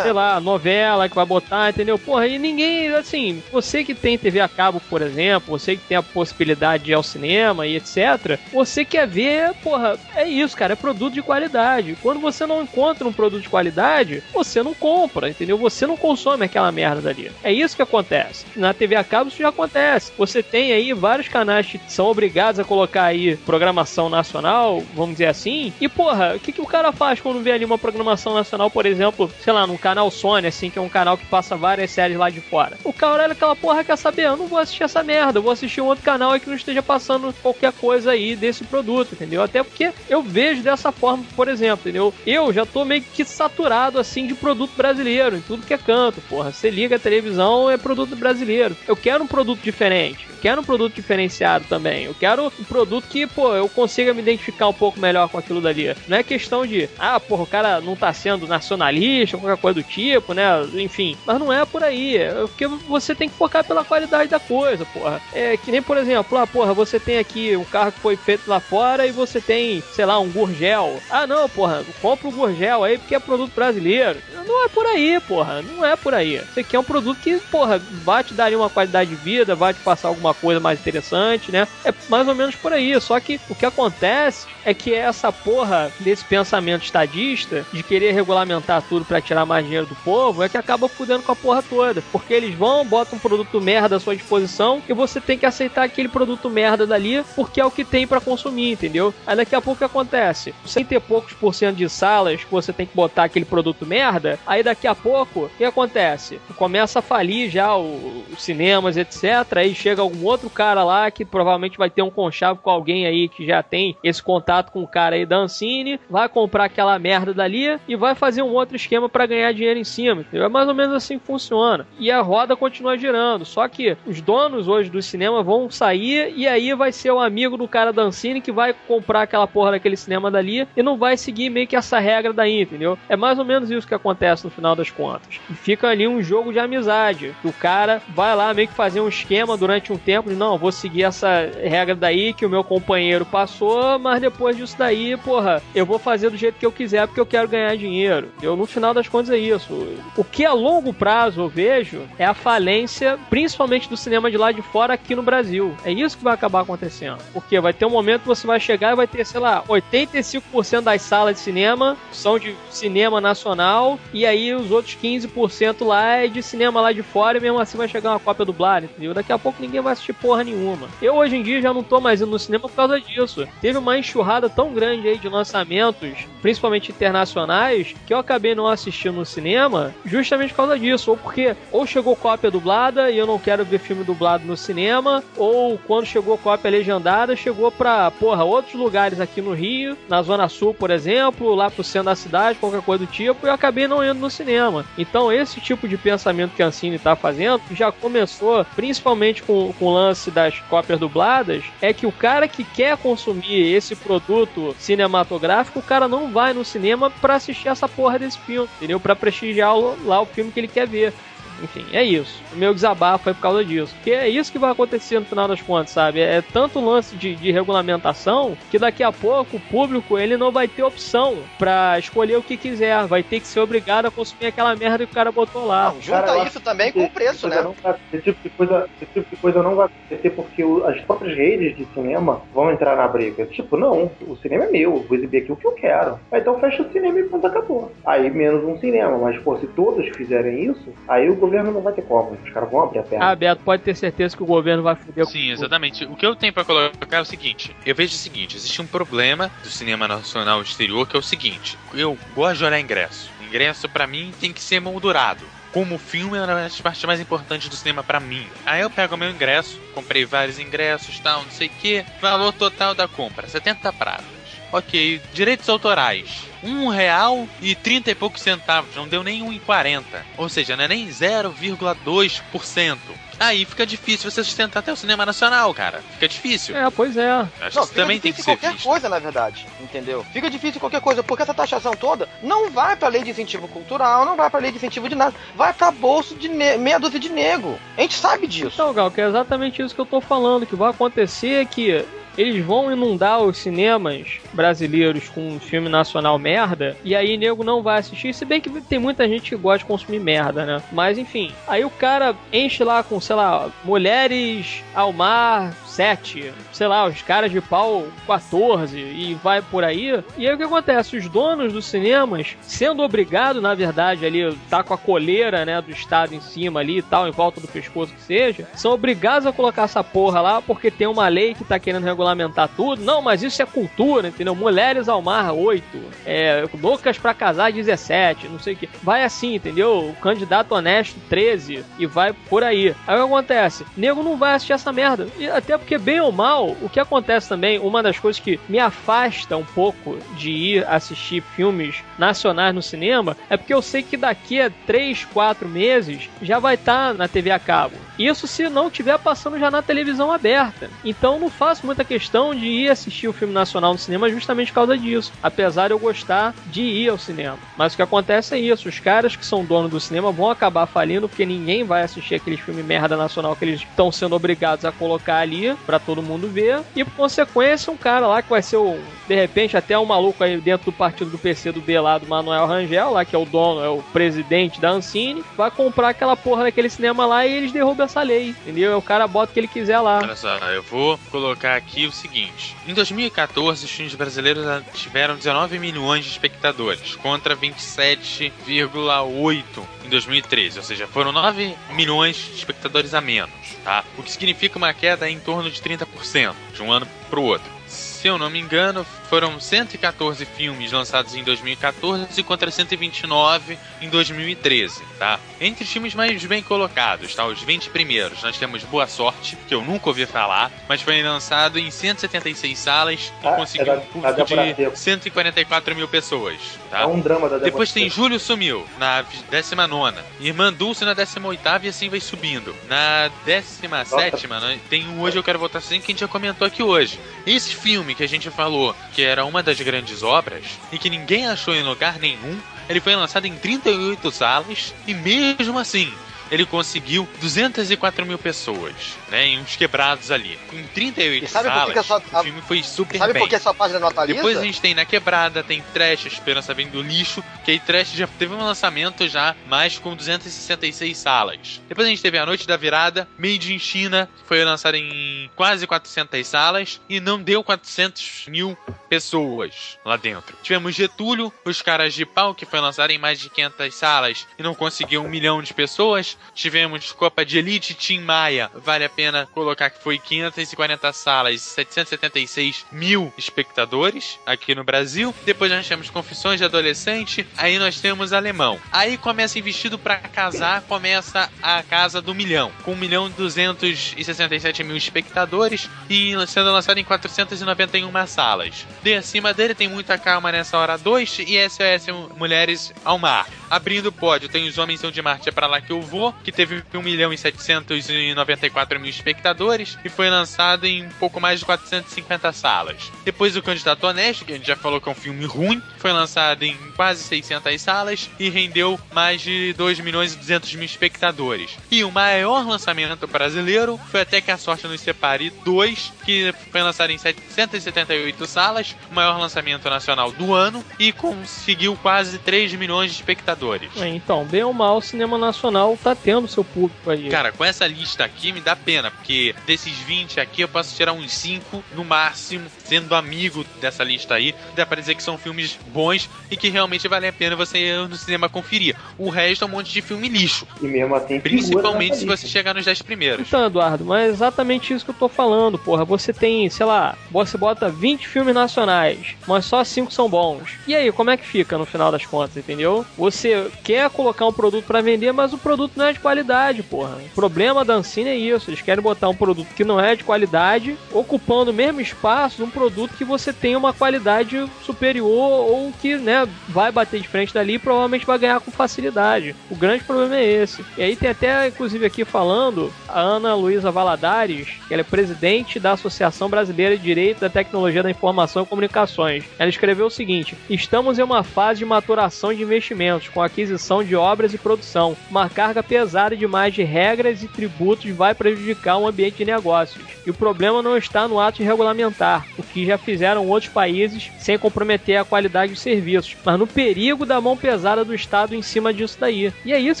sei 0.02 0.12
lá, 0.12 0.40
novela 0.40 1.08
que 1.08 1.14
vai 1.14 1.24
botar, 1.26 1.70
entendeu? 1.70 1.98
Porra, 1.98 2.26
e 2.26 2.38
ninguém, 2.38 2.88
assim, 2.94 3.42
você 3.52 3.84
que 3.84 3.94
tem 3.94 4.18
TV 4.18 4.40
a 4.40 4.48
cabo, 4.48 4.80
por 4.88 5.02
exemplo, 5.02 5.58
você 5.58 5.76
que 5.76 5.82
tem 5.82 5.96
a 5.96 6.02
possibilidade 6.02 6.84
de 6.84 6.90
ir 6.90 6.94
ao 6.94 7.02
cinema 7.02 7.66
e 7.66 7.76
etc, 7.76 8.38
você 8.52 8.84
quer 8.84 9.06
ver, 9.06 9.52
porra, 9.70 9.96
é 10.16 10.28
isso, 10.28 10.56
cara, 10.56 10.72
é 10.72 10.76
produto 10.76 11.14
de 11.14 11.22
qualidade. 11.22 11.96
Quando 12.02 12.18
você 12.18 12.44
não 12.44 12.60
encontra 12.60 13.06
um 13.06 13.12
produto 13.12 13.42
de 13.42 13.48
qualidade, 13.48 14.20
você 14.34 14.64
não 14.64 14.74
compra, 14.74 15.28
entendeu? 15.28 15.56
Você 15.58 15.86
não 15.86 15.96
consome 15.96 16.44
aquela 16.44 16.72
merda 16.72 17.00
dali. 17.00 17.30
É 17.44 17.52
isso 17.52 17.76
que 17.76 17.82
acontece. 17.82 18.46
Na 18.56 18.74
TV 18.74 18.96
a 18.96 19.04
cabo 19.04 19.28
isso 19.28 19.38
já 19.38 19.50
acontece. 19.50 20.10
Você 20.18 20.42
tem 20.42 20.72
aí 20.72 20.92
vários 20.92 21.28
canais 21.28 21.66
que 21.66 21.80
são 21.86 22.06
obrigados 22.06 22.58
a 22.58 22.64
colocar 22.64 23.04
aí 23.04 23.36
programação 23.36 24.08
nacional, 24.08 24.82
vamos 24.92 25.12
dizer 25.12 25.26
assim. 25.26 25.72
E 25.80 25.88
porra, 25.88 26.34
o 26.34 26.40
que, 26.40 26.50
que 26.50 26.60
o 26.60 26.66
cara 26.66 26.90
faz 26.90 27.20
quando 27.20 27.40
vê 27.40 27.52
ali 27.52 27.64
uma 27.64 27.78
programação 27.78 28.34
nacional, 28.34 28.70
por 28.72 28.86
exemplo, 28.86 29.30
sei 29.40 29.52
lá, 29.52 29.68
num 29.68 29.76
canal 29.76 30.10
Sony, 30.10 30.48
assim, 30.48 30.68
que 30.68 30.80
é 30.80 30.82
um 30.82 30.88
canal 30.88 31.16
que 31.16 31.26
passa 31.26 31.56
várias 31.56 31.92
séries 31.92 32.18
lá 32.18 32.28
de 32.28 32.40
fora? 32.40 32.76
O 32.82 32.92
cara 32.92 33.22
olha 33.22 33.32
aquela 33.32 33.54
porra 33.54 33.84
quer 33.84 33.96
saber, 33.96 34.22
eu 34.22 34.36
não 34.36 34.48
vou 34.48 34.58
assistir 34.58 34.82
essa 34.82 35.04
merda, 35.04 35.38
eu 35.38 35.42
vou 35.42 35.52
assistir 35.52 35.80
um 35.80 35.86
outro 35.86 36.04
canal 36.04 36.32
aí 36.32 36.40
que 36.40 36.48
não 36.48 36.56
esteja 36.56 36.82
passando 36.82 37.32
qualquer 37.40 37.72
coisa 37.72 38.10
aí 38.10 38.34
desse 38.34 38.64
produto, 38.64 39.12
entendeu? 39.12 39.42
Até 39.50 39.64
porque 39.64 39.90
eu 40.08 40.22
vejo 40.22 40.62
dessa 40.62 40.92
forma, 40.92 41.24
por 41.34 41.48
exemplo, 41.48 41.80
entendeu? 41.82 42.14
Eu 42.24 42.52
já 42.52 42.64
tô 42.64 42.84
meio 42.84 43.02
que 43.02 43.24
saturado 43.24 43.98
assim 43.98 44.26
de 44.26 44.34
produto 44.34 44.72
brasileiro, 44.76 45.36
em 45.36 45.40
tudo 45.40 45.66
que 45.66 45.74
é 45.74 45.78
canto, 45.78 46.20
porra. 46.22 46.52
Você 46.52 46.70
liga 46.70 46.96
a 46.96 47.00
televisão, 47.00 47.68
é 47.68 47.76
produto 47.76 48.14
brasileiro. 48.14 48.76
Eu 48.86 48.96
quero 48.96 49.24
um 49.24 49.26
produto 49.26 49.60
diferente. 49.60 50.26
Eu 50.30 50.36
quero 50.40 50.60
um 50.60 50.64
produto 50.64 50.94
diferenciado 50.94 51.64
também. 51.68 52.04
Eu 52.04 52.14
quero 52.14 52.46
um 52.46 52.64
produto 52.64 53.06
que, 53.08 53.26
pô, 53.26 53.54
eu 53.54 53.68
consiga 53.68 54.14
me 54.14 54.22
identificar 54.22 54.68
um 54.68 54.72
pouco 54.72 55.00
melhor 55.00 55.28
com 55.28 55.38
aquilo 55.38 55.60
dali. 55.60 55.94
Não 56.06 56.16
é 56.16 56.22
questão 56.22 56.64
de, 56.64 56.88
ah, 56.98 57.18
porra, 57.18 57.42
o 57.42 57.46
cara 57.46 57.80
não 57.80 57.96
tá 57.96 58.12
sendo 58.12 58.46
nacionalista, 58.46 59.36
qualquer 59.36 59.60
coisa 59.60 59.82
do 59.82 59.86
tipo, 59.86 60.32
né? 60.32 60.48
Enfim. 60.74 61.16
Mas 61.26 61.38
não 61.40 61.52
é 61.52 61.64
por 61.64 61.82
aí. 61.82 62.16
É 62.16 62.32
porque 62.32 62.66
você 62.66 63.14
tem 63.14 63.28
que 63.28 63.34
focar 63.34 63.64
pela 63.64 63.84
qualidade 63.84 64.30
da 64.30 64.38
coisa, 64.38 64.84
porra. 64.86 65.20
É 65.32 65.56
que 65.56 65.72
nem, 65.72 65.82
por 65.82 65.96
exemplo, 65.96 66.38
ah, 66.38 66.46
porra, 66.46 66.72
você 66.72 67.00
tem 67.00 67.18
aqui 67.18 67.56
um 67.56 67.64
carro 67.64 67.90
que 67.90 68.00
foi 68.00 68.16
feito 68.16 68.48
lá 68.48 68.60
fora 68.60 69.06
e 69.06 69.10
você 69.10 69.39
tem, 69.40 69.82
sei 69.94 70.04
lá, 70.04 70.18
um 70.18 70.30
Gurgel. 70.30 71.00
Ah, 71.10 71.26
não, 71.26 71.48
porra, 71.48 71.84
compra 72.00 72.28
o 72.28 72.32
Gurgel 72.32 72.84
aí 72.84 72.98
porque 72.98 73.14
é 73.14 73.18
produto 73.18 73.52
brasileiro. 73.54 74.18
Não 74.46 74.64
é 74.64 74.68
por 74.68 74.86
aí, 74.86 75.20
porra. 75.20 75.62
Não 75.62 75.84
é 75.84 75.96
por 75.96 76.14
aí. 76.14 76.38
Você 76.38 76.64
quer 76.64 76.78
um 76.78 76.84
produto 76.84 77.20
que, 77.20 77.38
porra, 77.50 77.80
vai 78.04 78.24
te 78.24 78.34
dar 78.34 78.52
uma 78.52 78.70
qualidade 78.70 79.10
de 79.10 79.16
vida, 79.16 79.54
vai 79.54 79.72
te 79.72 79.80
passar 79.80 80.08
alguma 80.08 80.34
coisa 80.34 80.60
mais 80.60 80.80
interessante, 80.80 81.52
né? 81.52 81.68
É 81.84 81.92
mais 82.08 82.26
ou 82.26 82.34
menos 82.34 82.54
por 82.56 82.72
aí. 82.72 83.00
Só 83.00 83.18
que 83.20 83.40
o 83.48 83.54
que 83.54 83.66
acontece 83.66 84.46
é 84.64 84.74
que 84.74 84.92
essa 84.92 85.32
porra 85.32 85.92
desse 86.00 86.24
pensamento 86.24 86.84
estadista 86.84 87.64
de 87.72 87.82
querer 87.82 88.12
regulamentar 88.12 88.82
tudo 88.88 89.04
pra 89.04 89.20
tirar 89.20 89.46
mais 89.46 89.64
dinheiro 89.64 89.86
do 89.86 89.94
povo 89.96 90.42
é 90.42 90.48
que 90.48 90.58
acaba 90.58 90.88
fudendo 90.88 91.22
com 91.22 91.32
a 91.32 91.36
porra 91.36 91.62
toda. 91.62 92.02
Porque 92.12 92.34
eles 92.34 92.54
vão, 92.54 92.84
botam 92.84 93.16
um 93.16 93.20
produto 93.20 93.60
merda 93.60 93.96
à 93.96 94.00
sua 94.00 94.16
disposição 94.16 94.82
e 94.88 94.92
você 94.92 95.20
tem 95.20 95.38
que 95.38 95.46
aceitar 95.46 95.84
aquele 95.84 96.08
produto 96.08 96.50
merda 96.50 96.86
dali 96.86 97.24
porque 97.34 97.60
é 97.60 97.64
o 97.64 97.70
que 97.70 97.84
tem 97.84 98.06
pra 98.06 98.20
consumir, 98.20 98.72
entendeu? 98.72 99.14
Aí 99.30 99.36
daqui 99.36 99.54
a 99.54 99.60
pouco 99.60 99.76
o 99.76 99.78
que 99.78 99.84
acontece? 99.84 100.52
Sem 100.66 100.84
ter 100.84 100.98
poucos 100.98 101.32
por 101.34 101.54
cento 101.54 101.76
de 101.76 101.88
salas 101.88 102.42
que 102.42 102.50
você 102.50 102.72
tem 102.72 102.84
que 102.84 102.96
botar 102.96 103.22
aquele 103.22 103.44
produto 103.44 103.86
merda, 103.86 104.40
aí 104.44 104.60
daqui 104.60 104.88
a 104.88 104.94
pouco 104.94 105.44
o 105.44 105.48
que 105.50 105.64
acontece? 105.64 106.40
Começa 106.56 106.98
a 106.98 107.02
falir 107.02 107.48
já 107.48 107.76
os 107.76 108.42
cinemas, 108.42 108.96
etc. 108.96 109.58
Aí 109.58 109.72
chega 109.72 110.02
algum 110.02 110.24
outro 110.24 110.50
cara 110.50 110.82
lá 110.82 111.08
que 111.12 111.24
provavelmente 111.24 111.78
vai 111.78 111.88
ter 111.88 112.02
um 112.02 112.10
conchavo 112.10 112.58
com 112.60 112.70
alguém 112.70 113.06
aí 113.06 113.28
que 113.28 113.46
já 113.46 113.62
tem 113.62 113.96
esse 114.02 114.20
contato 114.20 114.72
com 114.72 114.82
o 114.82 114.88
cara 114.88 115.14
aí 115.14 115.24
da 115.24 115.36
Ancine, 115.36 116.00
vai 116.10 116.28
comprar 116.28 116.64
aquela 116.64 116.98
merda 116.98 117.32
dali 117.32 117.78
e 117.86 117.94
vai 117.94 118.16
fazer 118.16 118.42
um 118.42 118.52
outro 118.52 118.74
esquema 118.74 119.08
pra 119.08 119.26
ganhar 119.26 119.52
dinheiro 119.52 119.78
em 119.78 119.84
cima. 119.84 120.22
Entendeu? 120.22 120.46
É 120.46 120.48
mais 120.48 120.66
ou 120.66 120.74
menos 120.74 120.92
assim 120.92 121.20
que 121.20 121.26
funciona. 121.26 121.86
E 122.00 122.10
a 122.10 122.20
roda 122.20 122.56
continua 122.56 122.98
girando. 122.98 123.44
Só 123.44 123.68
que 123.68 123.96
os 124.04 124.20
donos 124.20 124.66
hoje 124.66 124.90
do 124.90 125.00
cinema 125.00 125.40
vão 125.40 125.70
sair 125.70 126.32
e 126.34 126.48
aí 126.48 126.74
vai 126.74 126.90
ser 126.90 127.12
o 127.12 127.20
amigo 127.20 127.56
do 127.56 127.68
cara 127.68 127.92
da 127.92 128.02
Ancine 128.02 128.40
que 128.40 128.50
vai 128.50 128.74
comprar 128.88 129.19
aquela 129.22 129.46
porra 129.46 129.72
daquele 129.72 129.96
cinema 129.96 130.30
dali 130.30 130.66
e 130.76 130.82
não 130.82 130.96
vai 130.96 131.16
seguir 131.16 131.50
meio 131.50 131.66
que 131.66 131.76
essa 131.76 131.98
regra 131.98 132.32
daí, 132.32 132.62
entendeu? 132.62 132.98
É 133.08 133.16
mais 133.16 133.38
ou 133.38 133.44
menos 133.44 133.70
isso 133.70 133.86
que 133.86 133.94
acontece 133.94 134.44
no 134.44 134.50
final 134.50 134.74
das 134.74 134.90
contas. 134.90 135.40
E 135.48 135.54
fica 135.54 135.88
ali 135.88 136.06
um 136.06 136.22
jogo 136.22 136.52
de 136.52 136.58
amizade. 136.58 137.34
O 137.44 137.52
cara 137.52 138.02
vai 138.08 138.34
lá 138.34 138.52
meio 138.52 138.68
que 138.68 138.74
fazer 138.74 139.00
um 139.00 139.08
esquema 139.08 139.56
durante 139.56 139.92
um 139.92 139.98
tempo 139.98 140.30
de 140.30 140.36
não, 140.36 140.58
vou 140.58 140.72
seguir 140.72 141.04
essa 141.04 141.50
regra 141.62 141.94
daí 141.94 142.32
que 142.32 142.46
o 142.46 142.50
meu 142.50 142.64
companheiro 142.64 143.24
passou, 143.24 143.98
mas 143.98 144.20
depois 144.20 144.56
disso 144.56 144.76
daí, 144.78 145.16
porra, 145.16 145.62
eu 145.74 145.86
vou 145.86 145.98
fazer 145.98 146.30
do 146.30 146.36
jeito 146.36 146.58
que 146.58 146.66
eu 146.66 146.72
quiser 146.72 147.06
porque 147.06 147.20
eu 147.20 147.26
quero 147.26 147.48
ganhar 147.48 147.76
dinheiro. 147.76 148.28
Eu, 148.42 148.56
no 148.56 148.66
final 148.66 148.94
das 148.94 149.08
contas, 149.08 149.30
é 149.30 149.38
isso. 149.38 149.72
O 150.16 150.24
que 150.24 150.44
a 150.44 150.52
longo 150.52 150.92
prazo 150.92 151.40
eu 151.40 151.48
vejo 151.48 152.02
é 152.18 152.24
a 152.24 152.34
falência, 152.34 153.18
principalmente 153.28 153.88
do 153.88 153.96
cinema 153.96 154.30
de 154.30 154.36
lá 154.36 154.52
de 154.52 154.62
fora 154.62 154.94
aqui 154.94 155.14
no 155.14 155.22
Brasil. 155.22 155.74
É 155.84 155.92
isso 155.92 156.16
que 156.16 156.24
vai 156.24 156.34
acabar 156.34 156.60
acontecendo. 156.60 157.18
Porque 157.32 157.60
vai 157.60 157.72
ter 157.72 157.86
um 157.86 157.90
momento 157.90 158.22
que 158.22 158.28
você 158.28 158.46
vai 158.46 158.60
chegar 158.60 158.92
e 158.92 158.96
vai 158.96 159.06
ter, 159.10 159.26
sei 159.26 159.40
lá, 159.40 159.62
85% 159.64 160.82
das 160.82 161.02
salas 161.02 161.36
de 161.36 161.40
cinema 161.40 161.96
são 162.12 162.38
de 162.38 162.54
cinema 162.70 163.20
nacional 163.20 163.98
e 164.12 164.24
aí 164.24 164.54
os 164.54 164.70
outros 164.70 164.96
15% 165.02 165.84
lá 165.84 166.16
é 166.16 166.28
de 166.28 166.42
cinema 166.42 166.80
lá 166.80 166.92
de 166.92 167.02
fora 167.02 167.38
e 167.38 167.40
mesmo 167.40 167.58
assim 167.58 167.76
vai 167.76 167.88
chegar 167.88 168.10
uma 168.10 168.20
cópia 168.20 168.44
dublada, 168.44 168.86
entendeu? 168.86 169.14
Daqui 169.14 169.32
a 169.32 169.38
pouco 169.38 169.60
ninguém 169.60 169.80
vai 169.80 169.92
assistir 169.92 170.12
porra 170.12 170.44
nenhuma. 170.44 170.88
Eu 171.02 171.16
hoje 171.16 171.36
em 171.36 171.42
dia 171.42 171.60
já 171.60 171.72
não 171.72 171.82
tô 171.82 172.00
mais 172.00 172.20
indo 172.20 172.30
no 172.30 172.38
cinema 172.38 172.68
por 172.68 172.74
causa 172.74 173.00
disso. 173.00 173.46
Teve 173.60 173.78
uma 173.78 173.98
enxurrada 173.98 174.48
tão 174.48 174.72
grande 174.72 175.08
aí 175.08 175.18
de 175.18 175.28
lançamentos, 175.28 176.26
principalmente 176.40 176.90
internacionais, 176.90 177.94
que 178.06 178.14
eu 178.14 178.18
acabei 178.18 178.54
não 178.54 178.66
assistindo 178.66 179.16
no 179.16 179.26
cinema 179.26 179.94
justamente 180.04 180.50
por 180.50 180.58
causa 180.58 180.78
disso. 180.78 181.10
Ou 181.10 181.16
porque 181.16 181.56
ou 181.72 181.86
chegou 181.86 182.14
cópia 182.16 182.50
dublada 182.50 183.10
e 183.10 183.18
eu 183.18 183.26
não 183.26 183.38
quero 183.38 183.64
ver 183.64 183.78
filme 183.78 184.04
dublado 184.04 184.44
no 184.44 184.56
cinema, 184.56 185.22
ou 185.36 185.78
quando 185.86 186.06
chegou 186.06 186.38
cópia 186.38 186.70
legendada, 186.70 187.34
chegou 187.34 187.70
pra, 187.70 188.10
porra, 188.10 188.44
outros 188.44 188.74
lugares 188.74 188.99
aqui 189.20 189.40
no 189.40 189.52
Rio, 189.52 189.96
na 190.08 190.22
Zona 190.22 190.48
Sul, 190.48 190.74
por 190.74 190.90
exemplo, 190.90 191.54
lá 191.54 191.70
pro 191.70 191.84
centro 191.84 192.06
da 192.06 192.16
cidade, 192.16 192.58
qualquer 192.58 192.82
coisa 192.82 193.04
do 193.04 193.10
tipo, 193.10 193.46
e 193.46 193.48
eu 193.48 193.54
acabei 193.54 193.88
não 193.88 194.04
indo 194.04 194.20
no 194.20 194.30
cinema. 194.30 194.84
Então, 194.98 195.32
esse 195.32 195.60
tipo 195.60 195.88
de 195.88 195.96
pensamento 195.96 196.54
que 196.54 196.62
a 196.62 196.66
Ancine 196.66 196.98
tá 196.98 197.16
fazendo 197.16 197.62
já 197.72 197.90
começou, 197.90 198.64
principalmente 198.76 199.42
com, 199.42 199.72
com 199.78 199.86
o 199.86 199.94
lance 199.94 200.30
das 200.30 200.58
cópias 200.68 200.98
dubladas, 200.98 201.64
é 201.80 201.92
que 201.92 202.06
o 202.06 202.12
cara 202.12 202.46
que 202.48 202.64
quer 202.64 202.96
consumir 202.96 203.74
esse 203.74 203.96
produto 203.96 204.74
cinematográfico, 204.78 205.78
o 205.78 205.82
cara 205.82 206.06
não 206.06 206.30
vai 206.30 206.52
no 206.52 206.64
cinema 206.64 207.10
para 207.10 207.36
assistir 207.36 207.68
essa 207.68 207.88
porra 207.88 208.18
desse 208.18 208.38
filme, 208.38 208.68
entendeu? 208.76 209.00
Para 209.00 209.16
prestigiar 209.16 209.74
lá 210.04 210.20
o 210.20 210.26
filme 210.26 210.50
que 210.50 210.60
ele 210.60 210.68
quer 210.68 210.86
ver. 210.86 211.12
Enfim, 211.62 211.84
é 211.92 212.02
isso. 212.02 212.42
O 212.52 212.56
meu 212.56 212.72
desabafo 212.74 213.24
foi 213.24 213.34
por 213.34 213.40
causa 213.40 213.64
disso. 213.64 213.94
Porque 213.96 214.10
é 214.12 214.28
isso 214.28 214.50
que 214.50 214.58
vai 214.58 214.70
acontecer 214.72 215.18
no 215.18 215.26
final 215.26 215.46
das 215.48 215.60
contas, 215.60 215.90
sabe? 215.90 216.20
É 216.20 216.42
tanto 216.42 216.80
lance 216.80 217.16
de, 217.16 217.34
de 217.34 217.50
regulamentação 217.52 218.56
que 218.70 218.78
daqui 218.78 219.02
a 219.02 219.12
pouco 219.12 219.56
o 219.56 219.60
público 219.60 220.18
ele 220.18 220.36
não 220.36 220.50
vai 220.50 220.66
ter 220.68 220.82
opção 220.82 221.36
para 221.58 221.98
escolher 221.98 222.36
o 222.36 222.42
que 222.42 222.56
quiser. 222.56 223.06
Vai 223.06 223.22
ter 223.22 223.40
que 223.40 223.46
ser 223.46 223.60
obrigado 223.60 224.06
a 224.06 224.10
consumir 224.10 224.46
aquela 224.48 224.74
merda 224.74 225.04
que 225.06 225.12
o 225.12 225.14
cara 225.14 225.30
botou 225.32 225.66
lá. 225.66 225.92
Não, 225.92 226.00
junta 226.00 226.22
Cara, 226.22 226.44
isso 226.44 226.60
também 226.60 226.92
com 226.92 227.04
o 227.04 227.10
preço, 227.10 227.48
né? 227.48 227.62
Não 227.62 227.74
vai- 227.82 227.94
esse, 228.12 228.22
tipo 228.22 228.38
de 228.42 228.50
coisa, 228.50 228.86
esse 229.00 229.12
tipo 229.12 229.26
de 229.30 229.36
coisa 229.36 229.62
não 229.62 229.76
vai 229.76 229.86
acontecer 229.86 230.30
porque 230.30 230.64
o- 230.64 230.84
as 230.86 231.00
próprias 231.02 231.36
redes 231.36 231.76
de 231.76 231.86
cinema 231.92 232.42
vão 232.52 232.70
entrar 232.70 232.96
na 232.96 233.06
briga. 233.08 233.46
Tipo, 233.46 233.76
não, 233.76 234.16
o 234.20 234.36
cinema 234.36 234.64
é 234.64 234.70
meu, 234.70 235.04
vou 235.06 235.16
exibir 235.16 235.42
aqui 235.42 235.52
o 235.52 235.56
que 235.56 235.66
eu 235.66 235.72
quero. 235.72 236.18
Aí, 236.32 236.40
então 236.40 236.58
fecha 236.60 236.82
o 236.82 236.92
cinema 236.92 237.18
e 237.18 237.28
pronto, 237.28 237.46
acabou. 237.46 237.92
Aí 238.06 238.30
menos 238.30 238.64
um 238.64 238.78
cinema, 238.78 239.18
mas 239.18 239.38
pô, 239.42 239.56
se 239.58 239.66
todos 239.68 240.06
fizerem 240.16 240.70
isso, 240.70 240.94
aí 241.08 241.28
o 241.28 241.36
governo 241.50 241.72
não 241.72 241.80
vai 241.82 241.92
ter 241.92 242.02
como. 242.02 242.32
Os 242.32 242.50
caras 242.50 242.70
vão 242.70 242.84
abrir 242.84 243.00
a 243.00 243.02
perna. 243.02 243.30
Ah, 243.30 243.34
Beto, 243.34 243.62
pode 243.64 243.82
ter 243.82 243.96
certeza 243.96 244.36
que 244.36 244.42
o 244.42 244.46
governo 244.46 244.82
vai 244.82 244.94
foder 244.94 245.24
com 245.24 245.30
Sim, 245.30 245.40
tudo. 245.42 245.52
exatamente. 245.52 246.04
O 246.04 246.16
que 246.16 246.24
eu 246.24 246.36
tenho 246.36 246.52
pra 246.52 246.64
colocar 246.64 247.16
é 247.16 247.20
o 247.20 247.24
seguinte: 247.24 247.74
eu 247.84 247.94
vejo 247.94 248.14
o 248.14 248.18
seguinte, 248.18 248.56
existe 248.56 248.80
um 248.80 248.86
problema 248.86 249.50
do 249.62 249.68
cinema 249.68 250.06
nacional 250.06 250.62
exterior 250.62 251.06
que 251.06 251.16
é 251.16 251.18
o 251.18 251.22
seguinte: 251.22 251.76
eu 251.92 252.16
gosto 252.34 252.58
de 252.58 252.64
olhar 252.64 252.80
ingresso. 252.80 253.30
Ingresso 253.46 253.88
pra 253.88 254.06
mim 254.06 254.32
tem 254.40 254.52
que 254.52 254.62
ser 254.62 254.80
moldurado. 254.80 255.44
Como 255.72 255.98
filme 255.98 256.36
é 256.36 256.40
uma 256.40 256.46
das 256.48 256.80
partes 256.80 257.04
mais 257.04 257.20
importantes 257.20 257.68
do 257.68 257.76
cinema 257.76 258.02
pra 258.02 258.18
mim. 258.18 258.44
Aí 258.66 258.80
eu 258.80 258.90
pego 258.90 259.14
o 259.14 259.18
meu 259.18 259.30
ingresso, 259.30 259.80
comprei 259.94 260.24
vários 260.24 260.58
ingressos, 260.58 261.20
tal, 261.20 261.42
não 261.42 261.50
sei 261.50 261.68
o 261.68 261.70
que. 261.70 262.04
Valor 262.20 262.52
total 262.52 262.92
da 262.94 263.06
compra, 263.06 263.46
70 263.46 263.92
pratas. 263.92 264.39
Ok, 264.72 265.20
direitos 265.32 265.68
autorais. 265.68 266.48
Um 266.62 266.88
real 266.88 267.48
e 267.60 267.74
30 267.74 268.10
e 268.10 268.14
poucos 268.14 268.42
centavos, 268.42 268.94
não 268.94 269.08
deu 269.08 269.22
nem 269.24 269.42
1,40. 269.42 270.04
Ou 270.36 270.48
seja, 270.48 270.76
não 270.76 270.84
é 270.84 270.88
nem 270.88 271.08
0,2%. 271.08 272.98
Aí 273.38 273.64
fica 273.64 273.86
difícil 273.86 274.30
você 274.30 274.44
sustentar 274.44 274.80
até 274.80 274.92
o 274.92 274.96
cinema 274.96 275.24
nacional, 275.24 275.72
cara. 275.72 276.02
Fica 276.12 276.28
difícil. 276.28 276.76
É, 276.76 276.90
pois 276.90 277.16
é. 277.16 277.30
Acho 277.30 277.48
que 277.48 277.60
Não, 277.62 277.68
isso 277.68 277.86
fica 277.88 278.02
também 278.02 278.20
tem 278.20 278.32
que 278.32 278.36
difícil 278.36 278.52
ser 278.52 278.58
qualquer 278.60 278.72
visto. 278.74 278.86
coisa, 278.86 279.08
na 279.08 279.18
verdade, 279.18 279.66
entendeu? 279.80 280.24
Fica 280.30 280.50
difícil 280.50 280.78
qualquer 280.78 281.00
coisa, 281.00 281.22
porque 281.22 281.42
essa 281.42 281.54
taxação 281.54 281.92
toda 281.92 282.28
não 282.42 282.70
vai 282.70 282.94
pra 282.96 283.08
lei 283.08 283.22
de 283.24 283.30
incentivo 283.30 283.66
cultural, 283.66 284.26
não 284.26 284.36
vai 284.36 284.50
pra 284.50 284.60
lei 284.60 284.70
de 284.70 284.76
incentivo 284.76 285.08
de 285.08 285.14
nada, 285.14 285.34
vai 285.56 285.72
pra 285.72 285.90
bolso 285.90 286.34
de 286.34 286.48
ne- 286.48 286.76
meia 286.76 287.00
dúzia 287.00 287.18
de 287.18 287.30
nego. 287.30 287.80
A 287.96 288.02
gente 288.02 288.14
sabe 288.14 288.46
disso. 288.46 288.72
Então, 288.74 288.92
Gal, 288.92 289.10
que 289.10 289.22
é 289.22 289.26
exatamente 289.26 289.80
isso 289.80 289.94
que 289.94 290.00
eu 290.02 290.06
tô 290.06 290.20
falando. 290.20 290.66
Que 290.66 290.76
vai 290.76 290.90
acontecer 290.90 291.62
é 291.62 291.64
que 291.64 292.04
eles 292.36 292.64
vão 292.64 292.92
inundar 292.92 293.40
os 293.42 293.56
cinemas 293.56 294.40
brasileiros 294.52 295.28
com 295.28 295.48
um 295.48 295.60
filme 295.60 295.88
nacional 295.88 296.38
merda, 296.38 296.96
e 297.04 297.14
aí 297.14 297.36
nego 297.36 297.64
não 297.64 297.82
vai 297.82 297.98
assistir, 297.98 298.32
se 298.34 298.44
bem 298.44 298.60
que 298.60 298.70
tem 298.82 298.98
muita 298.98 299.28
gente 299.28 299.50
que 299.50 299.56
gosta 299.56 299.78
de 299.78 299.84
consumir 299.84 300.20
merda, 300.20 300.64
né? 300.64 300.82
Mas 300.92 301.18
enfim, 301.18 301.52
aí 301.66 301.84
o 301.84 301.90
cara 301.90 302.34
enche 302.52 302.84
lá 302.84 303.02
com, 303.02 303.20
sei 303.20 303.36
lá, 303.36 303.70
Mulheres 303.84 304.82
ao 304.94 305.12
Mar 305.12 305.74
7, 305.90 306.52
sei 306.72 306.86
lá, 306.86 307.06
os 307.06 307.22
caras 307.22 307.50
de 307.50 307.60
pau 307.60 308.06
14 308.26 308.98
e 308.98 309.34
vai 309.42 309.60
por 309.60 309.84
aí. 309.84 310.22
E 310.38 310.46
aí 310.46 310.54
o 310.54 310.56
que 310.56 310.64
acontece? 310.64 311.16
Os 311.16 311.28
donos 311.28 311.72
dos 311.72 311.84
cinemas, 311.84 312.56
sendo 312.62 313.02
obrigados, 313.02 313.62
na 313.62 313.74
verdade, 313.74 314.24
ali, 314.24 314.56
tá 314.68 314.82
com 314.82 314.94
a 314.94 314.98
coleira, 314.98 315.64
né, 315.64 315.80
do 315.80 315.90
Estado 315.90 316.34
em 316.34 316.40
cima 316.40 316.80
ali 316.80 316.98
e 316.98 317.02
tal, 317.02 317.28
em 317.28 317.32
volta 317.32 317.60
do 317.60 317.68
pescoço 317.68 318.14
que 318.14 318.22
seja, 318.22 318.68
são 318.74 318.92
obrigados 318.92 319.46
a 319.46 319.52
colocar 319.52 319.82
essa 319.82 320.02
porra 320.02 320.40
lá 320.40 320.62
porque 320.62 320.90
tem 320.90 321.06
uma 321.06 321.28
lei 321.28 321.54
que 321.54 321.64
tá 321.64 321.78
querendo 321.78 322.04
regulamentar 322.04 322.68
tudo. 322.76 323.02
Não, 323.02 323.20
mas 323.20 323.42
isso 323.42 323.60
é 323.60 323.66
cultura, 323.66 324.28
entendeu? 324.28 324.54
Mulheres 324.54 325.08
ao 325.08 325.20
mar 325.20 325.52
8, 325.52 325.84
é, 326.24 326.64
loucas 326.80 327.18
pra 327.18 327.34
casar 327.34 327.72
17, 327.72 328.48
não 328.48 328.58
sei 328.58 328.74
o 328.74 328.76
que. 328.76 328.88
Vai 329.02 329.24
assim, 329.24 329.54
entendeu? 329.54 330.10
O 330.10 330.14
candidato 330.20 330.72
honesto 330.72 331.18
13 331.28 331.84
e 331.98 332.06
vai 332.06 332.32
por 332.32 332.62
aí. 332.62 332.94
Aí 333.06 333.16
o 333.16 333.18
que 333.18 333.32
acontece? 333.32 333.84
Nego 333.96 334.22
não 334.22 334.36
vai 334.36 334.54
assistir 334.54 334.72
essa 334.72 334.92
merda. 334.92 335.26
E 335.38 335.48
até 335.48 335.79
porque, 335.80 335.98
bem 335.98 336.20
ou 336.20 336.30
mal, 336.30 336.76
o 336.80 336.88
que 336.88 337.00
acontece 337.00 337.48
também, 337.48 337.78
uma 337.78 338.02
das 338.02 338.18
coisas 338.18 338.40
que 338.40 338.60
me 338.68 338.78
afasta 338.78 339.56
um 339.56 339.64
pouco 339.64 340.18
de 340.36 340.50
ir 340.50 340.86
assistir 340.86 341.42
filmes 341.56 341.96
nacionais 342.18 342.74
no 342.74 342.82
cinema, 342.82 343.36
é 343.48 343.56
porque 343.56 343.74
eu 343.74 343.82
sei 343.82 344.02
que 344.02 344.16
daqui 344.16 344.60
a 344.60 344.70
3, 344.86 345.24
4 345.24 345.68
meses 345.68 346.30
já 346.40 346.58
vai 346.58 346.74
estar 346.74 347.14
na 347.14 347.26
TV 347.26 347.50
a 347.50 347.58
cabo. 347.58 347.96
Isso 348.20 348.46
se 348.46 348.68
não 348.68 348.88
estiver 348.88 349.18
passando 349.18 349.58
já 349.58 349.70
na 349.70 349.80
televisão 349.80 350.30
aberta. 350.30 350.90
Então 351.02 351.38
não 351.38 351.48
faço 351.48 351.86
muita 351.86 352.04
questão 352.04 352.54
de 352.54 352.66
ir 352.66 352.90
assistir 352.90 353.26
o 353.26 353.32
filme 353.32 353.54
nacional 353.54 353.92
no 353.92 353.98
cinema 353.98 354.28
justamente 354.28 354.68
por 354.68 354.74
causa 354.74 354.98
disso. 354.98 355.32
Apesar 355.42 355.88
de 355.88 355.94
eu 355.94 355.98
gostar 355.98 356.54
de 356.66 356.82
ir 356.82 357.08
ao 357.08 357.16
cinema. 357.16 357.58
Mas 357.78 357.94
o 357.94 357.96
que 357.96 358.02
acontece 358.02 358.54
é 358.54 358.58
isso: 358.58 358.90
os 358.90 359.00
caras 359.00 359.36
que 359.36 359.46
são 359.46 359.64
donos 359.64 359.90
do 359.90 359.98
cinema 359.98 360.30
vão 360.30 360.50
acabar 360.50 360.84
falindo 360.84 361.30
porque 361.30 361.46
ninguém 361.46 361.82
vai 361.82 362.02
assistir 362.02 362.34
aqueles 362.34 362.60
filmes 362.60 362.84
merda 362.84 363.16
nacional 363.16 363.56
que 363.56 363.64
eles 363.64 363.80
estão 363.80 364.12
sendo 364.12 364.36
obrigados 364.36 364.84
a 364.84 364.92
colocar 364.92 365.38
ali 365.38 365.74
pra 365.86 365.98
todo 365.98 366.22
mundo 366.22 366.46
ver. 366.46 366.80
E 366.94 367.04
por 367.04 367.14
consequência, 367.14 367.90
um 367.90 367.96
cara 367.96 368.26
lá 368.26 368.42
que 368.42 368.50
vai 368.50 368.60
ser 368.60 368.76
o, 368.76 368.98
de 369.26 369.34
repente, 369.34 369.78
até 369.78 369.98
um 369.98 370.04
maluco 370.04 370.44
aí 370.44 370.60
dentro 370.60 370.90
do 370.90 370.96
partido 370.96 371.30
do 371.30 371.38
PC 371.38 371.72
do 371.72 371.80
B 371.80 371.98
lá, 371.98 372.18
do 372.18 372.26
Manuel 372.26 372.66
Rangel, 372.66 373.12
lá 373.12 373.24
que 373.24 373.34
é 373.34 373.38
o 373.38 373.46
dono, 373.46 373.82
é 373.82 373.88
o 373.88 374.02
presidente 374.12 374.78
da 374.78 374.90
Ancine, 374.90 375.42
vai 375.56 375.70
comprar 375.70 376.10
aquela 376.10 376.36
porra 376.36 376.64
daquele 376.64 376.90
cinema 376.90 377.24
lá 377.24 377.46
e 377.46 377.52
eles 377.52 377.72
derrubam 377.72 378.09
essa 378.10 378.22
lei, 378.22 378.50
entendeu? 378.50 378.98
O 378.98 379.02
cara 379.02 379.26
bota 379.26 379.50
o 379.50 379.54
que 379.54 379.60
ele 379.60 379.68
quiser 379.68 379.98
lá. 380.00 380.18
Olha 380.18 380.36
só, 380.36 380.58
eu 380.70 380.82
vou 380.82 381.18
colocar 381.30 381.76
aqui 381.76 382.06
o 382.06 382.12
seguinte: 382.12 382.76
em 382.86 382.92
2014, 382.92 383.82
os 383.84 383.90
filmes 383.90 384.14
brasileiros 384.14 384.64
tiveram 384.92 385.36
19 385.36 385.78
milhões 385.78 386.24
de 386.24 386.32
espectadores, 386.32 387.16
contra 387.16 387.56
27,8 387.56 389.64
em 390.04 390.08
2013, 390.08 390.78
ou 390.78 390.84
seja, 390.84 391.06
foram 391.06 391.30
9 391.32 391.74
milhões 391.92 392.36
de 392.36 392.54
espectadores 392.54 393.14
a 393.14 393.20
menos, 393.20 393.50
tá? 393.84 394.04
O 394.18 394.22
que 394.22 394.32
significa 394.32 394.76
uma 394.76 394.92
queda 394.92 395.30
em 395.30 395.38
torno 395.38 395.70
de 395.70 395.80
30% 395.80 396.54
de 396.74 396.82
um 396.82 396.92
ano 396.92 397.06
para 397.28 397.38
o 397.38 397.44
outro. 397.44 397.79
Se 398.20 398.28
eu 398.28 398.36
não 398.36 398.50
me 398.50 398.58
engano, 398.60 399.02
foram 399.30 399.58
114 399.58 400.44
filmes 400.44 400.92
lançados 400.92 401.34
em 401.34 401.42
2014 401.42 402.42
contra 402.42 402.70
129 402.70 403.78
em 404.02 404.10
2013, 404.10 405.02
tá? 405.18 405.40
Entre 405.58 405.84
os 405.84 405.90
filmes 405.90 406.14
mais 406.14 406.44
bem 406.44 406.62
colocados, 406.62 407.34
tá? 407.34 407.46
Os 407.46 407.62
20 407.62 407.88
primeiros, 407.88 408.42
nós 408.42 408.58
temos 408.58 408.82
Boa 408.84 409.06
Sorte, 409.06 409.56
que 409.66 409.74
eu 409.74 409.80
nunca 409.82 410.08
ouvi 410.10 410.26
falar, 410.26 410.70
mas 410.86 411.00
foi 411.00 411.22
lançado 411.22 411.78
em 411.78 411.90
176 411.90 412.78
salas 412.78 413.32
e 413.42 413.46
Ah, 413.46 413.52
conseguiu 413.52 413.90
é 413.92 413.96
da- 413.96 414.02
um 414.02 414.04
público 414.06 414.44
de 414.44 414.74
Seco. 414.74 414.96
144 414.96 415.96
mil 415.96 416.06
pessoas, 416.08 416.58
tá? 416.90 417.00
É 417.00 417.06
um 417.06 417.20
drama 417.20 417.48
da 417.48 417.56
Depois 417.56 417.90
tem. 417.90 418.10
Júlio 418.10 418.38
Sumiu, 418.38 418.86
na 418.98 419.24
19. 419.50 420.18
Irmã 420.40 420.70
Dulce 420.70 421.06
na 421.06 421.14
18 421.14 421.86
e 421.86 421.88
assim 421.88 422.10
vai 422.10 422.20
subindo. 422.20 422.74
Na 422.86 423.30
17, 423.46 424.46
né, 424.46 424.78
tem 424.90 425.08
o 425.08 425.20
Hoje 425.22 425.38
Eu 425.38 425.42
Quero 425.42 425.58
Voltar 425.58 425.80
Sozinho 425.80 426.02
que 426.02 426.10
a 426.10 426.12
gente 426.12 426.20
já 426.20 426.28
comentou 426.28 426.66
aqui 426.66 426.82
hoje. 426.82 427.18
Esse 427.46 427.74
filme 428.10 428.14
que 428.14 428.22
a 428.22 428.28
gente 428.28 428.50
falou 428.50 428.94
que 429.12 429.22
era 429.22 429.44
uma 429.44 429.62
das 429.62 429.80
grandes 429.80 430.22
obras 430.22 430.64
e 430.92 430.98
que 430.98 431.10
ninguém 431.10 431.46
achou 431.46 431.74
em 431.74 431.82
lugar 431.82 432.18
nenhum, 432.18 432.58
ele 432.88 433.00
foi 433.00 433.14
lançado 433.14 433.46
em 433.46 433.56
38 433.56 434.30
salas 434.30 434.94
e 435.06 435.14
mesmo 435.14 435.78
assim 435.78 436.12
ele 436.50 436.66
conseguiu 436.66 437.28
204 437.40 438.26
mil 438.26 438.38
pessoas, 438.38 438.94
né? 439.30 439.46
Em 439.46 439.60
uns 439.60 439.76
quebrados 439.76 440.30
ali. 440.30 440.58
Em 440.72 440.82
38 440.88 441.44
E 441.44 441.48
sabe 441.48 441.70
por 441.70 441.92
que 441.92 442.02
salas, 442.02 442.24
que 442.24 442.34
a 442.34 442.40
o 442.40 442.44
filme 442.44 442.62
foi 442.62 442.82
super 442.82 443.18
Sabe 443.18 443.32
bem. 443.32 443.42
por 443.42 443.48
que 443.48 443.54
essa 443.54 443.72
página 443.72 444.00
não 444.00 444.08
atualiza? 444.08 444.36
Depois 444.36 444.58
a 444.58 444.62
gente 444.62 444.80
tem 444.80 444.94
na 444.94 445.04
quebrada, 445.04 445.62
tem 445.62 445.82
Trash, 445.92 446.26
a 446.26 446.28
Esperança 446.28 446.74
Vem 446.74 446.88
do 446.88 447.02
Lixo, 447.02 447.42
que 447.64 447.70
aí 447.70 447.78
Trash 447.78 448.12
já 448.12 448.26
teve 448.26 448.54
um 448.54 448.62
lançamento 448.62 449.28
já 449.28 449.54
mais 449.68 449.98
com 449.98 450.14
266 450.14 451.16
salas. 451.16 451.80
Depois 451.88 452.06
a 452.06 452.10
gente 452.10 452.22
teve 452.22 452.38
a 452.38 452.46
Noite 452.46 452.66
da 452.66 452.76
Virada, 452.76 453.28
Made 453.38 453.72
in 453.74 453.78
China, 453.78 454.28
que 454.40 454.46
foi 454.46 454.64
lançado 454.64 454.94
em 454.96 455.50
quase 455.54 455.86
400 455.86 456.46
salas 456.46 457.00
e 457.08 457.20
não 457.20 457.40
deu 457.40 457.62
400 457.62 458.46
mil 458.48 458.76
pessoas 459.08 459.98
lá 460.04 460.16
dentro. 460.16 460.56
Tivemos 460.62 460.94
Getúlio, 460.94 461.52
Os 461.64 461.82
Caras 461.82 462.14
de 462.14 462.24
Pau, 462.24 462.54
que 462.54 462.64
foi 462.66 462.80
lançado 462.80 463.10
em 463.10 463.18
mais 463.18 463.38
de 463.40 463.50
500 463.50 463.94
salas 463.94 464.46
e 464.58 464.62
não 464.62 464.74
conseguiu 464.74 465.22
um 465.22 465.28
milhão 465.28 465.62
de 465.62 465.74
pessoas. 465.74 466.36
Tivemos 466.54 467.12
Copa 467.12 467.44
de 467.44 467.58
Elite, 467.58 467.94
Tim 467.94 468.20
Maia, 468.20 468.70
vale 468.74 469.04
a 469.04 469.08
pena 469.08 469.48
colocar 469.52 469.90
que 469.90 470.02
foi 470.02 470.18
540 470.18 471.12
salas, 471.12 471.60
776 471.60 472.86
mil 472.92 473.32
espectadores 473.36 474.38
aqui 474.44 474.74
no 474.74 474.84
Brasil. 474.84 475.34
Depois 475.44 475.70
nós 475.70 475.86
temos 475.86 476.10
Confissões 476.10 476.58
de 476.58 476.64
Adolescente, 476.64 477.46
aí 477.56 477.78
nós 477.78 478.00
temos 478.00 478.32
Alemão. 478.32 478.80
Aí 478.92 479.16
começa 479.16 479.58
investido 479.58 479.98
pra 479.98 480.16
casar, 480.16 480.82
começa 480.82 481.50
a 481.62 481.82
Casa 481.82 482.20
do 482.20 482.34
Milhão, 482.34 482.70
com 482.82 482.92
1 482.92 482.96
milhão 482.96 483.28
e 483.28 483.30
267 483.30 484.84
mil 484.84 484.96
espectadores 484.96 485.88
e 486.08 486.34
sendo 486.46 486.72
lançado 486.72 486.98
em 486.98 487.04
491 487.04 488.26
salas. 488.26 488.86
De 489.02 489.14
acima 489.14 489.54
dele 489.54 489.74
tem 489.74 489.88
muita 489.88 490.18
calma 490.18 490.52
nessa 490.52 490.78
hora 490.78 490.96
2 490.96 491.40
e 491.40 491.68
SOS 491.68 492.36
Mulheres 492.36 492.92
ao 493.04 493.18
Mar. 493.18 493.46
Abrindo 493.70 494.06
o 494.06 494.12
pódio 494.12 494.48
tem 494.48 494.68
Os 494.68 494.78
Homens 494.78 495.00
São 495.00 495.10
de 495.10 495.22
Marte 495.22 495.48
é 495.48 495.52
pra 495.52 495.66
lá 495.66 495.80
que 495.80 495.92
eu 495.92 496.00
vou, 496.00 496.29
que 496.44 496.52
teve 496.52 496.82
1 496.92 497.02
milhão 497.02 497.32
e 497.32 497.38
794 497.38 499.00
mil 499.00 499.10
espectadores 499.10 499.98
e 500.04 500.08
foi 500.08 500.30
lançado 500.30 500.86
em 500.86 501.08
pouco 501.18 501.40
mais 501.40 501.60
de 501.60 501.66
450 501.66 502.52
salas. 502.52 503.10
Depois 503.24 503.56
o 503.56 503.62
Candidato 503.62 504.06
Honesto, 504.06 504.44
que 504.44 504.52
a 504.52 504.56
gente 504.56 504.66
já 504.66 504.76
falou 504.76 505.00
que 505.00 505.08
é 505.08 505.12
um 505.12 505.14
filme 505.14 505.44
ruim, 505.44 505.82
foi 505.98 506.12
lançado 506.12 506.62
em 506.62 506.76
quase 506.96 507.22
600 507.24 507.80
salas 507.80 508.30
e 508.38 508.48
rendeu 508.48 508.98
mais 509.12 509.40
de 509.40 509.72
2 509.74 510.00
milhões 510.00 510.34
e 510.34 510.36
200 510.36 510.74
mil 510.74 510.84
espectadores. 510.84 511.76
E 511.90 512.04
o 512.04 512.10
maior 512.10 512.66
lançamento 512.66 513.26
brasileiro 513.26 513.98
foi 514.10 514.20
Até 514.20 514.40
que 514.40 514.50
a 514.50 514.58
Sorte 514.58 514.86
nos 514.86 515.00
Separe 515.00 515.50
2, 515.64 516.12
que 516.24 516.54
foi 516.70 516.82
lançado 516.82 517.10
em 517.10 517.18
778 517.18 518.46
salas, 518.46 518.94
o 519.10 519.14
maior 519.14 519.38
lançamento 519.38 519.88
nacional 519.88 520.30
do 520.32 520.54
ano 520.54 520.84
e 520.98 521.12
conseguiu 521.12 521.96
quase 521.96 522.38
3 522.38 522.74
milhões 522.74 523.10
de 523.10 523.16
espectadores. 523.16 523.90
É, 523.96 524.08
Então, 524.08 524.44
bem 524.44 524.62
ou 524.62 524.72
mal, 524.72 524.98
o 524.98 525.02
cinema 525.02 525.38
nacional 525.38 525.98
tá 526.02 526.14
tendo 526.22 526.48
seu 526.48 526.64
público 526.64 527.10
aí. 527.10 527.28
Cara, 527.28 527.52
com 527.52 527.64
essa 527.64 527.86
lista 527.86 528.24
aqui 528.24 528.52
me 528.52 528.60
dá 528.60 528.74
pena, 528.76 529.10
porque 529.10 529.54
desses 529.66 529.96
20 529.98 530.40
aqui 530.40 530.62
eu 530.62 530.68
posso 530.68 530.94
tirar 530.96 531.12
uns 531.12 531.32
5 531.32 531.82
no 531.94 532.04
máximo, 532.04 532.66
sendo 532.84 533.14
amigo 533.14 533.64
dessa 533.80 534.04
lista 534.04 534.34
aí. 534.34 534.54
Dá 534.74 534.84
pra 534.84 535.00
dizer 535.00 535.14
que 535.14 535.22
são 535.22 535.38
filmes 535.38 535.78
bons 535.88 536.28
e 536.50 536.56
que 536.56 536.68
realmente 536.68 537.06
vale 537.08 537.26
a 537.26 537.32
pena 537.32 537.56
você 537.56 537.78
ir 537.78 538.08
no 538.08 538.16
cinema 538.16 538.48
conferir. 538.48 538.96
O 539.18 539.28
resto 539.28 539.64
é 539.64 539.66
um 539.66 539.70
monte 539.70 539.92
de 539.92 540.02
filme 540.02 540.28
lixo, 540.28 540.66
E 540.82 540.86
mesmo 540.86 541.14
assim, 541.14 541.40
principalmente 541.40 542.16
se 542.16 542.26
você 542.26 542.46
chegar 542.46 542.74
nos 542.74 542.84
10 542.84 543.02
primeiros. 543.02 543.46
Então, 543.46 543.64
Eduardo, 543.64 544.04
mas 544.04 544.24
é 544.24 544.28
exatamente 544.28 544.92
isso 544.92 545.04
que 545.04 545.10
eu 545.10 545.14
tô 545.14 545.28
falando, 545.28 545.78
porra. 545.78 546.04
Você 546.04 546.32
tem, 546.32 546.68
sei 546.68 546.86
lá, 546.86 547.16
você 547.30 547.56
bota 547.56 547.88
20 547.88 548.26
filmes 548.26 548.54
nacionais, 548.54 549.36
mas 549.46 549.64
só 549.64 549.82
5 549.82 550.12
são 550.12 550.28
bons. 550.28 550.70
E 550.86 550.94
aí, 550.94 551.10
como 551.12 551.30
é 551.30 551.36
que 551.36 551.46
fica 551.46 551.78
no 551.78 551.86
final 551.86 552.10
das 552.10 552.26
contas, 552.26 552.56
entendeu? 552.56 553.04
Você 553.16 553.70
quer 553.84 554.08
colocar 554.10 554.46
um 554.46 554.52
produto 554.52 554.84
pra 554.84 555.00
vender, 555.00 555.32
mas 555.32 555.52
o 555.52 555.58
produto 555.58 555.92
não 555.96 556.06
é 556.06 556.09
de 556.12 556.20
qualidade, 556.20 556.82
porra. 556.82 557.18
O 557.32 557.34
problema 557.34 557.84
da 557.84 557.94
Ancine 557.94 558.30
é 558.30 558.36
isso. 558.36 558.70
Eles 558.70 558.82
querem 558.82 559.02
botar 559.02 559.28
um 559.28 559.34
produto 559.34 559.74
que 559.74 559.84
não 559.84 560.00
é 560.00 560.14
de 560.14 560.24
qualidade, 560.24 560.96
ocupando 561.12 561.70
o 561.70 561.74
mesmo 561.74 562.00
espaço 562.00 562.56
de 562.56 562.62
um 562.62 562.70
produto 562.70 563.16
que 563.16 563.24
você 563.24 563.52
tem 563.52 563.76
uma 563.76 563.92
qualidade 563.92 564.68
superior 564.84 565.70
ou 565.70 565.92
que, 566.00 566.16
né, 566.16 566.48
vai 566.68 566.90
bater 566.90 567.20
de 567.20 567.28
frente 567.28 567.54
dali 567.54 567.74
e 567.74 567.78
provavelmente 567.78 568.26
vai 568.26 568.38
ganhar 568.38 568.60
com 568.60 568.70
facilidade. 568.70 569.54
O 569.70 569.76
grande 569.76 570.04
problema 570.04 570.36
é 570.36 570.44
esse. 570.44 570.84
E 570.96 571.02
aí 571.02 571.16
tem 571.16 571.30
até, 571.30 571.68
inclusive, 571.68 572.04
aqui 572.06 572.24
falando 572.24 572.92
a 573.08 573.20
Ana 573.20 573.54
Luísa 573.54 573.90
Valadares, 573.90 574.68
que 574.86 574.94
ela 574.94 575.02
é 575.02 575.04
presidente 575.04 575.78
da 575.78 575.92
Associação 575.92 576.48
Brasileira 576.48 576.96
de 576.96 577.02
Direito 577.02 577.40
da 577.40 577.48
Tecnologia 577.48 578.02
da 578.02 578.10
Informação 578.10 578.62
e 578.62 578.66
Comunicações. 578.66 579.44
Ela 579.58 579.68
escreveu 579.68 580.06
o 580.06 580.10
seguinte: 580.10 580.56
Estamos 580.68 581.18
em 581.18 581.22
uma 581.22 581.42
fase 581.42 581.80
de 581.80 581.84
maturação 581.84 582.54
de 582.54 582.62
investimentos, 582.62 583.28
com 583.28 583.42
aquisição 583.42 584.02
de 584.02 584.14
obras 584.16 584.54
e 584.54 584.58
produção. 584.58 585.16
Uma 585.30 585.48
carga 585.48 585.82
pesada 585.90 586.36
demais 586.36 586.72
de 586.72 586.84
regras 586.84 587.42
e 587.42 587.48
tributos 587.48 588.08
vai 588.12 588.32
prejudicar 588.32 588.96
o 588.96 589.08
ambiente 589.08 589.38
de 589.38 589.44
negócios. 589.44 590.04
E 590.24 590.30
o 590.30 590.34
problema 590.34 590.80
não 590.80 590.96
está 590.96 591.26
no 591.26 591.40
ato 591.40 591.58
de 591.58 591.64
regulamentar, 591.64 592.46
o 592.56 592.62
que 592.62 592.86
já 592.86 592.96
fizeram 592.96 593.48
outros 593.48 593.72
países 593.72 594.30
sem 594.38 594.56
comprometer 594.56 595.16
a 595.16 595.24
qualidade 595.24 595.72
dos 595.72 595.82
serviços, 595.82 596.36
mas 596.44 596.56
no 596.56 596.66
perigo 596.66 597.26
da 597.26 597.40
mão 597.40 597.56
pesada 597.56 598.04
do 598.04 598.14
Estado 598.14 598.54
em 598.54 598.62
cima 598.62 598.94
disso 598.94 599.16
daí. 599.18 599.52
E 599.64 599.72
é 599.72 599.80
isso 599.80 600.00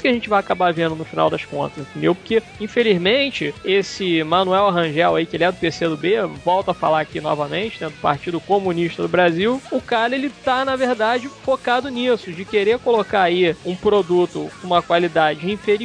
que 0.00 0.06
a 0.06 0.12
gente 0.12 0.28
vai 0.28 0.38
acabar 0.38 0.72
vendo 0.72 0.94
no 0.94 1.04
final 1.04 1.28
das 1.28 1.44
contas, 1.44 1.84
entendeu? 1.88 2.14
Porque, 2.14 2.40
infelizmente, 2.60 3.52
esse 3.64 4.22
Manuel 4.22 4.70
Rangel 4.70 5.16
aí, 5.16 5.26
que 5.26 5.36
ele 5.36 5.44
é 5.44 5.50
do 5.50 5.58
PCdoB, 5.58 6.20
volta 6.44 6.70
a 6.70 6.74
falar 6.74 7.00
aqui 7.00 7.20
novamente, 7.20 7.82
né, 7.82 7.88
do 7.88 7.96
Partido 7.96 8.38
Comunista 8.38 9.02
do 9.02 9.08
Brasil, 9.08 9.60
o 9.72 9.80
cara, 9.80 10.14
ele 10.14 10.30
tá, 10.44 10.64
na 10.64 10.76
verdade, 10.76 11.28
focado 11.42 11.88
nisso, 11.88 12.30
de 12.30 12.44
querer 12.44 12.78
colocar 12.78 13.22
aí 13.22 13.56
um 13.66 13.74
produto 13.74 14.48
com 14.60 14.68
uma 14.68 14.82
qualidade 14.82 15.50
inferior, 15.50 15.79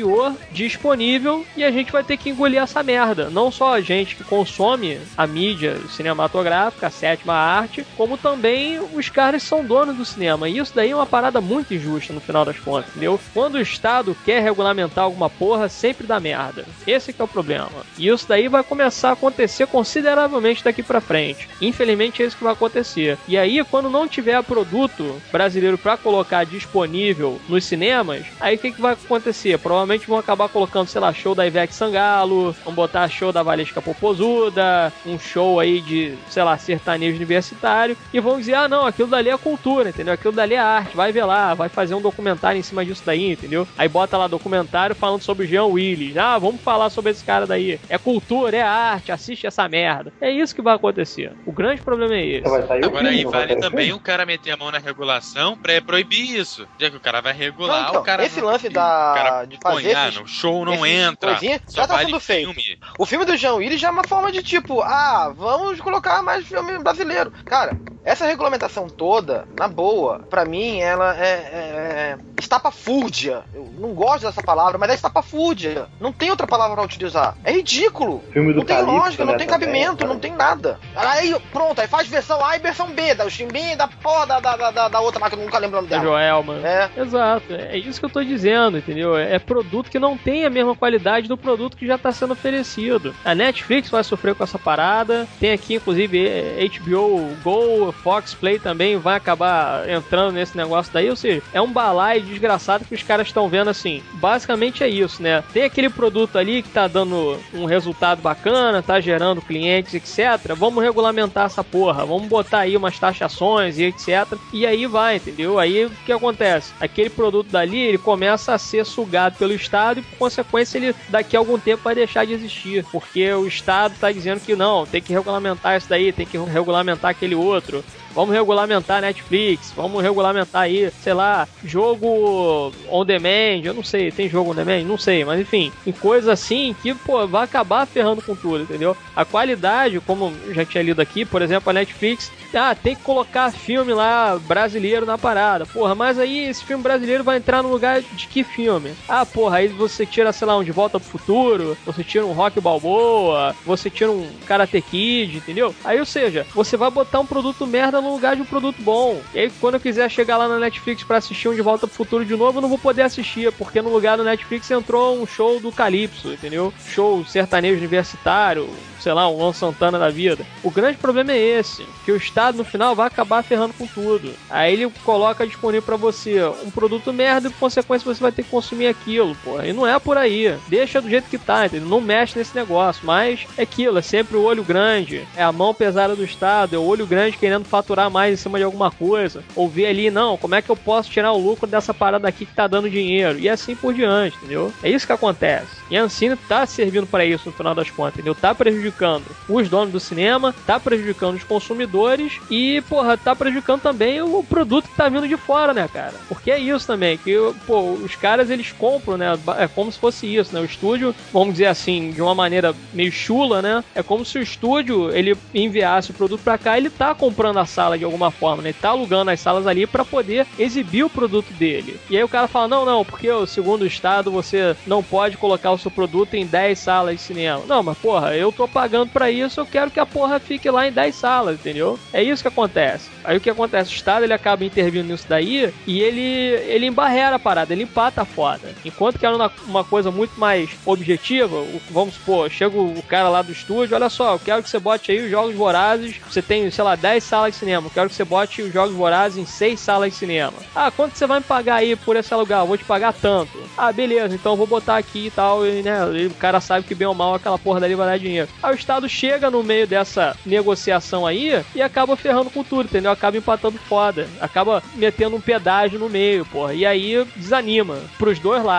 disponível, 0.52 1.46
e 1.56 1.64
a 1.64 1.72
gente 1.72 1.92
vai 1.92 2.04
ter 2.04 2.18
que 2.18 2.30
engolir 2.30 2.62
essa 2.62 2.84
merda. 2.84 3.30
Não 3.30 3.52
só 3.52 3.74
a 3.74 3.82
gente 3.82 4.16
que 4.16 4.24
consome 4.24 5.00
a 5.18 5.28
mídia 5.28 5.78
cinematográfica, 5.90 6.88
a 6.88 6.92
sétima 6.92 7.34
arte, 7.34 7.86
como 7.96 8.18
também 8.18 8.80
os 8.80 9.10
caras 9.10 9.44
são 9.44 9.64
donos 9.64 9.98
do 9.98 10.06
cinema. 10.06 10.50
E 10.50 10.58
isso 10.58 10.74
daí 10.76 10.92
é 10.92 10.96
uma 10.96 11.06
parada 11.06 11.40
muito 11.42 11.74
injusta 11.74 12.14
no 12.14 12.20
final 12.20 12.46
das 12.46 12.60
contas, 12.60 12.90
entendeu? 12.92 13.20
Quando 13.34 13.56
o 13.56 13.62
Estado 13.62 14.16
quer 14.26 14.42
regulamentar 14.42 15.04
alguma 15.04 15.30
porra, 15.30 15.70
sempre 15.70 16.08
dá 16.08 16.20
merda. 16.20 16.66
Esse 16.86 17.14
que 17.14 17.22
é 17.22 17.26
o 17.26 17.28
problema. 17.28 17.70
E 17.98 18.08
isso 18.08 18.28
daí 18.28 18.48
vai 18.48 18.64
começar 18.64 19.10
a 19.10 19.14
acontecer 19.14 19.68
consideravelmente 19.68 20.64
daqui 20.64 20.84
pra 20.84 21.02
frente. 21.02 21.48
Infelizmente 21.62 22.22
é 22.22 22.26
isso 22.26 22.38
que 22.38 22.44
vai 22.44 22.54
acontecer. 22.54 23.18
E 23.28 23.38
aí, 23.38 23.64
quando 23.70 23.90
não 23.90 24.08
tiver 24.08 24.42
produto 24.44 25.22
brasileiro 25.32 25.78
pra 25.78 25.98
colocar 25.98 26.46
disponível 26.46 27.40
nos 27.48 27.66
cinemas, 27.66 28.26
aí 28.40 28.56
o 28.56 28.60
que, 28.60 28.72
que 28.72 28.82
vai 28.82 28.94
acontecer? 28.94 29.58
Provavelmente 29.60 29.85
vão 30.08 30.18
acabar 30.18 30.50
colocando, 30.50 30.88
sei 30.88 31.00
lá, 31.02 31.14
show 31.14 31.34
da 31.36 31.46
Ivete 31.46 31.74
Sangalo, 31.74 32.54
vão 32.64 32.74
botar 32.74 33.08
show 33.10 33.32
da 33.32 33.44
Valesca 33.44 33.82
Popozuda, 33.82 34.92
um 35.06 35.20
show 35.20 35.60
aí 35.60 35.82
de, 35.82 36.16
sei 36.30 36.44
lá, 36.44 36.58
sertanejo 36.58 37.16
universitário, 37.18 37.98
e 38.14 38.20
vão 38.20 38.40
dizer, 38.40 38.56
ah 38.56 38.68
não, 38.68 38.86
aquilo 38.86 39.08
dali 39.10 39.30
é 39.30 39.38
cultura, 39.38 39.90
entendeu? 39.90 40.14
Aquilo 40.14 40.34
dali 40.34 40.54
é 40.56 40.60
arte, 40.60 40.96
vai 40.96 41.12
ver 41.12 41.26
lá, 41.26 41.54
vai 41.54 41.70
fazer 41.70 41.96
um 41.96 42.02
documentário 42.02 42.60
em 42.60 42.64
cima 42.64 42.86
disso 42.86 43.04
daí, 43.06 43.32
entendeu? 43.32 43.68
Aí 43.78 43.88
bota 43.88 44.18
lá 44.18 44.28
documentário 44.28 44.96
falando 44.96 45.22
sobre 45.22 45.46
o 45.46 45.48
Jean 45.48 45.66
Willis, 45.66 46.18
ah, 46.18 46.38
vamos 46.38 46.62
falar 46.62 46.90
sobre 46.90 47.12
esse 47.12 47.24
cara 47.24 47.46
daí. 47.46 47.80
É 47.90 47.98
cultura, 47.98 48.58
é 48.58 48.62
arte, 48.62 49.12
assiste 49.12 49.46
essa 49.48 49.68
merda. 49.68 50.12
É 50.22 50.32
isso 50.32 50.56
que 50.56 50.62
vai 50.62 50.76
acontecer. 50.76 51.32
O 51.46 51.52
grande 51.52 51.82
problema 51.82 52.14
é 52.16 52.26
esse. 52.26 52.48
Agora 52.48 53.10
aí 53.10 53.24
vale 53.26 53.56
também 53.58 53.94
o 53.94 54.00
cara 54.00 54.26
meter 54.26 54.52
a 54.52 54.58
mão 54.58 54.72
na 54.72 54.78
regulação 54.80 55.58
pra 55.58 55.80
proibir 55.82 56.38
isso. 56.38 56.68
Já 56.80 56.90
que 56.90 56.98
o 56.98 57.00
cara 57.00 57.22
vai 57.22 57.34
regular, 57.34 57.84
Não, 57.84 57.90
então, 57.90 58.02
o 58.02 58.04
cara. 58.06 58.26
esse 58.26 58.40
não- 58.40 58.48
lance 58.48 58.68
o 58.68 58.72
da- 58.72 59.14
cara 59.16 59.46
de 59.46 59.58
ah, 59.78 60.08
esses- 60.08 60.20
no 60.20 60.28
show 60.28 60.66
não 60.66 60.86
entra. 60.86 61.32
coisinha, 61.32 61.60
Só 61.68 61.82
já 61.82 61.88
tá 61.88 61.94
vale 61.96 62.08
sendo 62.08 62.20
feito. 62.20 62.54
filme. 62.54 62.80
O 62.98 63.06
filme 63.06 63.26
do 63.26 63.36
Jean 63.38 63.54
Willis 63.56 63.80
já 63.80 63.88
é 63.88 63.92
uma 63.92 64.04
forma 64.08 64.32
de 64.32 64.42
tipo, 64.44 64.82
ah, 64.82 65.34
vamos 65.36 65.80
colocar 65.82 66.22
mais 66.22 66.46
filme 66.48 66.78
brasileiro. 66.80 67.32
Cara, 67.46 67.78
essa 68.04 68.26
regulamentação 68.26 68.88
toda, 68.88 69.48
na 69.58 69.68
boa, 69.68 70.20
pra 70.30 70.46
mim, 70.46 70.80
ela 70.80 71.16
é, 71.18 71.30
é, 71.30 72.16
é 72.16 72.18
estapafúrdia. 72.40 73.44
Eu 73.54 73.70
não 73.78 73.94
gosto 73.94 74.26
dessa 74.26 74.42
palavra, 74.42 74.78
mas 74.78 74.90
é 74.90 74.96
estapafúrdia. 74.96 75.88
Não 76.00 76.12
tem 76.12 76.30
outra 76.30 76.48
palavra 76.48 76.76
pra 76.76 76.84
utilizar. 76.86 77.36
É 77.44 77.52
ridículo. 77.52 78.24
Filme 78.32 78.54
do 78.54 78.60
Não 78.60 78.66
tem 78.66 78.82
lógica, 78.82 79.26
não 79.26 79.34
né, 79.34 79.38
tem 79.38 79.48
também, 79.48 79.68
cabimento, 79.68 79.98
cara. 79.98 80.14
não 80.14 80.20
tem 80.20 80.32
nada. 80.34 80.80
Aí, 80.96 81.36
pronto, 81.52 81.80
aí 81.82 81.88
faz 81.88 82.08
versão 82.08 82.44
A 82.44 82.56
e 82.56 82.60
versão 82.60 82.88
B, 82.92 83.14
da 83.16 83.30
Chimbim, 83.30 83.76
da 83.76 83.88
porra 83.88 84.26
da, 84.28 84.40
da, 84.40 84.72
da, 84.72 84.88
da 84.88 85.00
outra 85.00 85.20
marca, 85.20 85.36
eu 85.36 85.40
nunca 85.44 85.58
lembro 85.58 85.78
o 85.80 85.82
nome 85.82 85.90
Da 85.90 85.98
dela. 85.98 86.10
Joelma. 86.10 86.56
É. 86.64 86.90
Exato, 86.98 87.54
é 87.54 87.78
isso 87.78 88.00
que 88.00 88.06
eu 88.06 88.10
tô 88.10 88.24
dizendo, 88.24 88.78
entendeu? 88.78 89.18
É 89.18 89.38
produto 89.40 89.65
que 89.90 90.00
não 90.00 90.18
tem 90.18 90.46
a 90.46 90.50
mesma 90.50 90.76
qualidade 90.76 91.28
do 91.28 91.38
produto 91.38 91.78
que 91.78 91.88
já 91.88 91.98
tá 91.98 92.12
sendo 92.12 92.34
oferecido. 92.34 93.14
A 93.24 93.36
Netflix 93.36 93.90
vai 93.90 94.04
sofrer 94.04 94.36
com 94.36 94.44
essa 94.44 94.60
parada. 94.60 95.28
Tem 95.40 95.52
aqui, 95.52 95.76
inclusive, 95.76 96.28
eh, 96.28 96.68
HBO 96.80 97.36
Go 97.44 97.92
Fox 97.92 98.34
Play 98.34 98.60
também 98.60 98.98
vai 98.98 99.16
acabar 99.16 99.88
entrando 99.90 100.34
nesse 100.34 100.56
negócio 100.56 100.94
daí, 100.94 101.10
ou 101.10 101.16
seja, 101.16 101.42
é 101.54 101.62
um 101.62 101.72
balaio 101.72 102.22
desgraçado 102.22 102.86
que 102.86 102.96
os 102.96 103.04
caras 103.04 103.28
estão 103.28 103.50
vendo 103.50 103.70
assim. 103.70 104.02
Basicamente 104.14 104.84
é 104.84 104.88
isso, 104.88 105.22
né? 105.22 105.44
Tem 105.54 105.64
aquele 105.64 105.90
produto 105.90 106.38
ali 106.38 106.62
que 106.62 106.70
tá 106.70 106.88
dando 106.88 107.38
um 107.54 107.66
resultado 107.66 108.22
bacana, 108.22 108.84
tá 108.84 109.00
gerando 109.00 109.42
clientes, 109.42 109.94
etc. 109.94 110.54
Vamos 110.56 110.84
regulamentar 110.84 111.46
essa 111.46 111.64
porra, 111.64 112.06
vamos 112.06 112.28
botar 112.28 112.60
aí 112.60 112.78
umas 112.78 113.00
taxações 113.00 113.78
e 113.78 113.84
etc. 113.86 114.38
E 114.54 114.66
aí 114.66 114.86
vai, 114.86 115.18
entendeu? 115.18 115.60
Aí 115.60 115.86
o 115.86 115.90
que 116.06 116.12
acontece? 116.12 116.74
Aquele 116.80 117.10
produto 117.10 117.50
dali, 117.50 117.80
ele 117.80 117.98
começa 117.98 118.54
a 118.54 118.58
ser 118.58 118.86
sugado 118.86 119.38
pelo 119.38 119.54
Estado 119.56 120.00
e, 120.00 120.04
por 120.04 120.18
consequência, 120.18 120.78
ele 120.78 120.96
daqui 121.10 121.36
a 121.36 121.40
algum 121.40 121.58
tempo 121.58 121.84
vai 121.84 121.96
deixar 121.96 122.26
de 122.26 122.34
existir. 122.34 122.86
Porque 122.92 123.32
o 123.34 123.48
Estado 123.48 123.96
tá 124.00 124.12
dizendo 124.12 124.42
que 124.42 124.56
não, 124.56 124.86
tem 124.86 125.02
que 125.02 125.14
regulamentar 125.14 125.78
isso 125.78 125.90
daí, 125.90 126.12
tem 126.12 126.26
que 126.26 126.38
regulamentar 126.38 127.12
aquele 127.12 127.36
outro. 127.36 127.84
Vamos 128.16 128.34
regulamentar 128.34 129.02
Netflix, 129.02 129.74
vamos 129.76 130.02
regulamentar 130.02 130.62
aí, 130.62 130.90
sei 131.04 131.14
lá, 131.14 131.46
jogo 131.66 132.72
on 132.90 133.04
demand, 133.04 133.62
eu 133.62 133.74
não 133.74 133.84
sei, 133.84 134.10
tem 134.10 134.30
jogo 134.30 134.52
on 134.52 134.56
demand? 134.56 134.84
Não 134.86 134.98
sei, 134.98 135.26
mas 135.26 135.42
enfim, 135.42 135.70
em 135.86 135.92
coisas 135.92 136.30
assim 136.30 136.74
que, 136.82 136.96
pô, 136.96 137.28
vai 137.28 137.44
acabar 137.44 137.86
ferrando 137.86 138.22
com 138.22 138.34
tudo, 138.34 138.64
entendeu? 138.64 138.96
A 139.14 139.26
qualidade, 139.26 140.00
como 140.00 140.34
já 140.54 140.64
tinha 140.64 140.82
lido 140.82 141.02
aqui, 141.02 141.26
por 141.26 141.42
exemplo, 141.42 141.70
a 141.70 141.74
Netflix, 141.74 142.32
ah, 142.54 142.74
tem 142.74 142.96
que 142.96 143.02
colocar 143.02 143.52
filme 143.52 143.94
lá 143.94 144.40
brasileiro 144.40 145.06
na 145.06 145.18
parada. 145.18 145.66
Porra, 145.66 145.94
mas 145.94 146.18
aí 146.18 146.48
esse 146.48 146.64
filme 146.64 146.82
brasileiro 146.82 147.22
vai 147.22 147.36
entrar 147.36 147.62
no 147.62 147.70
lugar 147.70 148.02
de 148.02 148.28
que 148.28 148.46
filme? 148.46 148.94
Ah, 149.10 149.26
porra, 149.46 149.58
aí 149.58 149.68
você 149.68 150.08
tira, 150.08 150.34
sei 150.34 150.48
lá, 150.48 150.58
um 150.58 150.64
De 150.64 150.72
Volta 150.72 151.00
pro 151.00 151.08
Futuro, 151.08 151.78
você 151.86 152.04
tira 152.04 152.26
um 152.26 152.34
Rock 152.34 152.60
Balboa, 152.60 153.56
você 153.64 153.92
tira 153.92 154.12
um 154.12 154.28
Karate 154.48 154.82
Kid, 154.82 155.38
entendeu? 155.38 155.74
Aí, 155.84 156.00
ou 156.00 156.06
seja, 156.06 156.48
você 156.56 156.76
vai 156.76 156.90
botar 156.90 157.20
um 157.20 157.26
produto 157.28 157.68
merda 157.68 158.02
no 158.02 158.12
lugar 158.12 158.36
de 158.36 158.42
um 158.42 158.46
produto 158.46 158.82
bom. 158.82 159.22
E 159.36 159.40
aí, 159.40 159.52
quando 159.62 159.76
eu 159.76 159.80
quiser 159.80 160.10
chegar 160.10 160.38
lá 160.38 160.48
na 160.48 160.58
Netflix 160.58 161.04
para 161.04 161.18
assistir 161.18 161.48
um 161.48 161.54
De 161.54 161.62
Volta 161.62 161.86
pro 161.86 161.96
Futuro 161.96 162.26
de 162.26 162.36
novo, 162.36 162.58
eu 162.58 162.62
não 162.64 162.70
vou 162.70 162.80
poder 162.80 163.04
assistir, 163.04 163.52
porque 163.52 163.84
no 163.84 163.94
lugar 163.94 164.18
do 164.18 164.24
Netflix 164.24 164.72
entrou 164.72 165.22
um 165.22 165.28
show 165.28 165.60
do 165.60 165.72
Calypso, 165.72 166.34
entendeu? 166.34 166.74
Show 166.90 167.24
sertanejo 167.24 167.78
universitário, 167.78 168.68
sei 169.00 169.14
lá, 169.14 169.30
um 169.30 169.38
Luan 169.38 169.54
Santana 169.54 170.00
da 170.00 170.10
vida. 170.10 170.44
O 170.64 170.72
grande 170.72 170.98
problema 170.98 171.32
é 171.32 171.38
esse, 171.38 171.86
que 172.04 172.12
o 172.12 172.18
Estado 172.18 172.58
no 172.58 172.64
final 172.64 172.96
vai 172.96 173.06
acabar 173.06 173.44
ferrando 173.44 173.76
com 173.76 173.86
tudo. 173.86 174.34
Aí 174.50 174.74
ele 174.74 174.92
coloca 175.04 175.46
disponível 175.46 175.84
para 175.84 175.96
você 175.96 176.44
um 176.66 176.72
produto 176.72 177.14
merda 177.14 177.48
e 177.48 177.52
por 177.52 177.60
consequência 177.60 178.12
você 178.12 178.20
vai 178.20 178.32
ter 178.32 178.42
que 178.42 178.50
consumir 178.50 178.88
aquilo, 178.88 179.35
pô. 179.44 179.62
E 179.62 179.74
não 179.74 179.88
é 179.88 180.00
por 180.00 180.18
aí. 180.18 180.58
Deixa 180.68 181.02
do 181.02 181.10
jeito 181.10 181.30
que 181.30 181.38
tá, 181.38 181.66
entendeu? 181.66 181.88
Não 181.88 182.02
mexe 182.02 182.38
nesse 182.38 182.56
negócio. 182.56 183.06
Mas 183.06 183.46
é 183.58 183.64
aquilo, 183.64 183.98
é 184.00 184.02
sempre 184.02 184.38
o 184.38 184.44
olho 184.44 184.64
grande. 184.64 185.28
É 185.36 185.44
a 185.44 185.52
mão 185.52 185.74
pesada 185.74 186.16
do 186.16 186.24
Estado, 186.24 186.76
é 186.76 186.80
o 186.80 186.84
olho 186.86 187.06
grande 187.06 187.38
querendo 187.38 187.66
faturar 187.66 188.10
mais 188.10 188.34
em 188.34 188.42
cima 188.42 188.58
de 188.58 188.64
alguma 188.64 188.92
coisa. 188.92 189.44
Ou 189.56 189.68
ver 189.68 189.88
ali, 189.88 190.10
não, 190.10 190.38
como 190.38 190.56
é 190.56 190.62
que 190.62 190.70
eu 190.70 190.76
posso 190.76 191.10
tirar 191.10 191.32
o 191.32 191.38
lucro 191.38 191.68
dessa 191.68 191.94
parada 191.94 192.28
aqui 192.28 192.46
que 192.46 192.54
tá 192.54 192.68
dando 192.68 192.90
dinheiro? 192.90 193.40
E 193.40 193.50
assim 193.50 193.76
por 193.76 193.94
diante, 193.94 194.38
entendeu? 194.38 194.72
É 194.84 194.90
isso 194.90 195.06
que 195.06 195.14
acontece. 195.14 195.68
E 195.90 195.98
a 195.98 196.04
Ancine 196.04 196.36
tá 196.36 196.66
servindo 196.66 197.06
para 197.06 197.26
isso 197.26 197.50
no 197.50 197.56
final 197.56 197.76
das 197.76 197.90
contas, 197.90 198.16
entendeu? 198.16 198.36
Tá 198.36 198.54
prejudicando 198.56 199.26
os 199.48 199.70
donos 199.70 199.92
do 199.92 200.00
cinema, 200.00 200.54
tá 200.66 200.80
prejudicando 200.80 201.36
os 201.36 201.44
consumidores 201.44 202.40
e, 202.50 202.82
porra, 202.90 203.18
tá 203.18 203.36
prejudicando 203.36 203.82
também 203.82 204.22
o 204.22 204.44
produto 204.44 204.88
que 204.88 204.96
tá 204.96 205.10
vindo 205.10 205.28
de 205.28 205.38
fora, 205.38 205.74
né, 205.74 205.88
cara? 205.92 206.14
Porque 206.28 206.52
é 206.52 206.60
isso 206.60 206.88
também, 206.88 207.18
que, 207.18 207.36
pô, 207.66 207.94
os 207.94 208.16
caras 208.16 208.50
eles 208.50 208.72
compram, 208.72 209.18
né? 209.18 209.25
É 209.58 209.68
como 209.68 209.92
se 209.92 210.00
fosse 210.00 210.34
isso, 210.34 210.54
né? 210.54 210.62
O 210.62 210.66
estúdio, 210.66 211.16
vamos 211.32 211.54
dizer 211.54 211.68
assim, 211.68 212.12
de 212.12 212.22
uma 212.22 212.36
maneira 212.36 212.76
meio 212.94 213.12
chula, 213.12 213.62
né? 213.62 213.84
É 213.94 214.04
como 214.04 214.26
se 214.26 214.38
o 214.38 214.42
estúdio 214.42 215.16
ele 215.16 215.36
enviasse 215.54 216.12
o 216.12 216.14
produto 216.14 216.42
para 216.44 216.58
cá, 216.58 216.78
ele 216.78 216.90
tá 216.90 217.14
comprando 217.16 217.58
a 217.58 217.66
sala 217.66 217.98
de 217.98 218.06
alguma 218.06 218.32
forma, 218.32 218.62
né? 218.62 218.70
Ele 218.70 218.78
tá 218.80 218.90
alugando 218.90 219.32
as 219.32 219.40
salas 219.40 219.68
ali 219.68 219.88
para 219.88 220.06
poder 220.06 220.46
exibir 220.58 221.04
o 221.04 221.10
produto 221.10 221.52
dele. 221.54 222.00
E 222.10 222.18
aí 222.18 222.24
o 222.24 222.30
cara 222.30 222.48
fala: 222.48 222.68
"Não, 222.68 222.86
não, 222.86 223.06
porque 223.06 223.28
segundo 223.48 223.84
o 223.84 223.88
estado 223.88 224.32
você 224.32 224.76
não 224.86 225.04
pode 225.04 225.38
colocar 225.38 225.72
o 225.72 225.78
seu 225.78 225.92
produto 225.92 226.34
em 226.36 226.46
10 226.46 226.78
salas 226.80 227.16
de 227.16 227.22
cinema". 227.22 227.64
Não, 227.68 227.84
mas 227.84 227.98
porra, 227.98 228.36
eu 228.36 228.52
tô 228.52 228.68
pagando 228.68 229.10
para 229.10 229.32
isso, 229.32 229.60
eu 229.60 229.66
quero 229.66 229.92
que 229.92 230.00
a 230.00 230.06
porra 230.06 230.40
fique 230.40 230.70
lá 230.70 230.88
em 230.88 230.92
10 230.92 231.16
salas, 231.16 231.60
entendeu? 231.60 232.00
É 232.14 232.22
isso 232.24 232.42
que 232.42 232.48
acontece. 232.48 233.10
Aí 233.24 233.38
o 233.38 233.42
que 233.42 233.50
acontece? 233.50 233.92
O 233.92 233.96
Estado 233.96 234.24
ele 234.24 234.34
acaba 234.34 234.66
intervindo 234.66 235.08
nisso 235.08 235.26
daí 235.28 235.74
e 235.88 236.02
ele, 236.02 236.22
ele 236.68 236.86
embarrera 236.86 237.36
a 237.36 237.40
parada, 237.40 237.74
ele 237.74 237.84
empata 237.84 238.22
a 238.22 238.26
foda. 238.26 238.75
Enquanto 238.86 239.20
que 239.20 239.26
era 239.26 239.36
uma, 239.36 239.52
uma 239.68 239.84
coisa 239.84 240.12
muito 240.12 240.40
mais 240.40 240.70
objetiva, 240.86 241.64
vamos 241.90 242.16
supor, 242.16 242.50
chega 242.50 242.78
o 242.78 243.02
cara 243.04 243.30
lá 243.30 243.42
do 243.42 243.52
estúdio, 243.52 243.96
olha 243.96 244.10
só, 244.10 244.34
eu 244.34 244.40
quero 244.40 244.64
que 244.64 244.70
você 244.70 244.80
bote 244.80 245.12
aí 245.12 245.24
os 245.24 245.30
Jogos 245.30 245.56
Vorazes, 245.56 246.18
você 246.30 246.42
tem, 246.42 246.70
sei 246.70 246.84
lá, 246.84 246.96
10 246.96 247.24
salas 247.24 247.54
de 247.54 247.60
cinema, 247.60 247.88
eu 247.88 247.92
quero 247.92 248.10
que 248.10 248.16
você 248.16 248.24
bote 248.24 248.62
os 248.62 248.74
Jogos 248.74 248.96
Vorazes 248.96 249.38
em 249.38 249.46
6 249.46 249.80
salas 249.80 250.12
de 250.12 250.18
cinema. 250.18 250.54
Ah, 250.76 250.92
quanto 250.92 251.18
você 251.18 251.26
vai 251.26 251.40
me 251.40 251.46
pagar 251.46 251.76
aí 251.76 251.96
por 251.96 252.16
esse 252.16 252.34
aluguel? 252.34 252.60
Eu 252.60 252.68
vou 252.68 252.78
te 252.78 252.86
pagar 252.86 253.14
tanto. 253.14 253.58
Ah, 253.78 253.92
beleza, 253.92 254.36
então 254.36 254.54
eu 254.54 254.58
vou 254.58 254.68
botar 254.68 254.98
aqui 254.98 255.28
e 255.28 255.32
tal, 255.32 255.66
e, 255.66 255.82
né, 255.82 255.98
e 256.14 256.28
o 256.28 256.34
cara 256.34 256.62
sabe 256.62 256.86
que 256.86 256.96
bem 256.96 257.08
ou 257.08 257.14
mal 257.14 257.34
aquela 257.34 257.58
porra 257.58 257.80
dali 257.80 257.96
vai 257.96 258.08
dar 258.08 258.20
dinheiro. 258.20 258.50
Aí 258.62 258.74
o 258.74 258.78
Estado 258.78 259.08
chega 259.10 259.50
no 259.50 259.64
meio 259.64 259.88
dessa 259.88 260.36
negociação 260.46 261.26
aí 261.26 261.64
e 261.74 261.82
acaba 261.82 262.16
ferrando 262.16 262.50
com 262.50 262.64
tudo, 262.64 262.88
entendeu? 262.88 263.12
Acaba 263.12 263.38
empatando 263.38 263.78
foda. 263.78 264.28
Acaba 264.40 264.84
metendo 264.96 265.36
um 265.36 265.42
pedágio 265.42 266.00
no 266.00 266.10
meio, 266.10 266.46
porra. 266.46 266.74
E 266.74 266.86
aí 266.86 267.26
desanima 267.36 267.98
pros 268.18 268.40
dois 268.40 268.64
lados. 268.64 268.75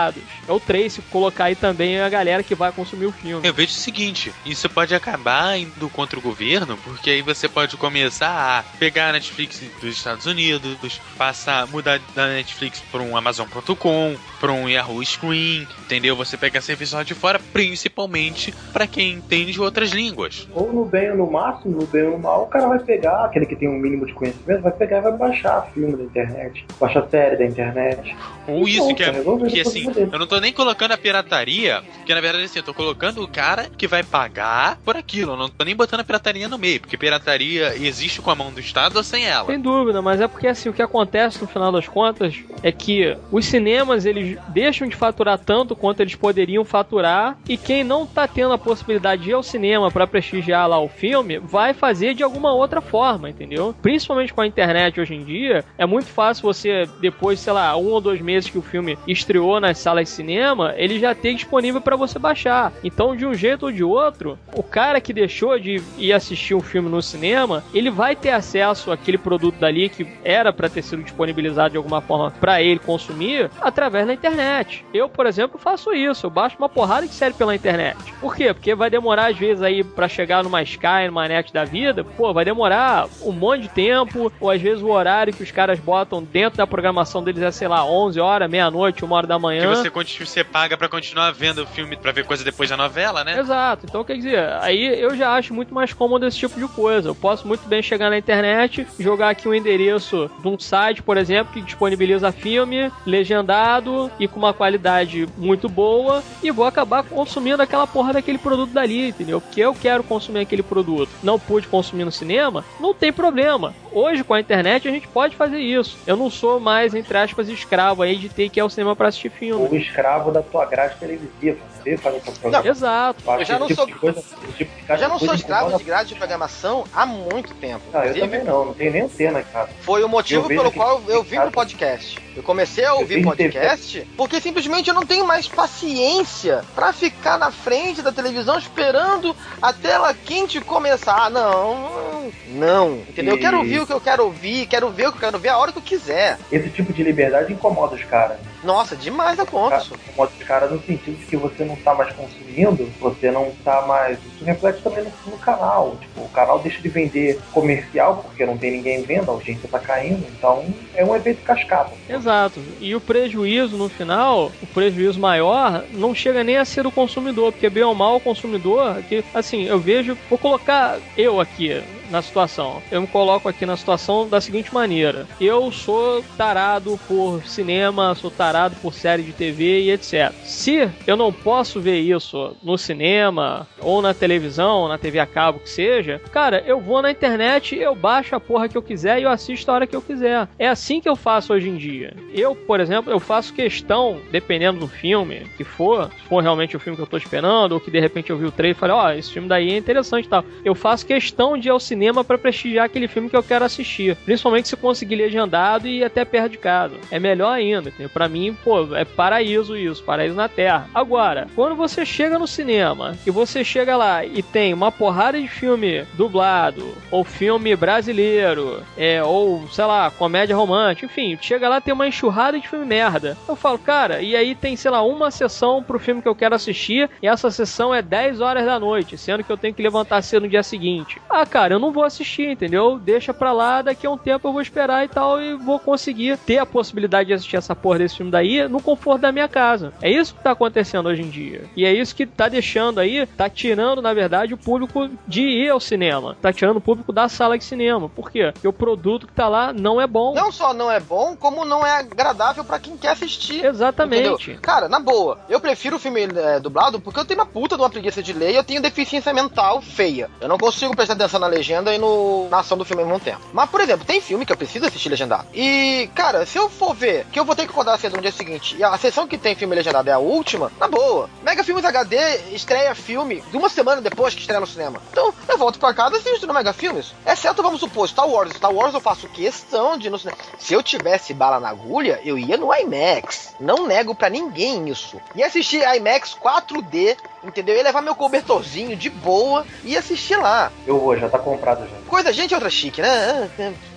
É 0.49 0.53
o 0.53 0.61
Trace 0.61 1.03
colocar 1.11 1.45
aí 1.45 1.55
também 1.55 2.01
a 2.01 2.09
galera 2.09 2.43
que 2.43 2.55
vai 2.55 2.73
consumir 2.73 3.07
o 3.07 3.13
filme. 3.13 3.47
Eu 3.47 3.55
vejo 3.55 3.71
o 3.71 3.75
seguinte: 3.75 4.33
isso 4.45 4.69
pode 4.69 4.95
acabar 4.95 5.59
indo 5.59 5.89
contra 5.89 6.19
o 6.19 6.23
governo, 6.23 6.77
porque 6.79 7.11
aí 7.11 7.23
você 7.23 7.49
pode 7.49 7.77
começar 7.77 8.59
a 8.59 8.79
pegar 8.79 9.09
a 9.09 9.13
Netflix 9.13 9.63
dos 9.81 9.97
Estados 9.97 10.27
Unidos, 10.27 11.01
passar, 11.17 11.67
mudar 11.67 12.01
da 12.15 12.29
Netflix 12.29 12.81
para 12.91 13.03
um 13.03 13.17
Amazon.com, 13.17 14.17
para 14.41 14.53
um 14.53 14.69
Yahoo 14.69 15.05
Screen, 15.05 15.67
entendeu? 15.81 16.17
Você 16.17 16.37
pega 16.37 16.61
serviço 16.61 16.97
lá 16.97 17.03
de 17.03 17.15
fora, 17.15 17.41
principalmente 17.53 18.55
para 18.73 18.87
quem 18.87 19.13
entende 19.13 19.61
outras 19.61 19.91
línguas. 19.91 20.49
Ou 20.53 20.73
no 20.73 20.85
bem 20.85 21.11
ou 21.11 21.17
no 21.17 21.31
máximo, 21.31 21.81
no 21.81 21.87
bem 21.87 22.05
ou 22.05 22.13
no 22.13 22.19
mal, 22.19 22.45
o 22.45 22.47
cara 22.47 22.67
vai 22.69 22.79
pegar, 22.79 23.25
aquele 23.25 23.47
que 23.47 23.57
tem 23.57 23.69
um 23.69 23.79
mínimo 23.79 24.07
de 24.07 24.13
conhecimento, 24.13 24.63
vai 24.63 24.73
pegar 24.73 24.99
e 24.99 25.01
vai 25.03 25.13
baixar 25.13 25.71
filme 25.73 25.97
da 25.97 26.05
internet, 26.05 26.65
baixar 26.79 27.07
série 27.09 27.37
da 27.37 27.45
internet. 27.45 28.17
Ou 28.47 28.69
isso, 28.69 28.95
que, 28.95 29.03
é, 29.03 29.13
que 29.49 29.61
assim, 29.61 29.86
eu 29.95 30.19
não 30.19 30.27
tô 30.27 30.39
nem 30.41 30.53
colocando 30.53 30.93
a 30.93 30.99
pirataria, 30.99 31.83
porque 31.97 32.15
na 32.15 32.21
verdade 32.21 32.45
assim, 32.45 32.59
eu 32.59 32.65
tô 32.65 32.75
colocando 32.75 33.23
o 33.23 33.29
cara 33.29 33.69
que 33.77 33.87
vai 33.87 34.03
pagar 34.03 34.79
por 34.85 34.97
aquilo, 34.97 35.33
eu 35.33 35.37
não 35.37 35.49
tô 35.49 35.65
nem 35.65 35.77
botando 35.77 36.01
a 36.01 36.05
pirataria 36.05 36.49
no 36.49 36.59
meio, 36.59 36.81
porque 36.81 36.97
pirataria 36.97 37.75
existe 37.77 38.21
com 38.21 38.31
a 38.31 38.35
mão 38.35 38.53
do 38.53 38.61
Estado 38.61 38.97
ou 38.97 39.03
sem 39.03 39.27
ela. 39.27 39.47
Sem 39.47 39.61
dúvida, 39.61 40.01
mas 40.03 40.21
é 40.21 40.29
porque 40.29 40.47
assim, 40.47 40.69
o 40.69 40.73
que 40.73 40.83
acontece 40.83 41.41
no 41.41 41.49
final 41.49 41.71
das 41.73 41.89
contas 41.89 42.35
é 42.63 42.73
que 42.73 43.17
os 43.31 43.45
cinemas, 43.45 44.07
eles 44.07 44.39
deixam 44.49 44.89
de 44.89 44.97
faturar 44.97 45.39
tanto 45.39 45.77
quanto 45.77 46.01
eles 46.01 46.15
poderiam 46.15 46.65
faturar, 46.65 47.37
e 47.49 47.57
quem 47.57 47.85
não 47.85 48.07
tá 48.07 48.27
tendo 48.27 48.53
a 48.53 48.59
possibilidade 48.59 49.23
de 49.23 49.31
ir 49.31 49.35
ao 49.35 49.43
cinema 49.43 49.91
para 49.91 50.07
prestigiar 50.07 50.69
lá 50.69 50.79
o 50.81 50.89
filme, 50.89 51.39
vai 51.39 51.75
fazer 51.75 52.15
de 52.15 52.23
alguma 52.23 52.53
outra 52.53 52.81
forma, 52.81 53.31
entendeu? 53.31 53.75
Principalmente 53.83 54.33
com 54.33 54.41
a 54.41 54.47
internet 54.47 55.01
hoje 55.01 55.15
em 55.15 55.25
dia, 55.25 55.65
é 55.79 55.87
muito 55.87 56.09
fácil 56.09 56.43
você, 56.43 56.89
depois, 57.01 57.41
sei 57.41 57.53
lá, 57.53 57.77
um 57.77 57.89
ou 57.89 58.01
dois 58.01 58.21
meses 58.21 58.51
que 58.51 58.59
o 58.59 58.63
filme 58.63 58.99
estreou 59.07 59.61
nas 59.67 59.79
salas 59.79 60.05
de 60.05 60.11
cinema, 60.11 60.75
ele 60.77 60.99
já 60.99 61.15
ter 61.15 61.35
disponível 61.35 61.81
para 61.81 61.97
você 61.97 62.19
baixar. 62.19 62.73
Então, 62.85 63.17
de 63.17 63.27
um 63.27 63.35
jeito 63.35 63.67
ou 63.67 63.73
de 63.73 63.83
outro, 63.83 64.39
o 64.55 64.63
cara 64.63 65.01
que 65.01 65.13
deixou 65.13 65.59
de 65.59 65.83
ir 65.99 66.13
assistir 66.13 66.55
um 66.55 66.61
filme 66.61 66.89
no 66.89 67.03
cinema, 67.03 67.65
ele 67.75 67.91
vai 67.91 68.15
ter 68.15 68.31
acesso 68.31 68.93
àquele 68.93 69.19
produto 69.19 69.59
dali 69.59 69.89
que 69.89 70.07
era 70.25 70.53
para 70.53 70.69
ter 70.69 70.83
sido 70.83 71.03
disponibilizado 71.03 71.71
de 71.71 71.77
alguma 71.77 72.01
forma 72.01 72.31
para 72.41 72.63
ele 72.63 72.79
consumir 72.79 73.51
através 73.61 74.07
da 74.07 74.15
internet. 74.15 74.85
Eu, 74.93 75.09
por 75.09 75.27
exemplo, 75.27 75.59
faço 75.59 75.93
isso. 75.93 76.27
Eu 76.27 76.31
baixo 76.31 76.57
uma 76.59 76.69
porrada 76.69 77.07
de 77.07 77.15
série 77.15 77.35
pela 77.35 77.55
internet. 77.55 77.97
Por 78.21 78.35
quê? 78.35 78.53
Porque 78.53 78.75
vai 78.75 78.91
demorar 78.91 79.31
às 79.31 79.37
vezes 79.37 79.63
aí 79.63 79.83
para 79.83 80.09
chegar 80.09 80.45
numa 80.45 80.63
Sky, 80.63 81.07
numa 81.07 81.27
net 81.29 81.53
da 81.53 81.65
vida, 81.65 82.05
pô, 82.05 82.33
vai 82.33 82.45
demorar 82.45 83.09
um 83.23 83.33
monte 83.33 83.63
de 83.63 83.69
tempo, 83.69 84.33
ou 84.41 84.51
às 84.51 84.61
vezes 84.61 84.83
o 84.83 84.91
horário 84.91 85.33
que 85.33 85.43
os 85.43 85.51
caras 85.51 85.79
botam 85.79 86.23
dentro 86.23 86.59
da 86.59 86.67
programação 86.67 87.23
deles 87.23 87.43
é, 87.43 87.51
sei 87.51 87.69
lá, 87.69 87.85
11 87.85 88.21
horas, 88.21 88.51
meia-noite, 88.51 89.05
uma 89.05 89.17
hora 89.17 89.27
da 89.27 89.39
manhã. 89.39 89.56
Que 89.61 89.67
você, 89.67 90.25
você 90.25 90.45
paga 90.45 90.77
para 90.77 90.89
continuar 90.89 91.33
vendo 91.33 91.63
o 91.63 91.67
filme, 91.67 91.97
para 91.97 92.13
ver 92.13 92.25
coisa 92.25 92.45
depois 92.45 92.71
da 92.71 92.77
novela, 92.77 93.25
né? 93.25 93.39
Exato. 93.39 93.87
Então, 93.89 94.05
quer 94.05 94.17
dizer, 94.17 94.39
aí 94.61 95.01
eu 95.01 95.17
já 95.17 95.35
acho 95.35 95.55
muito 95.55 95.75
mais 95.75 95.93
cômodo 95.93 96.27
esse 96.27 96.39
tipo 96.39 96.59
de 96.59 96.69
coisa. 96.69 97.09
Eu 97.09 97.15
posso 97.15 97.47
muito 97.47 97.67
bem 97.69 97.83
chegar 97.83 98.11
na 98.11 98.19
internet, 98.19 98.87
jogar 98.99 99.31
aqui 99.31 99.49
um 99.49 99.55
endereço 99.55 100.31
de 100.41 100.49
um 100.49 100.59
site, 100.59 101.03
por 101.03 101.17
exemplo, 101.17 101.53
que 101.53 101.61
disponibiliza 101.61 102.33
filme 102.33 102.91
legendado 103.05 104.11
e 104.19 104.29
com 104.29 104.39
uma 104.39 104.53
qualidade 104.53 105.29
muito 105.37 105.69
boa, 105.69 106.23
e 106.43 106.51
vou 106.51 106.65
acabar 106.65 107.03
consumindo 107.03 107.63
aquela 107.63 107.87
porra 107.87 108.15
daquele 108.15 108.39
produto 108.39 108.73
dali, 108.73 109.09
entendeu? 109.09 109.41
Porque 109.41 109.61
eu 109.61 109.75
quero 109.75 110.03
consumir 110.03 110.41
aquele 110.41 110.63
produto. 110.63 111.11
Não 111.23 111.39
pude 111.39 111.69
consumir 111.69 112.05
no 112.05 112.13
cinema, 112.13 112.65
não 112.81 112.95
tem 112.95 113.13
problema. 113.13 113.75
Hoje, 113.93 114.23
com 114.23 114.35
a 114.35 114.41
internet, 114.41 114.87
a 114.87 114.91
gente 114.91 115.09
pode 115.09 115.37
fazer 115.37 115.59
isso. 115.59 115.97
Eu 116.07 116.17
não 116.17 116.31
sou 116.31 116.61
mais, 116.61 116.95
entre 116.95 117.17
aspas, 117.17 117.49
escravo 117.49 118.03
aí 118.03 118.17
de 118.17 118.29
ter 118.29 118.49
que 118.49 118.61
ir 118.61 118.63
ao 118.63 118.71
cinema 118.71 118.95
para 118.95 119.09
assistir 119.09 119.31
filme. 119.31 119.46
Ou 119.53 119.75
escravo 119.77 120.31
da 120.31 120.43
tua 120.43 120.65
grade 120.67 120.97
televisiva. 120.99 121.59
Você 121.83 121.97
faz 121.97 122.17
essa 122.17 122.33
programa. 122.33 122.69
Exato. 122.69 123.23
Eu 123.39 123.45
já 123.45 123.59
não 123.59 123.67
tipo 123.69 123.81
sou, 123.87 123.99
coisa, 123.99 124.23
tipo 124.57 124.71
já 124.97 125.09
não 125.09 125.19
sou 125.21 125.35
escravo 125.35 125.77
de 125.79 125.85
grade 125.85 126.09
de 126.09 126.15
programação 126.17 126.85
há 126.95 127.07
muito 127.07 127.55
tempo. 127.55 127.83
Ah, 127.95 128.07
eu 128.07 128.19
também 128.19 128.43
não, 128.43 128.65
não 128.67 128.75
tem 128.75 128.91
nem 128.91 129.03
antena, 129.03 129.43
cara. 129.43 129.69
Foi 129.83 130.03
o 130.03 130.09
motivo 130.09 130.49
pelo 130.49 130.71
que- 130.71 130.77
qual 130.79 131.01
eu 131.07 131.23
vim 131.23 131.39
pro 131.41 131.51
podcast. 131.53 132.19
Eu 132.37 132.43
comecei 132.43 132.85
a 132.85 132.95
ouvir 132.95 133.23
podcast 133.23 134.01
porque 134.17 134.41
simplesmente 134.41 134.89
eu 134.89 134.95
não 134.95 135.07
tenho 135.07 135.25
mais 135.27 135.47
paciência 135.49 136.65
pra 136.75 136.93
ficar 136.93 137.39
na 137.39 137.51
frente 137.51 138.03
da 138.03 138.11
televisão 138.13 138.59
esperando 138.59 139.35
a 139.63 139.73
tela 139.73 140.13
quente 140.13 140.61
começar. 140.61 141.17
Ah, 141.27 141.31
não, 141.31 142.31
não, 142.49 142.95
entendeu? 143.09 143.35
Eu 143.35 143.41
quero 143.41 143.59
ouvir 143.59 143.81
o 143.81 143.87
que 143.87 143.93
eu 143.93 144.01
quero 144.01 144.25
ouvir, 144.25 144.67
quero 144.67 144.91
ver 144.91 145.09
o 145.09 145.13
que 145.13 145.19
eu 145.19 145.21
quero 145.21 145.39
ver 145.39 145.49
a 145.51 145.59
hora 145.59 145.73
que 145.73 145.79
eu 145.79 145.83
quiser. 145.83 146.39
Esse 146.53 146.69
tipo 146.69 146.93
de 146.93 147.03
liberdade 147.03 147.53
incomoda 147.53 147.95
os 147.95 148.05
caras. 148.05 148.37
Nossa, 148.67 148.97
demais 148.97 149.37
da 149.37 149.47
conta. 149.47 149.77
Cara, 149.77 149.87
Incomoda 150.07 150.33
os 150.39 150.47
caras 150.47 150.71
no 150.73 150.83
sentido 150.83 151.17
de 151.17 151.27
que 151.27 151.37
você 151.37 151.65
não 151.65 151.77
tá 151.77 151.95
mais 151.95 152.13
consumindo, 152.15 152.91
você 153.01 153.31
não 153.31 153.53
tá 153.65 153.87
mais. 153.87 154.19
Isso 154.19 154.45
reflete 154.45 154.83
também 154.83 155.05
no, 155.05 155.13
no 155.31 155.39
canal. 155.39 155.97
Tipo, 156.01 156.23
o 156.23 156.29
canal 156.31 156.59
deixa 156.59 156.83
de 156.83 156.89
vender 156.89 157.41
comercial 157.53 158.19
porque 158.19 158.45
não 158.45 158.59
tem 158.59 158.73
ninguém 158.73 159.03
vendo, 159.03 159.31
a 159.31 159.35
audiência 159.35 159.69
tá 159.69 159.79
caindo. 159.79 160.27
Então 160.37 160.67
é 160.95 161.05
um 161.05 161.15
efeito 161.15 161.43
cascata. 161.43 161.93
Exato. 162.09 162.61
E 162.81 162.95
o 162.95 163.01
prejuízo 163.01 163.77
no 163.77 163.89
final, 163.89 164.51
o 164.61 164.67
prejuízo 164.67 165.21
maior, 165.21 165.85
não 165.93 166.15
chega 166.15 166.43
nem 166.43 166.57
a 166.57 166.65
ser 166.65 166.83
do 166.83 166.91
consumidor, 166.91 167.53
porque 167.53 167.71
bem 167.71 167.85
ou 167.85 167.95
mal 167.95 168.17
o 168.17 168.21
consumidor, 168.21 169.03
que 169.09 169.25
assim, 169.33 169.65
eu 169.65 169.79
vejo, 169.79 170.19
vou 170.29 170.39
colocar 170.39 170.99
eu 171.17 171.41
aqui 171.41 171.83
na 172.11 172.23
situação. 172.23 172.83
Eu 172.91 173.01
me 173.01 173.07
coloco 173.07 173.49
aqui 173.49 173.67
na 173.67 173.77
situação 173.77 174.29
da 174.29 174.41
seguinte 174.41 174.73
maneira: 174.73 175.27
eu 175.41 175.71
sou 175.73 176.23
tarado 176.37 176.99
por 177.07 177.43
cinema, 177.45 178.15
sou 178.15 178.31
tarado 178.31 178.77
por 178.77 178.95
série 178.95 179.23
de 179.23 179.33
TV 179.33 179.83
e 179.83 179.91
etc. 179.91 180.33
Se 180.45 180.89
eu 181.07 181.17
não 181.17 181.33
posso 181.33 181.81
ver 181.81 181.99
isso 181.99 182.57
no 182.63 182.79
cinema 182.79 183.67
ou 183.81 184.01
na 184.01 184.15
televisão, 184.15 184.89
na 184.89 184.99
TV 184.99 185.19
a 185.19 185.27
cabo 185.27 185.61
que 185.61 185.69
seja, 185.69 186.21
cara, 186.31 186.63
eu 186.67 186.81
vou 186.81 187.03
na 187.03 187.11
internet, 187.11 187.77
eu 187.77 187.95
baixo 187.95 188.35
a 188.35 188.41
porra 188.41 188.69
que 188.69 188.77
eu 188.77 188.83
quiser 188.83 189.19
e 189.19 189.23
eu 189.25 189.31
assisto 189.31 189.71
a 189.71 189.75
hora 189.75 189.87
que 189.87 189.97
eu 189.97 190.03
quiser. 190.03 190.49
É 190.59 190.69
assim 190.69 191.01
que 191.01 191.09
eu 191.09 191.17
faço 191.17 191.53
hoje 191.53 191.69
em 191.69 191.77
dia. 191.77 192.15
Eu, 192.33 192.55
por 192.55 192.81
exemplo, 192.81 193.13
eu 193.13 193.21
faço 193.21 193.53
questão, 193.53 194.21
dependendo 194.31 194.81
do 194.81 194.89
filme 194.89 195.47
que 195.57 195.65
for, 195.65 196.11
se 196.13 196.29
for 196.29 196.43
realmente 196.43 196.77
o 196.77 196.81
filme 196.81 196.97
que 196.97 197.03
eu 197.03 197.07
tô 197.07 197.17
esperando, 197.17 197.73
ou 197.73 197.81
que 197.81 197.91
de 197.91 198.01
repente 198.01 198.31
eu 198.31 198.39
vi 198.39 198.47
o 198.47 198.53
trailer 198.53 198.77
e 198.77 198.79
falei, 198.79 198.95
ó, 198.95 199.13
esse 199.13 199.33
filme 199.33 199.49
daí 199.49 199.73
é 199.73 199.77
interessante 199.77 200.27
e 200.27 200.29
tal. 200.29 200.45
Eu 200.65 200.75
faço 200.75 201.07
questão 201.07 201.57
de 201.57 201.69
ir 201.69 201.71
ao 201.71 201.81
cinema 201.81 201.96
para 202.25 202.39
prestigiar 202.39 202.87
aquele 202.87 203.09
filme 203.09 203.29
que 203.31 203.37
eu 203.37 203.43
quero 203.43 203.65
assistir. 203.65 204.17
Principalmente 204.25 204.69
se 204.69 204.77
conseguir 204.77 205.17
legendado 205.17 205.89
e 205.89 206.05
até 206.05 206.25
perto 206.25 206.53
de 206.53 206.59
casa. 206.59 206.97
É 207.11 207.19
melhor 207.19 207.53
ainda? 207.53 207.93
Pra 208.13 208.29
mim, 208.29 208.57
pô, 208.65 208.95
é 208.95 209.05
paraíso 209.05 209.77
isso, 209.77 210.03
paraíso 210.05 210.37
na 210.37 210.49
Terra. 210.49 210.89
Agora, 210.95 211.47
quando 211.55 211.75
você 211.75 212.05
chega 212.05 212.39
no 212.39 212.47
cinema 212.47 213.17
e 213.27 213.31
você 213.31 213.65
chega 213.65 213.97
lá 213.97 214.25
e 214.25 214.43
tem 214.43 214.73
uma 214.73 214.93
porrada 214.93 215.41
de 215.41 215.49
filme 215.49 216.05
dublado, 216.15 216.95
ou 217.11 217.25
filme 217.25 217.75
brasileiro, 217.77 218.83
é, 218.97 219.23
ou 219.23 219.67
sei 219.69 219.85
lá, 219.85 220.11
comédia 220.11 220.57
romântica, 220.57 221.07
enfim, 221.07 221.39
chega 221.41 221.69
lá 221.69 221.81
tem 221.81 221.95
uma 221.95 222.09
enxurrada 222.09 222.59
de 222.59 222.69
filme 222.69 222.87
merda. 222.87 223.37
Eu 223.49 223.57
falo, 223.57 223.79
cara, 223.79 224.23
e 224.23 224.37
aí 224.37 224.55
tem, 224.55 224.77
sei 224.77 224.91
lá, 224.91 225.03
uma 225.03 225.31
sessão 225.31 225.83
pro 225.83 225.99
filme 225.99 226.23
que 226.23 226.29
eu 226.29 226.35
quero 226.35 226.55
assistir, 226.55 227.09
e 227.23 227.27
essa 227.27 227.51
sessão 227.51 227.95
é 227.95 228.03
10 228.03 228.41
horas 228.41 228.65
da 228.65 228.79
noite, 228.79 229.17
sendo 229.17 229.45
que 229.45 229.51
eu 229.51 229.57
tenho 229.57 229.75
que 229.75 229.83
levantar 229.83 230.23
cedo 230.23 230.43
no 230.43 230.49
dia 230.49 230.63
seguinte. 230.63 231.21
Ah, 231.29 231.47
cara, 231.47 231.75
eu 231.75 231.79
não 231.79 231.86
vou 231.93 232.05
assistir, 232.05 232.51
entendeu? 232.51 232.99
Deixa 232.99 233.33
pra 233.33 233.53
lá, 233.53 233.83
daqui 233.83 234.07
a 234.07 234.11
um 234.11 234.19
tempo 234.19 234.49
eu 234.49 234.53
vou 234.53 234.63
esperar 234.63 235.05
e 235.05 235.09
tal, 235.09 235.41
e 235.41 235.55
vou 235.55 235.79
conseguir 235.79 236.37
ter 236.39 236.59
a 236.59 236.67
possibilidade 236.67 237.29
de 237.29 237.35
assistir 237.35 237.57
essa 237.57 237.75
porra 237.75 237.99
desse 237.99 238.17
filme 238.17 238.31
daí 238.31 238.67
no 238.69 238.81
conforto 238.81 239.23
da 239.23 239.33
minha 239.33 239.49
casa. 239.49 239.93
É 240.01 240.11
isso 240.11 240.35
que 240.35 240.43
tá 240.43 240.53
acontecendo 240.53 241.09
hoje 241.09 241.23
em 241.23 241.29
dia. 241.29 241.65
E 241.77 241.85
é 241.85 241.93
isso 241.93 242.15
que 242.15 242.27
tá 242.27 242.49
deixando 242.49 243.01
aí, 243.01 243.27
tá 243.27 243.49
tirando, 243.49 244.03
na 244.03 244.13
verdade, 244.13 244.55
o 244.55 244.59
público 244.59 245.09
de 245.27 245.43
ir 245.43 245.71
ao 245.71 245.81
cinema. 245.81 246.37
Tá 246.41 246.53
tirando 246.53 246.77
o 246.77 246.81
público 246.81 247.13
da 247.13 247.29
sala 247.29 247.59
de 247.59 247.65
cinema. 247.65 248.09
Por 248.09 248.31
quê? 248.31 248.51
Porque 248.53 248.69
o 248.69 248.73
produto 248.73 249.27
que 249.27 249.33
tá 249.33 249.49
lá 249.49 249.73
não 249.73 250.01
é 250.01 250.07
bom. 250.07 250.35
Não 250.35 250.51
só 250.53 250.73
não 250.73 250.91
é 250.91 251.01
bom, 251.01 251.37
como 251.37 251.65
não 251.65 251.87
é 251.87 251.99
agradável 251.99 252.65
pra 252.65 252.79
quem 252.79 252.97
quer 252.97 253.11
assistir. 253.11 253.65
Exatamente. 253.65 254.29
Entendeu? 254.29 254.61
Cara, 254.61 254.89
na 254.89 255.01
boa, 255.01 255.39
eu 255.49 255.61
prefiro 255.61 255.97
o 255.97 255.99
filme 255.99 256.23
é, 256.25 256.61
dublado 256.61 257.01
porque 257.01 257.21
eu 257.21 257.25
tenho 257.25 257.41
uma 257.41 257.47
puta 257.47 257.77
de 257.77 257.83
uma 257.83 257.91
preguiça 257.91 258.23
de 258.23 258.33
ler 258.33 258.53
e 258.53 258.57
eu 258.57 258.65
tenho 258.65 258.83
deficiência 258.83 259.33
mental 259.33 259.81
feia. 259.81 260.31
Eu 260.41 260.49
não 260.49 260.59
consigo 260.59 260.95
prestar 260.95 261.15
atenção 261.15 261.41
na 261.41 261.47
legenda 261.47 261.76
e 261.93 261.99
no, 261.99 262.49
na 262.49 262.61
ação 262.61 262.77
do 262.77 262.85
filme 262.85 263.03
ao 263.03 263.09
mesmo 263.09 263.21
tempo. 263.21 263.41
Mas, 263.53 263.69
por 263.71 263.81
exemplo, 263.81 264.07
tem 264.07 264.21
filme 264.21 264.45
que 264.45 264.53
eu 264.53 264.57
preciso 264.57 264.87
assistir 264.87 265.09
legendado. 265.09 265.47
E, 265.55 266.11
cara, 266.15 266.47
se 266.47 266.59
eu 266.59 266.69
for 266.69 266.95
ver 266.95 267.27
que 267.33 267.39
eu 267.39 267.45
vou 267.45 267.55
ter 267.55 267.65
que 267.65 267.71
acordar 267.71 267.99
cedo 267.99 268.17
no 268.17 268.23
dia 268.23 268.33
seguinte 268.33 268.77
e 268.79 268.85
a 268.85 268.97
sessão 268.99 269.27
que 269.27 269.39
tem 269.39 269.55
filme 269.55 269.75
legendado 269.75 270.09
é 270.09 270.13
a 270.13 270.19
última, 270.19 270.71
na 270.79 270.89
boa. 270.89 271.29
Mega 271.43 271.65
Filmes 271.65 271.85
HD 271.85 272.17
estreia 272.53 272.95
filme 272.95 273.43
de 273.51 273.57
uma 273.57 273.69
semana 273.69 274.01
depois 274.01 274.35
que 274.35 274.41
estreia 274.41 274.61
no 274.61 274.67
cinema. 274.67 275.01
Então, 275.11 275.33
eu 275.49 275.59
volto 275.59 275.79
pra 275.79 275.95
casa 275.95 276.17
e 276.17 276.19
assisto 276.19 276.47
no 276.47 276.55
Mega 276.55 276.73
Filmes. 276.73 277.15
Exceto, 277.27 277.63
vamos 277.63 277.81
supor, 277.81 278.09
Star 278.09 278.29
Wars. 278.29 278.53
Star 278.53 278.73
Wars 278.73 278.95
eu 278.95 279.01
faço 279.01 279.29
questão 279.29 279.97
de 279.97 280.09
ir 280.09 280.11
no 280.11 280.19
cinema. 280.19 280.39
Se 280.59 280.75
eu 280.75 280.83
tivesse 280.83 281.35
bala 281.35 281.61
na 281.61 281.69
agulha, 281.69 282.21
eu 282.25 282.39
ia 282.39 282.57
no 282.57 282.75
IMAX. 282.75 283.55
Não 283.61 283.87
nego 283.87 284.15
pra 284.15 284.29
ninguém 284.29 284.89
isso. 284.89 285.21
E 285.35 285.43
assistir 285.43 285.83
IMAX 285.97 286.35
4D, 286.35 287.17
entendeu? 287.43 287.75
Eu 287.75 287.79
ia 287.79 287.85
levar 287.85 288.03
meu 288.03 288.15
cobertorzinho 288.15 288.97
de 288.97 289.11
boa 289.11 289.65
e 289.85 289.97
assistir 289.97 290.37
lá. 290.37 290.71
Eu 290.87 290.99
vou, 290.99 291.17
já 291.17 291.29
tá 291.29 291.39
comprado 291.39 291.89
já. 291.89 291.97
Coisa, 292.09 292.33
gente, 292.33 292.53
é 292.53 292.57
outra 292.57 292.71
chique, 292.71 293.01
né? 293.01 293.51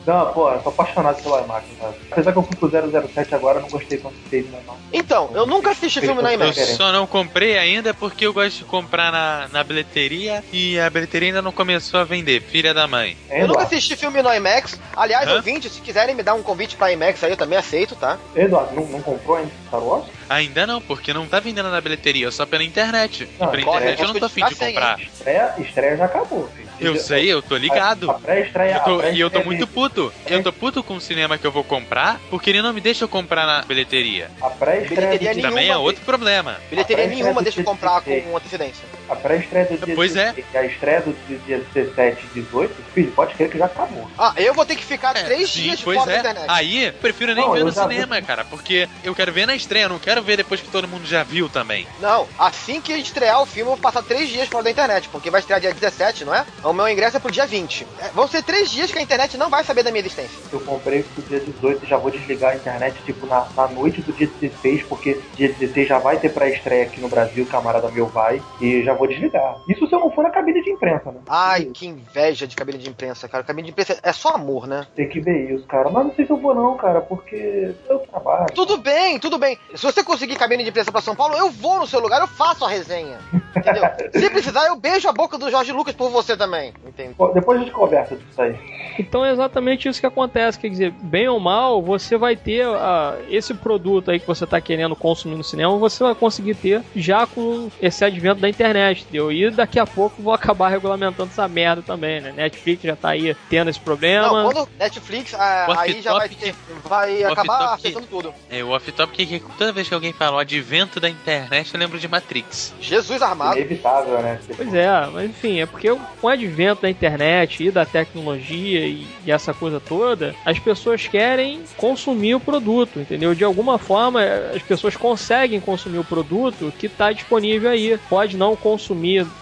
Não, 0.05 0.33
pô, 0.33 0.49
eu 0.51 0.59
tô 0.59 0.69
apaixonado 0.69 1.21
pelo 1.21 1.37
IMAX, 1.39 1.65
cara. 1.79 1.95
Apesar 2.11 2.31
que 2.31 2.37
eu 2.39 2.43
fui 2.43 2.55
pro 2.57 2.69
007 3.13 3.35
agora, 3.35 3.59
eu 3.59 3.61
não 3.63 3.69
gostei 3.69 3.97
tanto 3.97 4.15
dele, 4.29 4.47
né, 4.51 4.59
não. 4.65 4.77
Então, 4.91 5.29
eu 5.35 5.45
nunca 5.45 5.71
assisti 5.71 6.01
filme 6.01 6.21
no 6.21 6.27
Eu 6.29 6.33
IMAX. 6.33 6.57
só 6.75 6.91
não 6.91 7.05
comprei 7.05 7.57
ainda 7.57 7.93
porque 7.93 8.25
eu 8.25 8.33
gosto 8.33 8.59
de 8.59 8.65
comprar 8.65 9.11
na, 9.11 9.47
na 9.51 9.63
bilheteria 9.63 10.43
e 10.51 10.79
a 10.79 10.89
bilheteria 10.89 11.29
ainda 11.29 11.41
não 11.41 11.51
começou 11.51 11.99
a 11.99 12.03
vender, 12.03 12.41
filha 12.41 12.73
da 12.73 12.87
mãe. 12.87 13.15
É, 13.29 13.43
Eu 13.43 13.47
nunca 13.47 13.63
assisti 13.63 13.95
filme 13.95 14.21
no 14.23 14.33
IMAX. 14.33 14.79
Aliás, 14.95 15.27
Hã? 15.29 15.35
ouvinte, 15.35 15.69
se 15.69 15.81
quiserem 15.81 16.15
me 16.15 16.23
dar 16.23 16.33
um 16.33 16.41
convite 16.41 16.75
pra 16.75 16.91
IMAX 16.91 17.23
aí, 17.23 17.31
eu 17.31 17.37
também 17.37 17.57
aceito, 17.57 17.95
tá? 17.95 18.17
Eduardo 18.35 18.73
não, 18.75 18.85
não 18.87 19.01
comprou 19.01 19.35
ainda 19.37 19.51
Star 19.67 19.83
Wars? 19.83 20.05
Ainda 20.27 20.65
não, 20.65 20.81
porque 20.81 21.13
não 21.13 21.27
tá 21.27 21.39
vendendo 21.39 21.69
na 21.69 21.81
bilheteria, 21.81 22.31
só 22.31 22.45
pela 22.45 22.63
internet. 22.63 23.23
E 23.23 23.39
Não, 23.39 23.49
pela 23.51 23.63
pode, 23.63 23.77
internet 23.77 24.01
eu 24.01 24.07
não 24.07 24.19
tô 24.19 24.25
afim 24.25 24.45
de 24.45 24.55
sem, 24.55 24.73
comprar. 24.73 24.99
Estreia, 24.99 25.53
estreia 25.59 25.97
já 25.97 26.05
acabou, 26.05 26.49
filho. 26.55 26.69
Eu 26.79 26.95
sei, 26.95 27.27
eu 27.31 27.41
tô 27.41 27.57
ligado. 27.57 28.09
A, 28.09 28.13
a 28.13 28.19
pré-estreia. 28.19 28.73
Eu 28.75 28.79
tô- 28.83 29.03
e 29.09 29.19
eu 29.19 29.29
tô 29.29 29.39
é 29.39 29.43
muito 29.43 29.65
de- 29.65 29.71
puto. 29.89 30.13
Eu 30.25 30.43
tô 30.43 30.53
puto 30.53 30.83
com 30.83 30.95
o 30.95 31.01
cinema 31.01 31.37
que 31.37 31.45
eu 31.45 31.51
vou 31.51 31.63
comprar, 31.63 32.19
porque 32.29 32.49
ele 32.49 32.61
não 32.61 32.71
me 32.71 32.81
deixa 32.81 33.03
eu 33.03 33.09
comprar 33.09 33.45
na 33.45 33.61
bilheteria. 33.63 34.29
A 34.41 34.49
pré-estreia 34.49 35.17
Bilheteria 35.17 35.41
Também 35.41 35.69
é 35.69 35.77
outro 35.77 36.03
problema. 36.05 36.57
Bilheteria 36.69 37.07
nenhuma 37.07 37.41
deixa 37.41 37.59
eu 37.59 37.65
comprar 37.65 37.99
16. 38.01 38.25
com 38.25 38.37
antecedência. 38.37 38.98
A 39.09 39.15
pré-estreia 39.15 39.65
do 39.65 39.77
dia 39.85 39.95
Pois 39.95 40.15
é. 40.15 40.31
16 40.33 40.55
a 40.55 40.65
estreia 40.65 41.01
do 41.01 41.13
dia- 41.27 41.39
dia 41.39 41.65
17 41.73 42.25
e 42.35 42.41
18, 42.41 42.75
filho, 42.93 43.11
pode 43.11 43.33
crer 43.35 43.49
que 43.49 43.57
já 43.57 43.65
acabou. 43.65 44.07
Ah, 44.17 44.33
eu 44.37 44.53
vou 44.53 44.65
ter 44.65 44.75
que 44.75 44.83
ficar 44.85 45.15
É, 45.17 45.23
três 45.23 45.49
sim, 45.49 45.63
dias 45.63 45.81
pois 45.81 45.97
fora 45.97 46.11
é. 46.11 46.13
da 46.15 46.19
internet. 46.31 46.45
Aí, 46.49 46.91
prefiro 46.91 47.33
nem 47.33 47.43
Não, 47.45 47.53
ver 47.53 47.63
no 47.65 47.71
cinema, 47.71 48.21
cara, 48.21 48.45
porque 48.45 48.87
eu 49.03 49.15
quero 49.15 49.31
ver 49.33 49.45
na 49.47 49.55
estreia, 49.55 49.89
não 49.89 49.97
quero 49.99 50.21
ver 50.21 50.37
depois 50.37 50.61
que 50.61 50.69
todo 50.69 50.87
mundo 50.87 51.05
já 51.07 51.23
viu 51.23 51.49
também. 51.49 51.87
Não, 51.99 52.27
assim 52.37 52.79
que 52.81 52.93
estrear 52.93 53.41
o 53.41 53.45
filme, 53.45 53.71
eu 53.71 53.75
vou 53.75 53.77
passar 53.77 54.03
três 54.03 54.29
dias 54.29 54.47
fora 54.47 54.63
da 54.63 54.71
internet, 54.71 55.09
porque 55.09 55.29
vai 55.31 55.39
estrear 55.39 55.59
dia 55.59 55.73
17, 55.73 56.23
não 56.25 56.33
é? 56.35 56.45
O 56.63 56.71
meu 56.73 56.87
ingresso 56.87 57.17
é 57.17 57.19
pro 57.19 57.31
dia 57.31 57.45
20. 57.47 57.87
É, 57.99 58.09
vão 58.09 58.27
ser 58.27 58.43
três 58.43 58.69
dias 58.69 58.91
que 58.91 58.99
a 58.99 59.01
internet 59.01 59.37
não 59.37 59.49
vai 59.49 59.63
saber 59.63 59.83
da 59.83 59.91
minha 59.91 60.01
existência. 60.01 60.37
Eu 60.51 60.59
comprei 60.59 61.01
pro 61.03 61.23
dia 61.23 61.39
18 61.39 61.83
e 61.83 61.87
já 61.87 61.97
vou 61.97 62.11
desligar 62.11 62.51
a 62.53 62.55
internet, 62.55 62.95
tipo, 63.05 63.25
na, 63.25 63.47
na 63.55 63.67
noite 63.67 64.01
do 64.01 64.13
dia 64.13 64.29
16, 64.39 64.83
porque 64.83 65.19
dia 65.35 65.49
16 65.53 65.87
já 65.87 65.97
vai 65.99 66.17
ter 66.19 66.29
pré-estreia 66.29 66.83
aqui 66.83 66.99
no 67.01 67.09
Brasil, 67.09 67.45
camarada 67.47 67.89
meu 67.89 68.05
vai, 68.07 68.41
e 68.61 68.83
já 68.83 68.93
vou 68.99 69.07
desligar. 69.07 69.55
Isso 69.67 69.87
se 69.87 69.95
eu 69.95 69.99
não 69.99 70.11
for 70.11 70.23
na 70.23 70.29
cabine 70.29 70.61
de 70.61 70.71
imprensa, 70.71 71.11
né? 71.11 71.21
Ai, 71.27 71.65
que 71.65 71.87
inveja 71.87 72.45
de 72.45 72.55
cabine 72.55 72.77
de 72.77 72.89
imprensa, 72.89 73.27
cara. 73.27 73.43
Cabine 73.43 73.65
de 73.67 73.71
imprensa 73.71 73.99
é 74.03 74.13
só 74.13 74.29
amor, 74.29 74.67
né? 74.67 74.85
Tem 74.95 75.07
que 75.07 75.19
ver 75.19 75.51
isso, 75.51 75.65
cara. 75.65 75.89
Mas 75.89 76.05
não 76.05 76.13
sei 76.13 76.25
se 76.25 76.31
eu 76.31 76.37
vou 76.37 76.53
não, 76.53 76.77
cara, 76.77 77.01
porque 77.01 77.73
eu 77.89 77.99
trabalho. 77.99 78.53
Tudo 78.53 78.77
bem, 78.77 79.17
tudo 79.19 79.37
bem. 79.37 79.57
Se 79.73 79.83
você 79.83 80.03
conseguir 80.03 80.35
cabine 80.35 80.63
de 80.63 80.69
imprensa 80.69 80.91
pra 80.91 81.01
São 81.01 81.15
Paulo, 81.15 81.35
eu 81.35 81.49
vou 81.49 81.79
no 81.79 81.87
seu 81.87 81.99
lugar, 81.99 82.21
eu 82.21 82.27
faço 82.27 82.65
a 82.65 82.69
resenha. 82.69 83.17
Entendeu? 83.55 83.83
Se 84.13 84.29
precisar, 84.29 84.67
eu 84.67 84.75
beijo 84.75 85.07
a 85.07 85.13
boca 85.13 85.37
do 85.37 85.49
Jorge 85.49 85.71
Lucas 85.71 85.95
por 85.95 86.09
você 86.09 86.35
também. 86.35 86.73
Entendeu? 86.85 87.33
Depois 87.33 87.57
a 87.57 87.63
gente 87.63 87.73
conversa 87.73 88.15
disso 88.15 88.41
aí. 88.41 88.55
Então 88.99 89.25
é 89.25 89.31
exatamente 89.31 89.87
isso 89.87 89.99
que 89.99 90.05
acontece. 90.05 90.59
Quer 90.59 90.69
dizer, 90.69 90.91
bem 90.91 91.27
ou 91.27 91.39
mal, 91.39 91.81
você 91.81 92.17
vai 92.17 92.35
ter 92.35 92.65
ah, 92.65 93.17
esse 93.29 93.53
produto 93.53 94.11
aí 94.11 94.19
que 94.19 94.27
você 94.27 94.43
está 94.43 94.59
querendo 94.59 94.95
consumir 94.95 95.35
no 95.35 95.43
cinema, 95.43 95.77
você 95.77 96.03
vai 96.03 96.15
conseguir 96.15 96.55
ter 96.55 96.83
já 96.95 97.25
com 97.25 97.69
esse 97.81 98.03
advento 98.03 98.41
da 98.41 98.49
internet, 98.49 98.88
entendeu? 98.91 99.31
E 99.31 99.49
daqui 99.51 99.79
a 99.79 99.85
pouco 99.85 100.21
vou 100.21 100.33
acabar 100.33 100.69
regulamentando 100.69 101.29
essa 101.31 101.47
merda 101.47 101.81
também, 101.81 102.21
né? 102.21 102.31
Netflix 102.35 102.83
já 102.83 102.95
tá 102.95 103.09
aí 103.09 103.35
tendo 103.49 103.69
esse 103.69 103.79
problema. 103.79 104.43
Não, 104.43 104.51
quando 104.51 104.69
Netflix, 104.77 105.33
O 105.33 105.37
aí 105.77 106.01
já 106.01 106.13
vai, 106.13 106.29
ter, 106.29 106.55
vai 106.83 107.23
acabar 107.23 107.73
afetando 107.73 108.07
tudo. 108.07 108.33
É, 108.49 108.63
o 108.63 108.69
off-top 108.69 109.13
que 109.13 109.39
toda 109.57 109.71
vez 109.71 109.87
que 109.87 109.93
alguém 109.93 110.13
fala 110.13 110.37
o 110.37 110.39
advento 110.39 110.99
da 110.99 111.09
internet, 111.09 111.73
eu 111.73 111.79
lembro 111.79 111.99
de 111.99 112.07
Matrix. 112.07 112.73
Jesus 112.79 113.21
armado. 113.21 113.57
Inevitável, 113.57 114.19
né? 114.21 114.39
Pois 114.55 114.73
é, 114.73 114.89
mas 115.07 115.29
enfim, 115.29 115.59
é 115.59 115.65
porque 115.65 115.89
com 115.89 116.27
o 116.27 116.29
advento 116.29 116.81
da 116.81 116.89
internet 116.89 117.63
e 117.63 117.71
da 117.71 117.85
tecnologia 117.85 118.85
e, 118.85 119.07
e 119.25 119.31
essa 119.31 119.53
coisa 119.53 119.79
toda, 119.79 120.35
as 120.45 120.59
pessoas 120.59 121.07
querem 121.07 121.61
consumir 121.77 122.35
o 122.35 122.39
produto, 122.39 122.99
entendeu? 122.99 123.35
De 123.35 123.43
alguma 123.43 123.77
forma, 123.77 124.21
as 124.55 124.61
pessoas 124.61 124.95
conseguem 124.95 125.59
consumir 125.59 125.99
o 125.99 126.03
produto 126.03 126.73
que 126.77 126.87
está 126.87 127.11
disponível 127.11 127.69
aí. 127.69 127.97
Pode 128.09 128.37
não 128.37 128.55
consumir 128.55 128.78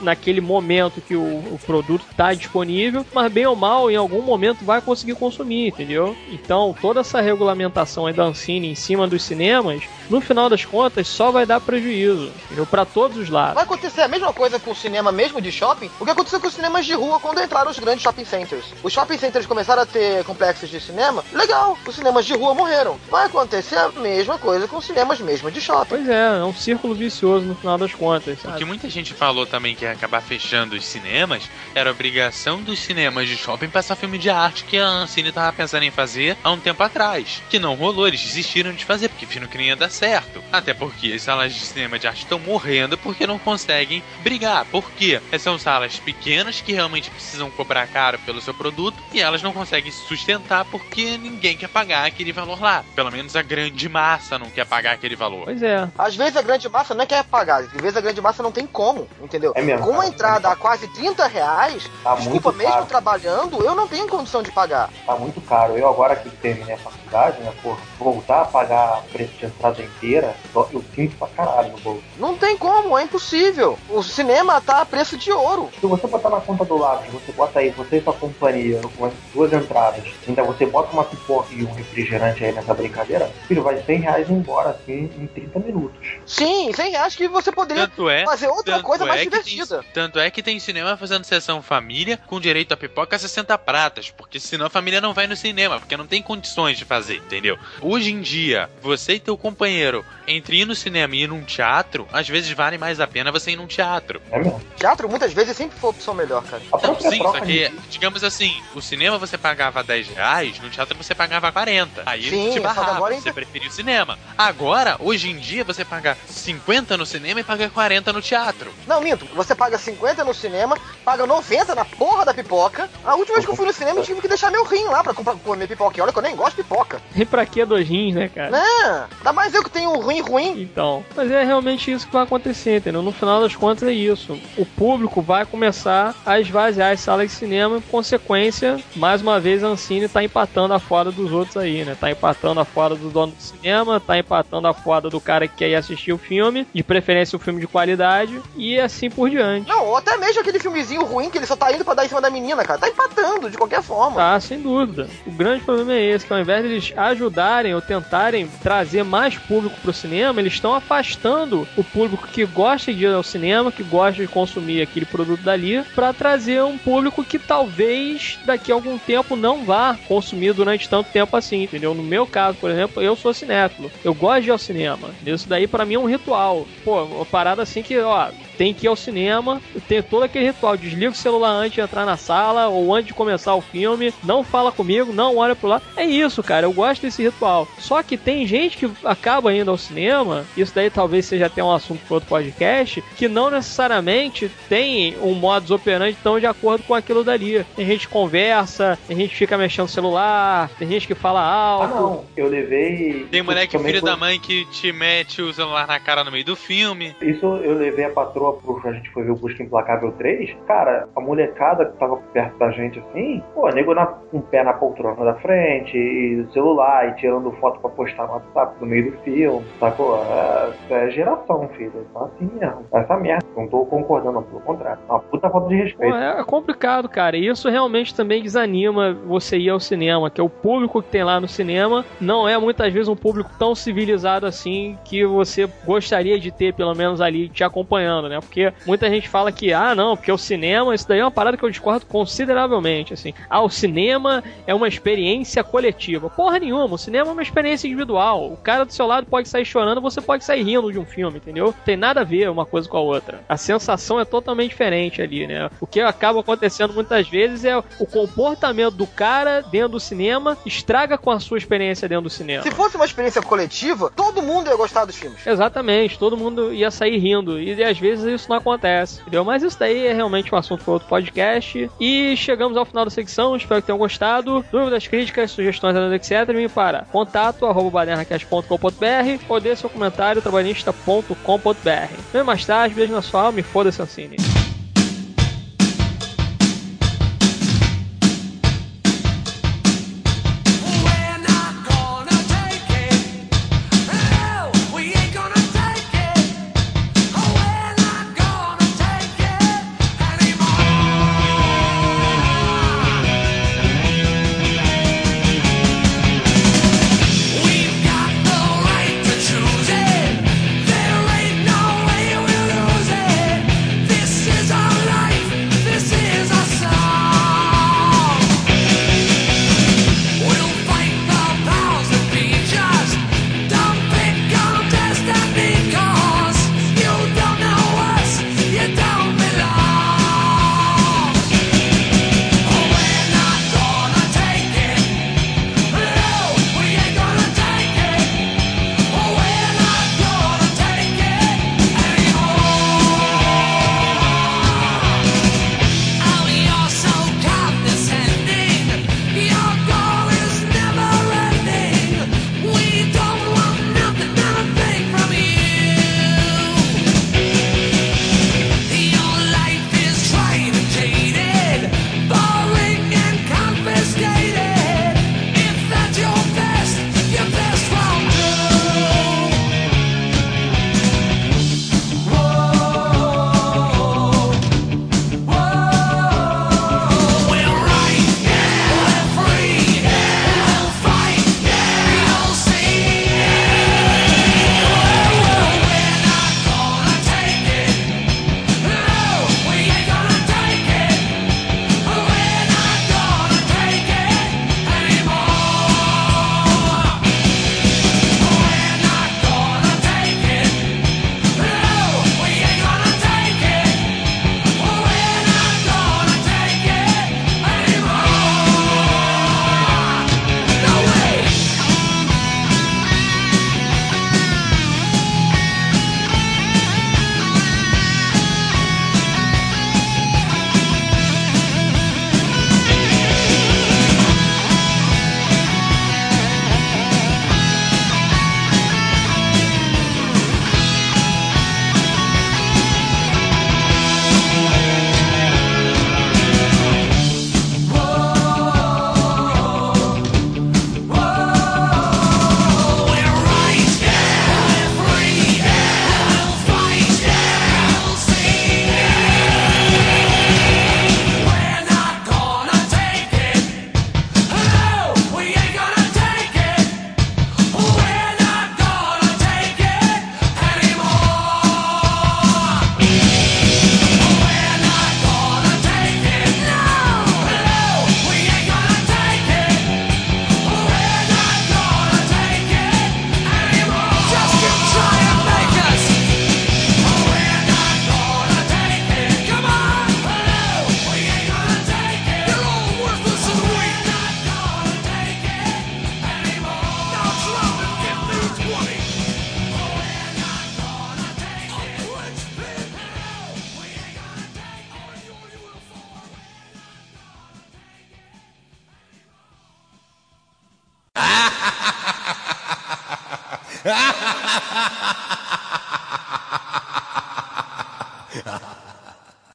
naquele 0.02 0.42
momento 0.42 1.02
que 1.02 1.16
o, 1.16 1.22
o 1.22 1.60
produto 1.66 2.06
está 2.10 2.34
disponível, 2.34 3.06
mas 3.14 3.32
bem 3.32 3.46
ou 3.46 3.56
mal, 3.56 3.90
em 3.92 3.96
algum 3.96 4.22
momento 4.22 4.64
vai 4.64 4.82
conseguir 4.82 5.16
consumir, 5.16 5.68
entendeu? 5.68 6.16
Então, 6.32 6.76
toda 6.82 7.02
essa 7.02 7.22
regulamentação 7.22 8.06
aí 8.06 8.14
da 8.14 8.24
Ancine 8.24 8.70
em 8.70 8.76
cima 8.76 9.08
dos 9.08 9.24
cinemas, 9.24 9.84
no 10.10 10.22
final 10.22 10.50
das 10.50 10.66
contas, 10.66 11.08
só 11.08 11.32
vai 11.32 11.46
dar 11.46 11.60
prejuízo, 11.60 12.32
entendeu? 12.46 12.66
Para 12.66 12.86
todos 12.86 13.18
os 13.18 13.30
lados. 13.30 13.56
Vai 13.56 13.64
acontecer 13.64 14.02
a 14.02 14.08
mesma 14.08 14.34
coisa 14.34 14.60
com 14.60 14.72
o 14.72 14.76
cinema 14.76 15.12
mesmo 15.12 15.42
de 15.42 15.52
shopping, 15.52 15.90
o 16.00 16.06
que 16.06 16.12
aconteceu 16.12 16.40
com 16.40 16.48
os 16.48 16.54
cinemas 16.54 16.86
de 16.86 16.94
rua 16.94 17.20
quando 17.20 17.42
entraram 17.42 17.70
os 17.70 17.80
grandes 17.80 18.04
shopping 18.04 18.26
centers. 18.26 18.66
Os 18.84 18.94
shopping 18.94 19.18
centers 19.18 19.46
começaram 19.46 19.82
a 19.82 19.86
ter 19.86 20.24
complexos 20.24 20.70
de 20.70 20.80
cinema, 20.80 21.24
legal, 21.34 21.78
os 21.86 21.96
cinemas 21.96 22.26
de 22.26 22.34
rua 22.34 22.54
morreram. 22.54 22.98
Vai 23.10 23.26
acontecer 23.26 23.78
a 23.78 23.90
mesma 23.90 24.38
coisa 24.38 24.68
com 24.68 24.78
os 24.78 24.86
cinemas 24.86 25.20
mesmo 25.20 25.52
de 25.52 25.62
shopping. 25.62 25.90
Pois 25.90 26.10
é, 26.10 26.40
é 26.40 26.44
um 26.44 26.54
círculo 26.54 26.94
vicioso 26.96 27.46
no 27.46 27.56
final 27.56 27.78
das 27.78 27.94
contas. 27.94 28.40
O 28.44 28.54
que 28.54 28.66
muita 28.66 28.90
gente 28.90 29.14
falou 29.18 29.46
também 29.46 29.76
que 29.76 29.84
ia 29.84 29.92
acabar 29.92 30.22
fechando 30.22 30.76
os 30.76 30.86
cinemas 30.86 31.50
era 31.74 31.90
a 31.90 31.94
obrigação 31.94 32.62
dos 32.62 32.80
cinemas 32.80 33.28
de 33.28 33.36
shopping 33.36 33.70
passar 33.70 33.96
filme 33.96 34.18
de 34.18 34.30
arte 34.30 34.64
que 34.64 34.78
a 34.78 34.88
Ancine 34.88 35.32
tava 35.32 35.52
pensando 35.52 35.84
em 35.84 35.92
fazer 35.92 36.38
há 36.44 36.52
um 36.52 36.60
tempo 36.60 36.82
atrás. 36.84 37.42
Que 37.50 37.60
não 37.60 37.76
rolou, 37.76 38.08
eles 38.08 38.22
desistiram 38.22 38.72
de 38.74 38.86
fazer 38.86 39.10
porque 39.10 39.26
viram 39.26 39.48
que 39.48 39.58
não 39.58 39.64
ia 39.64 39.76
dar 39.76 39.90
certo. 39.90 40.44
Até 40.52 40.74
porque 40.74 41.14
as 41.14 41.22
salas 41.22 41.54
de 41.54 41.62
cinema 41.62 41.98
de 41.98 42.08
arte 42.08 42.24
estão 42.24 42.40
morrendo 42.40 42.98
porque 42.98 43.28
não 43.28 43.40
conseguem 43.40 44.04
brigar. 44.22 44.66
Por 44.66 44.90
quê? 44.92 45.22
São 45.40 45.58
salas 45.58 46.00
pequenas 46.00 46.62
que 46.62 46.74
realmente 46.74 47.10
precisam 47.10 47.50
cobrar 47.52 47.88
caro 47.88 48.20
pelo 48.20 48.42
seu 48.42 48.54
produto 48.54 48.98
e 49.14 49.22
elas 49.22 49.42
não 49.42 49.54
conseguem 49.54 49.92
se 49.92 50.06
sustentar 50.08 50.66
porque 50.66 51.18
ninguém 51.18 51.56
quer 51.56 51.70
pagar 51.70 52.06
aquele 52.06 52.32
valor 52.32 52.62
lá. 52.62 52.84
Pelo 52.96 53.12
menos 53.12 53.36
a 53.36 53.42
grande 53.42 53.88
massa 53.88 54.38
não 54.38 54.50
quer 54.50 54.66
pagar 54.66 54.94
aquele 54.94 55.16
valor. 55.16 55.46
Pois 55.46 55.62
é. 55.62 55.88
Às 55.98 56.16
vezes 56.16 56.36
a 56.38 56.42
grande 56.42 56.68
massa 56.70 56.94
não 56.94 57.04
é 57.04 57.06
quer 57.06 57.24
pagar, 57.24 57.62
às 57.62 57.72
vezes 57.72 57.98
a 57.98 58.02
grande 58.02 58.22
massa 58.22 58.44
não 58.44 58.52
tem 58.52 58.66
como, 58.66 59.07
entendeu? 59.22 59.52
É 59.56 59.62
mesmo, 59.62 59.86
Com 59.86 59.92
cara. 59.94 60.04
a 60.04 60.08
entrada 60.08 60.50
a 60.50 60.56
quase 60.56 60.88
30 60.88 61.28
reais, 61.28 61.90
Tá 62.04 62.16
desculpa, 62.16 62.50
muito 62.50 62.58
mesmo 62.58 62.74
caro. 62.74 62.86
trabalhando, 62.86 63.64
eu 63.64 63.76
não 63.76 63.88
tenho 63.88 64.08
condição 64.08 64.42
de 64.44 64.52
pagar. 64.52 64.90
Tá 65.06 65.16
muito 65.16 65.40
caro. 65.42 65.78
Eu 65.78 65.88
agora 65.88 66.16
que 66.16 66.30
terminei 66.30 66.76
a 66.76 66.78
faculdade, 66.78 67.42
né, 67.42 67.52
pô, 67.64 67.76
voltar 68.00 68.42
a 68.42 68.46
pagar 68.46 69.02
preço 69.12 69.34
de 69.34 69.46
entrada 69.46 69.82
inteira, 69.82 70.36
só- 70.54 70.68
eu 70.72 70.84
sinto 70.96 71.16
pra 71.18 71.28
caralho 71.28 71.72
no 71.72 71.78
bolso. 71.80 72.04
Não 72.18 72.38
tem 72.38 72.58
como, 72.58 72.98
é 72.98 73.04
impossível. 73.04 73.78
O 73.90 74.04
cinema 74.04 74.62
tá 74.62 74.82
a 74.82 74.86
preço 74.86 75.18
de 75.18 75.32
ouro. 75.32 75.70
Se 75.80 75.86
você 75.88 76.08
botar 76.08 76.30
na 76.30 76.42
conta 76.42 76.64
do 76.66 76.78
lápis, 76.78 77.12
você 77.12 77.32
bota 77.32 77.60
aí, 77.60 77.70
você 77.72 77.98
e 77.98 78.02
sua 78.04 78.14
companhia, 78.14 78.80
com 78.98 79.06
as 79.06 79.14
duas 79.34 79.52
entradas, 79.54 80.04
ainda 80.28 80.44
você 80.44 80.66
bota 80.66 80.92
uma 80.94 81.04
pipoca 81.04 81.48
e 81.54 81.64
um 81.64 81.74
refrigerante 81.74 82.44
aí 82.44 82.52
nessa 82.52 82.74
brincadeira, 82.74 83.32
filho, 83.48 83.64
vai 83.64 83.82
100 83.82 84.00
reais 84.02 84.30
embora, 84.30 84.70
assim, 84.72 85.10
em 85.18 85.28
30 85.28 85.60
minutos. 85.60 85.98
Sim, 86.26 86.72
100 86.74 86.92
reais 86.92 87.16
que 87.16 87.28
você 87.28 87.52
poderia 87.52 87.90
é, 88.12 88.26
fazer 88.26 88.48
outra 88.48 88.74
tanto 88.76 88.84
coisa 88.98 89.06
mais 89.14 89.22
é 89.22 89.24
que 89.26 89.30
tem- 89.32 89.44
divertida. 89.44 89.86
tanto 89.94 90.20
é 90.20 90.30
que 90.30 90.44
tem 90.44 90.60
cinema 90.60 90.96
fazendo 90.98 91.24
sessão 91.24 91.62
família 91.62 92.18
com 92.28 92.40
direito 92.40 92.74
a 92.74 92.78
pipoca 92.78 93.16
a 93.16 93.20
60 93.20 93.58
pratas, 93.58 94.10
porque 94.10 94.40
senão 94.40 94.66
a 94.66 94.70
família 94.70 95.02
não 95.02 95.14
vai 95.14 95.28
no 95.28 95.36
cinema, 95.36 95.80
porque 95.80 95.98
não 95.98 96.08
tem 96.08 96.22
condições 96.22 96.78
de 96.78 96.86
fazer, 96.86 97.16
entendeu? 97.18 97.58
Hoje 97.82 98.12
em 98.12 98.22
dia, 98.22 98.70
você 98.82 99.14
e 99.14 99.20
teu 99.20 99.38
companheiro, 99.38 100.06
entre 100.28 100.62
ir 100.62 100.66
no 100.66 100.76
cinema 100.76 101.16
e 101.16 101.24
ir 101.24 101.28
num 101.28 101.44
teatro, 101.44 102.08
às 102.12 102.28
vezes 102.28 102.52
vale 102.52 102.78
mais 102.78 103.00
a 103.00 103.08
pena 103.08 103.32
você 103.32 103.52
ir 103.52 103.56
num 103.56 103.68
teatro. 103.68 104.22
É 104.32 104.38
mesmo. 104.38 104.62
Teatro 104.76 105.10
muitas 105.10 105.34
vezes 105.34 105.56
sempre 105.56 105.78
foi 105.80 105.88
a 105.88 105.92
opção 105.92 106.14
melhor, 106.14 106.44
cara. 106.44 106.62
Não, 106.84 107.00
sim, 107.00 107.18
só 107.18 107.40
que, 107.42 107.72
digamos 107.90 108.24
assim, 108.24 108.54
o 108.76 108.82
cinema 108.82 109.18
você 109.18 109.38
pagava 109.38 109.84
10 109.84 110.08
reais, 110.10 110.60
no 110.60 110.70
teatro 110.70 110.98
você 110.98 111.14
pagava 111.16 111.52
40. 111.52 112.04
Aí 112.06 112.30
Sim, 112.30 112.52
te 112.54 112.60
barrava, 112.60 112.92
agora 112.96 113.14
você 113.14 113.20
ainda- 113.20 113.34
preferia 113.34 113.68
o 113.70 113.72
cinema. 113.72 114.18
Agora, 114.38 114.96
hoje 115.00 115.30
em 115.30 115.38
dia, 115.38 115.64
você 115.64 115.84
paga 115.86 116.18
50 116.28 116.98
no 116.98 117.06
cinema 117.06 117.40
e 117.40 117.44
paga 117.44 117.70
40 117.70 118.12
no 118.14 118.22
teatro. 118.22 118.72
Não, 118.88 119.02
minto. 119.02 119.26
Você 119.36 119.54
paga 119.54 119.78
50 119.78 120.24
no 120.24 120.34
cinema, 120.34 120.78
paga 121.04 121.26
90 121.26 121.76
na 121.76 121.86
porra 121.86 122.26
da 122.26 122.34
pipoca. 122.34 122.90
A 123.04 123.16
última 123.16 123.36
vez 123.36 123.46
que 123.46 123.52
eu 123.52 123.56
fui 123.56 123.66
no 123.66 123.74
cinema, 123.74 124.00
eu 124.00 124.04
tive 124.04 124.22
que 124.22 124.28
deixar 124.28 124.52
meu 124.52 124.64
rim 124.64 124.86
lá 124.86 125.04
pra 125.04 125.14
comprar, 125.14 125.36
comer 125.36 125.68
pipoca. 125.68 125.98
E 125.98 126.02
olha 126.02 126.12
que 126.12 126.20
eu 126.20 126.24
nem 126.24 126.36
gosto 126.36 126.56
de 126.56 126.64
pipoca. 126.64 127.02
E 127.16 127.26
pra 127.26 127.46
que 127.46 127.66
dois 127.66 127.88
rins, 127.88 128.16
né, 128.16 128.30
cara? 128.30 128.52
Né? 128.52 129.08
Ainda 129.18 129.34
mais 129.34 129.54
eu 129.54 129.64
que 129.64 129.70
tenho 129.70 129.92
um 129.92 130.00
rim 130.00 130.22
ruim. 130.22 130.62
Então, 130.62 131.04
mas 131.16 131.30
é 131.30 131.44
realmente 131.44 131.92
isso 131.92 132.08
que 132.08 132.14
vai 132.14 132.24
acontecer, 132.24 132.78
entendeu? 132.78 133.02
No 133.02 133.12
final 133.12 133.42
das 133.42 133.56
contas 133.56 133.88
é 133.88 133.92
isso. 133.92 134.40
O 134.58 134.66
público 134.66 135.22
vai 135.22 135.46
começar 135.46 136.16
a 136.26 136.40
esvaziar 136.40 136.94
as 136.94 137.00
salas 137.02 137.30
de 137.30 137.36
cinema 137.36 137.78
e, 137.78 137.82
por 137.82 137.98
consequência, 137.98 138.80
mais 138.96 139.22
uma 139.22 139.40
vez 139.40 139.64
a 139.64 139.68
Ancine 139.68 140.08
tá 140.08 140.24
empatando 140.24 140.74
a 140.74 140.80
foda 140.80 141.12
dos 141.12 141.32
outros 141.32 141.58
aí, 141.58 141.84
né? 141.84 141.98
Tá 142.00 142.12
empatando 142.12 142.60
a 142.60 142.66
foda 142.66 142.96
do 142.96 143.10
dono 143.10 143.34
do 143.34 143.42
cinema, 143.42 144.00
tá 144.00 144.18
empatando 144.18 144.68
a 144.68 144.74
foda 144.74 145.10
do 145.10 145.20
cara 145.20 145.48
que 145.48 145.56
quer 145.56 145.70
ir 145.70 145.76
assistir 145.76 146.14
o 146.14 146.18
filme, 146.18 146.68
de 146.74 146.84
preferência 146.84 147.36
um 147.36 147.40
filme 147.40 147.60
de 147.60 147.68
qualidade, 147.68 148.40
e 148.56 148.77
assim 148.80 149.10
por 149.10 149.30
diante. 149.30 149.68
Não, 149.68 149.88
ou 149.88 149.98
até 149.98 150.18
mesmo 150.18 150.42
aquele 150.42 150.60
filmezinho 150.60 151.04
ruim 151.04 151.30
que 151.30 151.38
ele 151.38 151.46
só 151.46 151.56
tá 151.56 151.72
indo 151.72 151.86
pra 151.86 151.94
dar 151.94 152.06
em 152.06 152.08
cima 152.10 152.22
da 152.22 152.30
menina, 152.30 152.64
cara. 152.64 152.80
Tá 152.80 152.90
empatando, 152.90 153.50
de 153.50 153.58
qualquer 153.58 153.82
forma. 153.82 154.16
Tá, 154.16 154.40
sem 154.40 154.62
dúvida. 154.62 155.08
O 155.26 155.32
grande 155.32 155.64
problema 155.64 155.94
é 155.94 156.06
esse, 156.06 156.26
que 156.26 156.34
ao 156.34 156.40
invés 156.40 156.64
de 156.64 156.70
eles 156.70 156.94
ajudarem 156.96 157.74
ou 157.74 157.82
tentarem 157.82 158.48
trazer 158.62 159.04
mais 159.04 159.38
público 159.38 159.80
pro 159.82 159.94
cinema, 159.94 160.40
eles 160.40 160.54
estão 160.54 160.74
afastando 160.74 161.68
o 161.76 161.84
público 161.84 162.28
que 162.28 162.46
gosta 162.46 162.94
de 162.94 163.04
ir 163.04 163.14
ao 163.14 163.24
cinema, 163.24 163.72
que 163.72 163.84
gosta 163.84 164.22
de 164.22 164.28
consumir 164.28 164.82
aquele 164.82 165.06
produto 165.06 165.42
dali, 165.42 165.84
para 165.96 166.14
trazer 166.14 166.64
um 166.64 166.78
público 166.78 167.24
que 167.24 167.40
talvez 167.40 168.40
daqui 168.46 168.72
a 168.72 168.76
algum 168.76 168.98
tempo 168.98 169.36
não 169.36 169.64
vá 169.64 169.98
consumir 170.08 170.54
durante 170.54 170.90
tanto 170.90 171.10
tempo 171.12 171.36
assim, 171.36 171.64
entendeu? 171.64 171.94
No 171.94 172.04
meu 172.04 172.26
caso, 172.26 172.58
por 172.58 172.70
exemplo, 172.70 173.02
eu 173.02 173.16
sou 173.16 173.34
cinéfilo. 173.34 173.92
Eu 174.04 174.14
gosto 174.14 174.44
de 174.44 174.50
ir 174.50 174.52
ao 174.52 174.58
cinema. 174.58 175.10
Isso 175.26 175.48
daí 175.48 175.68
para 175.68 175.86
mim 175.86 175.96
é 175.96 176.00
um 176.00 176.06
ritual. 176.06 176.66
Pô, 176.84 177.04
uma 177.04 177.26
parada 177.26 177.62
assim 177.62 177.82
que, 177.82 177.98
ó, 178.00 178.30
tem 178.58 178.74
que 178.74 178.86
ir 178.86 178.90
ao 178.90 178.96
cinema, 178.96 179.62
tem 179.88 180.02
todo 180.02 180.24
aquele 180.24 180.46
ritual, 180.48 180.76
desliga 180.78 181.12
o 181.12 181.16
celular 181.16 181.50
antes 181.52 181.74
de 181.74 181.82
entrar 181.82 182.06
na 182.06 182.18
sala 182.18 182.68
ou 182.68 182.94
antes 182.94 183.08
de 183.08 183.14
começar 183.14 183.54
o 183.56 183.62
filme, 183.62 184.14
não 184.24 184.44
fala 184.44 184.72
comigo, 184.72 185.14
não 185.14 185.38
olha 185.38 185.56
pro 185.56 185.68
lado. 185.70 185.84
É 185.96 186.04
isso, 186.06 186.42
cara, 186.44 186.66
eu 186.66 186.74
gosto 186.74 187.02
desse 187.04 187.24
ritual. 187.24 187.68
Só 187.78 188.02
que 188.04 188.18
tem 188.18 188.46
gente 188.48 188.78
que 188.78 188.90
acaba 189.06 189.54
indo 189.54 189.72
ao 189.72 189.78
cinema, 189.78 190.46
isso 190.56 190.74
daí 190.74 190.90
talvez 190.90 191.26
seja 191.26 191.46
até 191.48 191.64
um 191.64 191.72
assunto 191.72 192.00
para 192.06 192.16
outro 192.16 192.30
podcast, 192.30 193.04
que 193.16 193.28
não 193.28 193.50
necessariamente 193.50 194.50
tem 194.68 195.16
um 195.22 195.34
modus 195.34 195.72
operandi 195.72 196.18
tão 196.24 196.40
de 196.40 196.46
acordo 196.46 196.84
com 196.84 196.94
aquilo 196.94 197.24
dali. 197.24 197.64
Tem 197.76 197.86
gente 197.86 198.08
que 198.08 198.14
conversa, 198.14 198.98
tem 199.08 199.16
gente 199.18 199.30
que 199.32 199.36
fica 199.38 199.58
mexendo 199.58 199.84
no 199.84 199.90
celular, 199.90 200.70
tem 200.80 200.88
gente 200.88 201.08
que 201.08 201.16
fala 201.16 201.40
Ah, 201.42 201.54
alto. 201.72 201.96
não. 201.96 202.26
Eu 202.36 202.50
levei. 202.50 203.26
Tem 203.32 203.42
moleque 203.42 203.78
filho 203.78 204.00
foi- 204.00 204.10
da 204.10 204.18
mãe 204.18 204.40
que 204.40 204.66
te 204.66 204.92
mete 204.92 205.42
o 205.42 205.54
celular 205.54 205.88
na 205.88 206.00
cara 206.00 206.24
no 206.24 206.32
meio 206.32 206.44
do 206.46 206.56
filme. 206.56 207.16
Isso 207.22 207.46
eu 207.46 207.78
levei 207.78 208.06
a 208.06 208.10
patroa 208.10 208.47
pro. 208.54 208.82
A 208.86 208.94
gente 208.94 209.10
foi 209.12 209.24
ver 209.24 209.32
o 209.32 209.36
Busca 209.36 209.64
Implacável 209.64 210.12
3. 210.14 210.56
Cara, 210.68 211.08
a 211.16 211.22
molecada 211.22 211.86
que 211.86 211.98
tava 211.98 212.18
perto 212.34 212.58
da 212.58 212.72
gente 212.72 213.00
assim, 213.00 213.44
pô, 213.54 213.70
nego 213.70 213.94
na, 213.94 214.06
com 214.06 214.38
o 214.38 214.42
pé 214.42 214.64
na 214.64 214.74
poltrona 214.74 215.24
da 215.26 215.36
frente, 215.36 215.98
e 215.98 216.42
o 216.42 216.52
celular, 216.52 217.10
e 217.10 217.16
tirando 217.16 217.52
foto 217.54 217.80
pra 217.80 217.90
postar 217.90 218.28
no 218.28 218.34
WhatsApp 218.34 218.76
no 218.80 218.88
meio 218.88 219.12
do 219.12 219.18
filme, 219.20 219.66
sacou? 219.80 220.18
É, 220.18 220.72
é 220.94 221.10
geração, 221.10 221.68
filho. 221.70 222.06
Então 222.10 222.26
assim 222.26 222.50
mesmo. 222.54 222.86
Essa 222.94 223.18
merda. 223.18 223.46
Não 223.56 223.68
tô 223.68 223.86
concordando, 223.86 224.42
pelo 224.44 224.62
contrário. 224.62 225.00
É 225.08 225.12
Uma 225.12 225.20
puta 225.20 225.50
falta 225.50 225.68
de 225.70 225.76
respeito. 225.76 226.16
é 226.16 226.44
complicado, 226.44 227.10
cara. 227.10 227.36
E 227.36 227.48
isso 227.48 227.70
realmente 227.70 228.16
também 228.16 228.44
desanima 228.44 229.14
você 229.26 229.58
ir 229.58 229.70
ao 229.70 229.80
cinema, 229.80 230.30
que 230.30 230.40
é 230.40 230.44
o 230.44 230.50
público 230.50 231.02
que 231.02 231.10
tem 231.10 231.24
lá 231.24 231.40
no 231.40 231.48
cinema 231.48 232.06
não 232.20 232.48
é 232.48 232.58
muitas 232.58 232.92
vezes 232.92 233.08
um 233.08 233.16
público 233.16 233.50
tão 233.58 233.74
civilizado 233.76 234.46
assim 234.46 234.98
que 235.04 235.26
você 235.26 235.70
gostaria 235.86 236.40
de 236.40 236.52
ter, 236.52 236.74
pelo 236.74 236.94
menos 236.94 237.22
ali, 237.22 237.50
te 237.50 237.64
acompanhando, 237.64 238.30
né? 238.30 238.37
Porque 238.42 238.74
muita 238.86 239.10
gente 239.10 239.28
fala 239.28 239.52
que, 239.52 239.74
ah, 239.74 239.96
não, 239.96 240.16
porque 240.16 240.32
o 240.32 240.38
cinema, 240.38 240.94
isso 240.94 241.08
daí 241.08 241.20
é 241.20 241.24
uma 241.24 241.32
parada 241.32 241.58
que 241.58 241.64
eu 241.64 241.70
discordo 241.70 242.06
consideravelmente, 242.06 243.14
assim. 243.14 243.34
Ah, 243.50 243.62
o 243.62 243.70
cinema 243.70 244.44
é 244.66 244.74
uma 244.74 244.88
experiência 244.88 245.64
coletiva. 245.64 246.30
Porra 246.30 246.60
nenhuma, 246.60 246.96
o 246.96 246.98
cinema 246.98 247.30
é 247.30 247.34
uma 247.34 247.42
experiência 247.42 247.88
individual. 247.88 248.52
O 248.52 248.58
cara 248.58 248.86
do 248.86 248.94
seu 248.94 249.06
lado 249.06 249.28
pode 249.28 249.50
sair 249.50 249.66
chorando, 249.66 250.02
você 250.02 250.22
pode 250.22 250.44
sair 250.44 250.64
rindo 250.64 250.92
de 250.92 251.00
um 251.00 251.06
filme, 251.06 251.38
entendeu? 251.38 251.74
Tem 251.86 251.96
nada 251.96 252.22
a 252.22 252.24
ver 252.24 252.50
uma 252.50 252.66
coisa 252.66 252.88
com 252.88 252.98
a 252.98 253.02
outra. 253.02 253.42
A 253.48 253.58
sensação 253.58 254.20
é 254.20 254.26
totalmente 254.26 254.70
diferente 254.70 255.22
ali, 255.22 255.48
né? 255.48 255.70
O 255.80 255.88
que 255.88 256.00
acaba 256.02 256.40
acontecendo 256.40 256.94
muitas 256.94 257.28
vezes 257.28 257.66
é 257.66 257.78
o 257.78 258.06
comportamento 258.06 258.96
do 258.96 259.08
cara 259.08 259.62
dentro 259.62 259.90
do 259.90 260.00
cinema 260.00 260.58
estraga 260.66 261.18
com 261.18 261.32
a 261.32 261.40
sua 261.40 261.58
experiência 261.58 262.08
dentro 262.08 262.24
do 262.26 262.30
cinema. 262.30 262.64
Se 262.64 262.72
fosse 262.72 262.96
uma 262.96 263.06
experiência 263.06 263.42
coletiva, 263.42 264.12
todo 264.16 264.42
mundo 264.42 264.70
ia 264.70 264.76
gostar 264.76 265.06
dos 265.06 265.16
filmes. 265.16 265.46
Exatamente, 265.46 266.18
todo 266.18 266.38
mundo 266.38 266.74
ia 266.74 266.92
sair 266.92 267.18
rindo. 267.18 267.60
E 267.60 267.84
às 267.84 267.98
vezes 267.98 268.26
isso 268.28 268.50
não 268.50 268.58
acontece, 268.58 269.22
entendeu? 269.22 269.44
Mas 269.44 269.64
isso 269.64 269.78
daí 269.80 270.08
é 270.08 270.14
realmente 270.14 270.54
um 270.54 270.58
assunto 270.58 270.84
para 270.84 270.94
outro 270.94 271.08
podcast. 271.08 271.90
E 272.00 272.36
chegamos 272.38 272.78
ao 272.78 272.86
final 272.86 273.06
da 273.06 273.12
secção, 273.12 273.56
espero 273.56 273.82
que 273.82 273.88
tenham 273.88 273.98
gostado. 273.98 274.66
Dúvidas, 274.72 275.08
críticas, 275.08 275.52
sugestões, 275.52 275.96
etc. 276.14 276.54
Me 276.54 276.68
para 276.68 277.06
contato 277.12 277.66
arroba 277.66 277.90
baderracast.com.br 277.90 279.44
ou 279.48 279.60
dê 279.60 279.76
seu 279.76 279.90
comentário 279.90 280.42
trabalhista.com.br. 280.42 282.22
Vem 282.34 282.44
mais 282.44 282.66
tarde, 282.66 282.96
beijo 282.96 283.14
na 283.14 283.22
sua 283.22 283.44
alma 283.44 283.60
e 283.60 283.64
foda-se 283.64 284.02
Ancine. 284.02 284.67